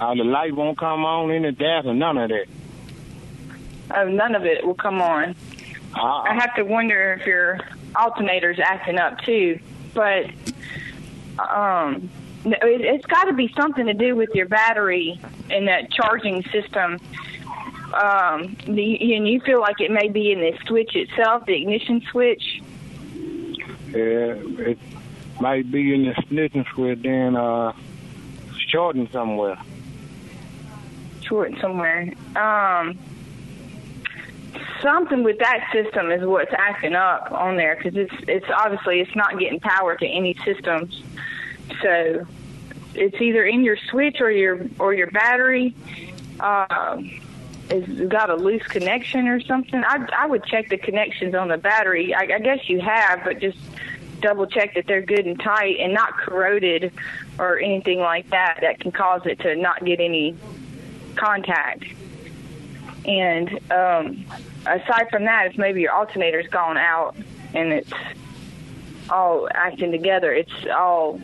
Uh, 0.00 0.14
the 0.14 0.24
light 0.24 0.54
won't 0.54 0.78
come 0.78 1.04
on 1.04 1.30
in 1.30 1.42
the 1.42 1.52
dash 1.52 1.84
or 1.86 1.94
none 1.94 2.18
of 2.18 2.28
that. 2.28 2.46
Oh, 3.94 4.08
none 4.08 4.34
of 4.34 4.44
it 4.44 4.64
will 4.66 4.74
come 4.74 5.00
on. 5.00 5.34
Uh, 5.94 6.02
I 6.02 6.34
have 6.34 6.54
to 6.56 6.62
wonder 6.62 7.14
if 7.14 7.26
your 7.26 7.60
alternator's 7.96 8.58
acting 8.58 8.98
up 8.98 9.20
too. 9.22 9.58
But 9.94 10.26
um, 11.38 12.10
it, 12.44 12.80
it's 12.80 13.06
got 13.06 13.24
to 13.24 13.32
be 13.32 13.52
something 13.56 13.86
to 13.86 13.94
do 13.94 14.14
with 14.14 14.30
your 14.34 14.46
battery 14.46 15.20
and 15.50 15.68
that 15.68 15.90
charging 15.90 16.42
system. 16.44 16.98
Um, 17.92 18.56
the, 18.66 19.14
and 19.16 19.26
you 19.26 19.40
feel 19.40 19.60
like 19.60 19.80
it 19.80 19.90
may 19.90 20.08
be 20.08 20.30
in 20.32 20.40
the 20.40 20.56
switch 20.66 20.94
itself, 20.94 21.46
the 21.46 21.54
ignition 21.54 22.02
switch. 22.10 22.62
Yeah, 23.88 24.34
it 24.68 24.78
might 25.40 25.70
be 25.70 25.94
in 25.94 26.04
the 26.04 26.10
ignition 26.18 26.66
switch, 26.74 27.00
then 27.02 27.36
uh, 27.36 27.72
shorting 28.68 29.08
somewhere. 29.10 29.58
short 31.22 31.52
somewhere. 31.60 32.12
Um, 32.36 32.98
something 34.82 35.22
with 35.22 35.38
that 35.38 35.68
system 35.72 36.10
is 36.10 36.24
what's 36.24 36.52
acting 36.56 36.94
up 36.94 37.32
on 37.32 37.56
there 37.56 37.76
because 37.76 37.96
it's 37.96 38.14
it's 38.28 38.46
obviously 38.54 39.00
it's 39.00 39.14
not 39.16 39.38
getting 39.38 39.60
power 39.60 39.96
to 39.96 40.06
any 40.06 40.34
systems. 40.44 41.02
So 41.82 42.26
it's 42.94 43.20
either 43.20 43.44
in 43.44 43.62
your 43.62 43.76
switch 43.90 44.20
or 44.20 44.30
your 44.30 44.66
or 44.78 44.94
your 44.94 45.10
battery. 45.10 45.74
Um, 46.40 47.20
it's 47.70 48.10
got 48.10 48.30
a 48.30 48.36
loose 48.36 48.66
connection 48.66 49.28
or 49.28 49.40
something. 49.40 49.82
I 49.84 50.06
I 50.16 50.26
would 50.26 50.44
check 50.44 50.68
the 50.68 50.78
connections 50.78 51.34
on 51.34 51.48
the 51.48 51.58
battery. 51.58 52.14
I, 52.14 52.22
I 52.22 52.38
guess 52.38 52.68
you 52.68 52.80
have, 52.80 53.24
but 53.24 53.40
just 53.40 53.58
double 54.20 54.46
check 54.46 54.74
that 54.74 54.86
they're 54.86 55.02
good 55.02 55.26
and 55.26 55.40
tight 55.40 55.76
and 55.78 55.92
not 55.94 56.12
corroded 56.16 56.92
or 57.38 57.58
anything 57.58 58.00
like 58.00 58.28
that 58.30 58.58
that 58.62 58.80
can 58.80 58.90
cause 58.90 59.22
it 59.26 59.38
to 59.40 59.54
not 59.54 59.84
get 59.84 60.00
any 60.00 60.36
contact. 61.14 61.84
And 63.04 63.48
um, 63.70 64.24
aside 64.66 65.08
from 65.10 65.24
that, 65.24 65.46
if 65.46 65.58
maybe 65.58 65.80
your 65.80 65.94
alternator's 65.94 66.48
gone 66.48 66.76
out 66.76 67.16
and 67.54 67.72
it's 67.72 67.92
all 69.08 69.48
acting 69.54 69.92
together, 69.92 70.32
it's 70.32 70.52
all 70.76 71.20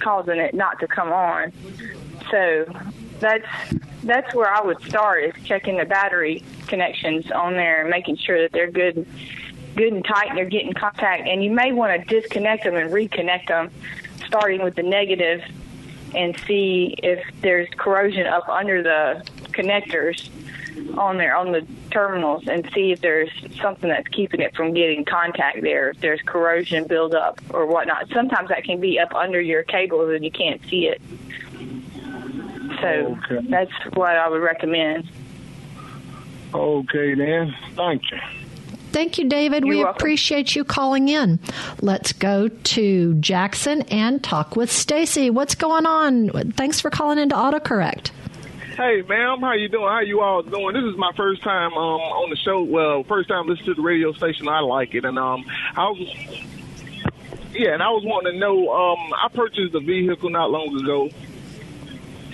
causing 0.00 0.38
it 0.38 0.54
not 0.54 0.80
to 0.80 0.86
come 0.86 1.12
on. 1.12 1.52
So 2.30 2.66
that's 3.20 3.46
that's 4.02 4.34
where 4.34 4.52
I 4.52 4.62
would 4.62 4.82
start 4.82 5.24
is 5.24 5.34
checking 5.44 5.76
the 5.76 5.84
battery 5.84 6.42
connections 6.66 7.30
on 7.30 7.54
there 7.54 7.82
and 7.82 7.90
making 7.90 8.16
sure 8.16 8.40
that 8.42 8.52
they're 8.52 8.70
good 8.70 9.06
good 9.76 9.92
and 9.92 10.04
tight 10.04 10.28
and 10.28 10.38
they're 10.38 10.44
getting 10.46 10.72
contact. 10.72 11.28
And 11.28 11.44
you 11.44 11.50
may 11.50 11.72
want 11.72 12.00
to 12.00 12.20
disconnect 12.20 12.64
them 12.64 12.74
and 12.74 12.90
reconnect 12.90 13.48
them, 13.48 13.70
starting 14.26 14.62
with 14.62 14.74
the 14.74 14.82
negative, 14.82 15.42
and 16.14 16.36
see 16.46 16.94
if 17.02 17.22
there's 17.40 17.68
corrosion 17.76 18.26
up 18.26 18.48
under 18.48 18.82
the 18.82 19.24
connectors 19.52 20.28
on 20.96 21.18
there 21.18 21.36
on 21.36 21.52
the 21.52 21.66
terminals 21.90 22.46
and 22.48 22.68
see 22.74 22.92
if 22.92 23.00
there's 23.00 23.30
something 23.60 23.88
that's 23.88 24.08
keeping 24.08 24.40
it 24.40 24.54
from 24.56 24.72
getting 24.74 25.04
contact 25.04 25.62
there. 25.62 25.90
If 25.90 26.00
there's 26.00 26.20
corrosion 26.22 26.86
buildup 26.86 27.40
or 27.50 27.66
whatnot. 27.66 28.08
Sometimes 28.12 28.48
that 28.48 28.64
can 28.64 28.80
be 28.80 28.98
up 28.98 29.14
under 29.14 29.40
your 29.40 29.62
cables 29.62 30.10
and 30.14 30.24
you 30.24 30.30
can't 30.30 30.60
see 30.68 30.86
it. 30.88 31.00
So 32.80 33.18
Okay. 33.30 33.46
that's 33.48 33.72
what 33.94 34.16
I 34.16 34.28
would 34.28 34.40
recommend. 34.42 35.08
Okay, 36.54 37.14
then. 37.14 37.54
Thank 37.74 38.10
you. 38.10 38.18
Thank 38.92 39.18
you, 39.18 39.28
David. 39.28 39.64
we 39.64 39.82
appreciate 39.82 40.56
you 40.56 40.64
calling 40.64 41.08
in. 41.08 41.38
Let's 41.80 42.12
go 42.12 42.48
to 42.48 43.14
Jackson 43.14 43.82
and 43.82 44.20
talk 44.22 44.56
with 44.56 44.70
Stacy. 44.72 45.30
What's 45.30 45.54
going 45.54 45.86
on? 45.86 46.30
Thanks 46.54 46.80
for 46.80 46.90
calling 46.90 47.18
into 47.18 47.36
AutoCorrect. 47.36 48.10
Hey, 48.80 49.02
ma'am, 49.02 49.40
how 49.42 49.52
you 49.52 49.68
doing? 49.68 49.84
How 49.84 50.00
you 50.00 50.22
all 50.22 50.40
doing? 50.40 50.72
This 50.72 50.84
is 50.84 50.96
my 50.96 51.12
first 51.14 51.42
time 51.42 51.74
um, 51.74 52.00
on 52.00 52.30
the 52.30 52.36
show. 52.36 52.62
Well, 52.62 53.04
first 53.04 53.28
time 53.28 53.46
listening 53.46 53.66
to 53.66 53.74
the 53.74 53.82
radio 53.82 54.14
station. 54.14 54.48
I 54.48 54.60
like 54.60 54.94
it, 54.94 55.04
and 55.04 55.18
um, 55.18 55.44
I 55.76 55.90
was, 55.90 56.08
yeah, 57.52 57.74
and 57.74 57.82
I 57.82 57.90
was 57.90 58.02
wanting 58.06 58.32
to 58.32 58.38
know. 58.38 58.72
Um, 58.72 59.12
I 59.12 59.28
purchased 59.28 59.74
a 59.74 59.80
vehicle 59.80 60.30
not 60.30 60.50
long 60.50 60.74
ago, 60.80 61.10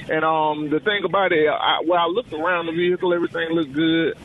and 0.08 0.24
um, 0.24 0.70
the 0.70 0.78
thing 0.78 1.02
about 1.02 1.32
it, 1.32 1.48
I, 1.48 1.80
well, 1.84 1.98
I 1.98 2.06
looked 2.06 2.32
around 2.32 2.66
the 2.66 2.72
vehicle, 2.72 3.12
everything 3.12 3.48
looked 3.50 3.72
good. 3.72 4.16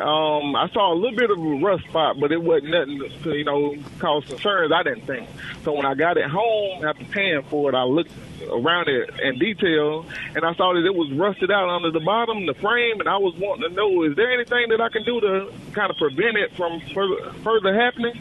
Um, 0.00 0.56
I 0.56 0.68
saw 0.72 0.92
a 0.92 0.96
little 0.96 1.16
bit 1.16 1.30
of 1.30 1.38
a 1.38 1.64
rust 1.64 1.84
spot, 1.84 2.18
but 2.18 2.32
it 2.32 2.42
wasn't 2.42 2.72
nothing 2.72 3.22
to, 3.22 3.36
you 3.36 3.44
know, 3.44 3.76
cause 4.00 4.24
concerns. 4.24 4.72
I 4.72 4.82
didn't 4.82 5.06
think. 5.06 5.28
So 5.62 5.72
when 5.72 5.86
I 5.86 5.94
got 5.94 6.16
it 6.16 6.28
home 6.28 6.84
after 6.84 7.04
paying 7.04 7.42
for 7.44 7.70
it, 7.70 7.76
I 7.76 7.84
looked 7.84 8.10
around 8.50 8.88
it 8.88 9.10
in 9.20 9.38
detail, 9.38 10.04
and 10.34 10.44
I 10.44 10.52
saw 10.54 10.72
that 10.74 10.84
it 10.84 10.94
was 10.94 11.12
rusted 11.12 11.52
out 11.52 11.68
under 11.68 11.92
the 11.92 12.00
bottom, 12.00 12.44
the 12.44 12.54
frame, 12.54 12.98
and 12.98 13.08
I 13.08 13.18
was 13.18 13.34
wanting 13.36 13.70
to 13.70 13.74
know: 13.74 14.02
is 14.02 14.16
there 14.16 14.32
anything 14.32 14.68
that 14.70 14.80
I 14.80 14.88
can 14.88 15.04
do 15.04 15.20
to 15.20 15.52
kind 15.72 15.90
of 15.90 15.96
prevent 15.96 16.38
it 16.38 16.56
from 16.56 16.80
further, 16.92 17.32
further 17.44 17.72
happening? 17.72 18.20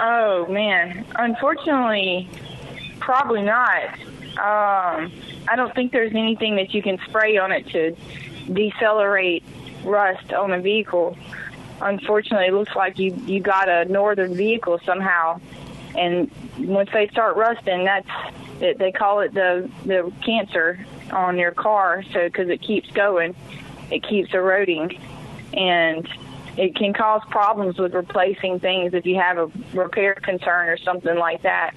Oh 0.00 0.46
man, 0.46 1.04
unfortunately, 1.16 2.30
probably 3.00 3.42
not. 3.42 3.98
Um, 4.38 5.12
I 5.48 5.56
don't 5.56 5.74
think 5.74 5.92
there's 5.92 6.14
anything 6.14 6.56
that 6.56 6.72
you 6.72 6.82
can 6.82 6.98
spray 7.08 7.36
on 7.36 7.52
it 7.52 7.66
to 7.70 7.96
decelerate 8.52 9.44
rust 9.84 10.32
on 10.32 10.52
a 10.52 10.60
vehicle. 10.60 11.16
Unfortunately, 11.80 12.46
it 12.46 12.54
looks 12.54 12.74
like 12.74 12.98
you 12.98 13.14
you 13.26 13.40
got 13.40 13.68
a 13.68 13.84
northern 13.84 14.34
vehicle 14.34 14.80
somehow, 14.84 15.40
and 15.96 16.30
once 16.58 16.90
they 16.92 17.08
start 17.08 17.36
rusting, 17.36 17.84
that's 17.84 18.08
it, 18.60 18.78
they 18.78 18.92
call 18.92 19.20
it 19.20 19.32
the 19.32 19.70
the 19.86 20.12
cancer 20.24 20.84
on 21.12 21.38
your 21.38 21.52
car. 21.52 22.02
So 22.12 22.24
because 22.24 22.48
it 22.48 22.60
keeps 22.60 22.90
going, 22.90 23.36
it 23.90 24.02
keeps 24.02 24.34
eroding, 24.34 24.98
and 25.52 26.08
it 26.56 26.74
can 26.74 26.92
cause 26.92 27.22
problems 27.30 27.78
with 27.78 27.94
replacing 27.94 28.58
things 28.58 28.92
if 28.92 29.06
you 29.06 29.14
have 29.14 29.38
a 29.38 29.50
repair 29.72 30.14
concern 30.14 30.68
or 30.68 30.76
something 30.76 31.16
like 31.16 31.42
that. 31.42 31.74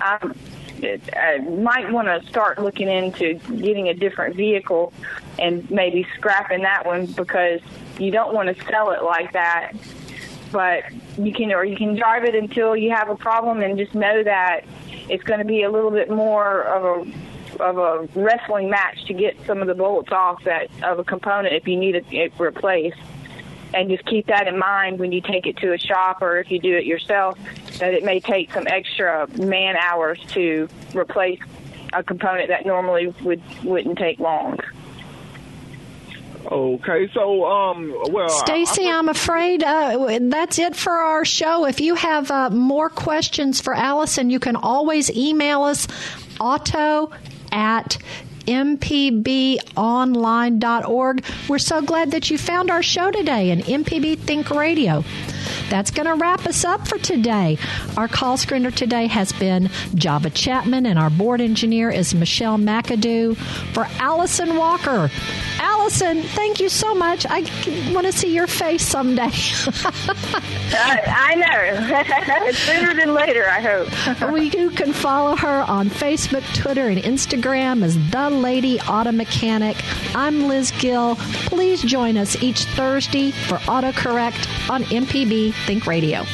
It, 0.00 0.36
I 0.82 1.36
uh, 1.36 1.42
might 1.42 1.90
want 1.92 2.08
to 2.08 2.28
start 2.28 2.58
looking 2.60 2.88
into 2.88 3.34
getting 3.34 3.88
a 3.88 3.94
different 3.94 4.36
vehicle 4.36 4.92
and 5.38 5.68
maybe 5.70 6.06
scrapping 6.16 6.62
that 6.62 6.84
one 6.84 7.06
because 7.06 7.60
you 7.98 8.10
don't 8.10 8.34
want 8.34 8.54
to 8.56 8.64
sell 8.64 8.90
it 8.90 9.02
like 9.02 9.32
that. 9.32 9.72
But 10.50 10.84
you 11.16 11.32
can, 11.32 11.52
or 11.52 11.64
you 11.64 11.76
can 11.76 11.94
drive 11.94 12.24
it 12.24 12.34
until 12.34 12.76
you 12.76 12.90
have 12.90 13.08
a 13.08 13.16
problem 13.16 13.62
and 13.62 13.78
just 13.78 13.94
know 13.94 14.22
that 14.22 14.64
it's 15.08 15.22
going 15.22 15.38
to 15.38 15.46
be 15.46 15.62
a 15.62 15.70
little 15.70 15.90
bit 15.90 16.10
more 16.10 16.62
of 16.62 16.84
a 16.84 17.12
of 17.60 17.76
a 17.78 18.08
wrestling 18.18 18.70
match 18.70 19.04
to 19.04 19.12
get 19.12 19.36
some 19.46 19.60
of 19.60 19.68
the 19.68 19.74
bolts 19.74 20.10
off 20.10 20.42
that 20.44 20.68
of 20.82 20.98
a 20.98 21.04
component 21.04 21.54
if 21.54 21.68
you 21.68 21.76
need 21.76 21.94
it, 21.94 22.06
it 22.10 22.32
replaced. 22.38 22.98
And 23.74 23.88
just 23.88 24.04
keep 24.04 24.26
that 24.26 24.48
in 24.48 24.58
mind 24.58 24.98
when 24.98 25.12
you 25.12 25.20
take 25.20 25.46
it 25.46 25.56
to 25.58 25.72
a 25.72 25.78
shop 25.78 26.22
or 26.22 26.38
if 26.38 26.50
you 26.50 26.58
do 26.58 26.76
it 26.76 26.84
yourself, 26.84 27.38
that 27.82 27.94
it 27.94 28.04
may 28.04 28.20
take 28.20 28.52
some 28.52 28.64
extra 28.68 29.26
man 29.38 29.74
hours 29.74 30.20
to 30.28 30.68
replace 30.94 31.40
a 31.92 32.00
component 32.00 32.46
that 32.46 32.64
normally 32.64 33.12
would 33.22 33.42
wouldn't 33.64 33.98
take 33.98 34.20
long. 34.20 34.56
Okay, 36.46 37.10
so 37.12 37.44
um, 37.44 37.92
well, 38.10 38.28
Stacy, 38.28 38.88
I'm 38.88 39.08
afraid 39.08 39.64
uh, 39.64 40.20
that's 40.22 40.60
it 40.60 40.76
for 40.76 40.92
our 40.92 41.24
show. 41.24 41.66
If 41.66 41.80
you 41.80 41.96
have 41.96 42.30
uh, 42.30 42.50
more 42.50 42.88
questions 42.88 43.60
for 43.60 43.74
Allison, 43.74 44.30
you 44.30 44.38
can 44.38 44.54
always 44.54 45.10
email 45.10 45.64
us 45.64 45.88
auto 46.38 47.10
at 47.50 47.98
mpbonline.org. 48.46 51.24
We're 51.48 51.58
so 51.58 51.82
glad 51.82 52.10
that 52.12 52.30
you 52.30 52.38
found 52.38 52.70
our 52.70 52.82
show 52.82 53.10
today 53.10 53.50
in 53.50 53.60
MPB 53.60 54.18
Think 54.18 54.50
Radio. 54.50 55.04
That's 55.68 55.90
going 55.90 56.06
to 56.06 56.14
wrap 56.14 56.46
us 56.46 56.64
up 56.64 56.86
for 56.86 56.98
today. 56.98 57.58
Our 57.96 58.08
call 58.08 58.36
screener 58.36 58.74
today 58.74 59.06
has 59.06 59.32
been 59.32 59.70
Java 59.94 60.30
Chapman, 60.30 60.86
and 60.86 60.98
our 60.98 61.10
board 61.10 61.40
engineer 61.40 61.90
is 61.90 62.14
Michelle 62.14 62.58
McAdoo. 62.58 63.36
For 63.72 63.86
Allison 63.98 64.56
Walker, 64.56 65.10
Allison, 65.58 66.22
thank 66.22 66.60
you 66.60 66.68
so 66.68 66.94
much. 66.94 67.26
I 67.28 67.40
want 67.92 68.06
to 68.06 68.12
see 68.12 68.34
your 68.34 68.46
face 68.46 68.86
someday. 68.86 69.22
I 70.74 71.34
know. 71.36 72.52
Sooner 72.52 72.94
than 72.94 73.14
later, 73.14 73.46
I 73.48 73.60
hope. 73.60 73.88
well, 74.20 74.42
you 74.42 74.70
can 74.70 74.92
follow 74.92 75.36
her 75.36 75.62
on 75.62 75.88
Facebook, 75.88 76.42
Twitter, 76.54 76.88
and 76.88 76.98
Instagram 76.98 77.82
as 77.82 77.94
The 78.10 78.30
Lady 78.40 78.80
Auto 78.80 79.12
Mechanic. 79.12 79.76
I'm 80.14 80.48
Liz 80.48 80.70
Gill. 80.78 81.16
Please 81.46 81.82
join 81.82 82.16
us 82.16 82.40
each 82.42 82.64
Thursday 82.64 83.32
for 83.32 83.56
AutoCorrect 83.58 84.70
on 84.70 84.84
MPB 84.84 85.52
Think 85.66 85.86
Radio. 85.86 86.24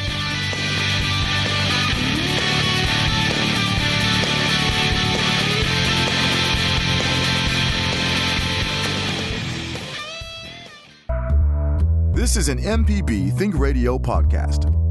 This 12.13 12.35
is 12.35 12.49
an 12.49 12.59
MPB 12.59 13.37
Think 13.37 13.57
Radio 13.57 13.97
podcast. 13.97 14.88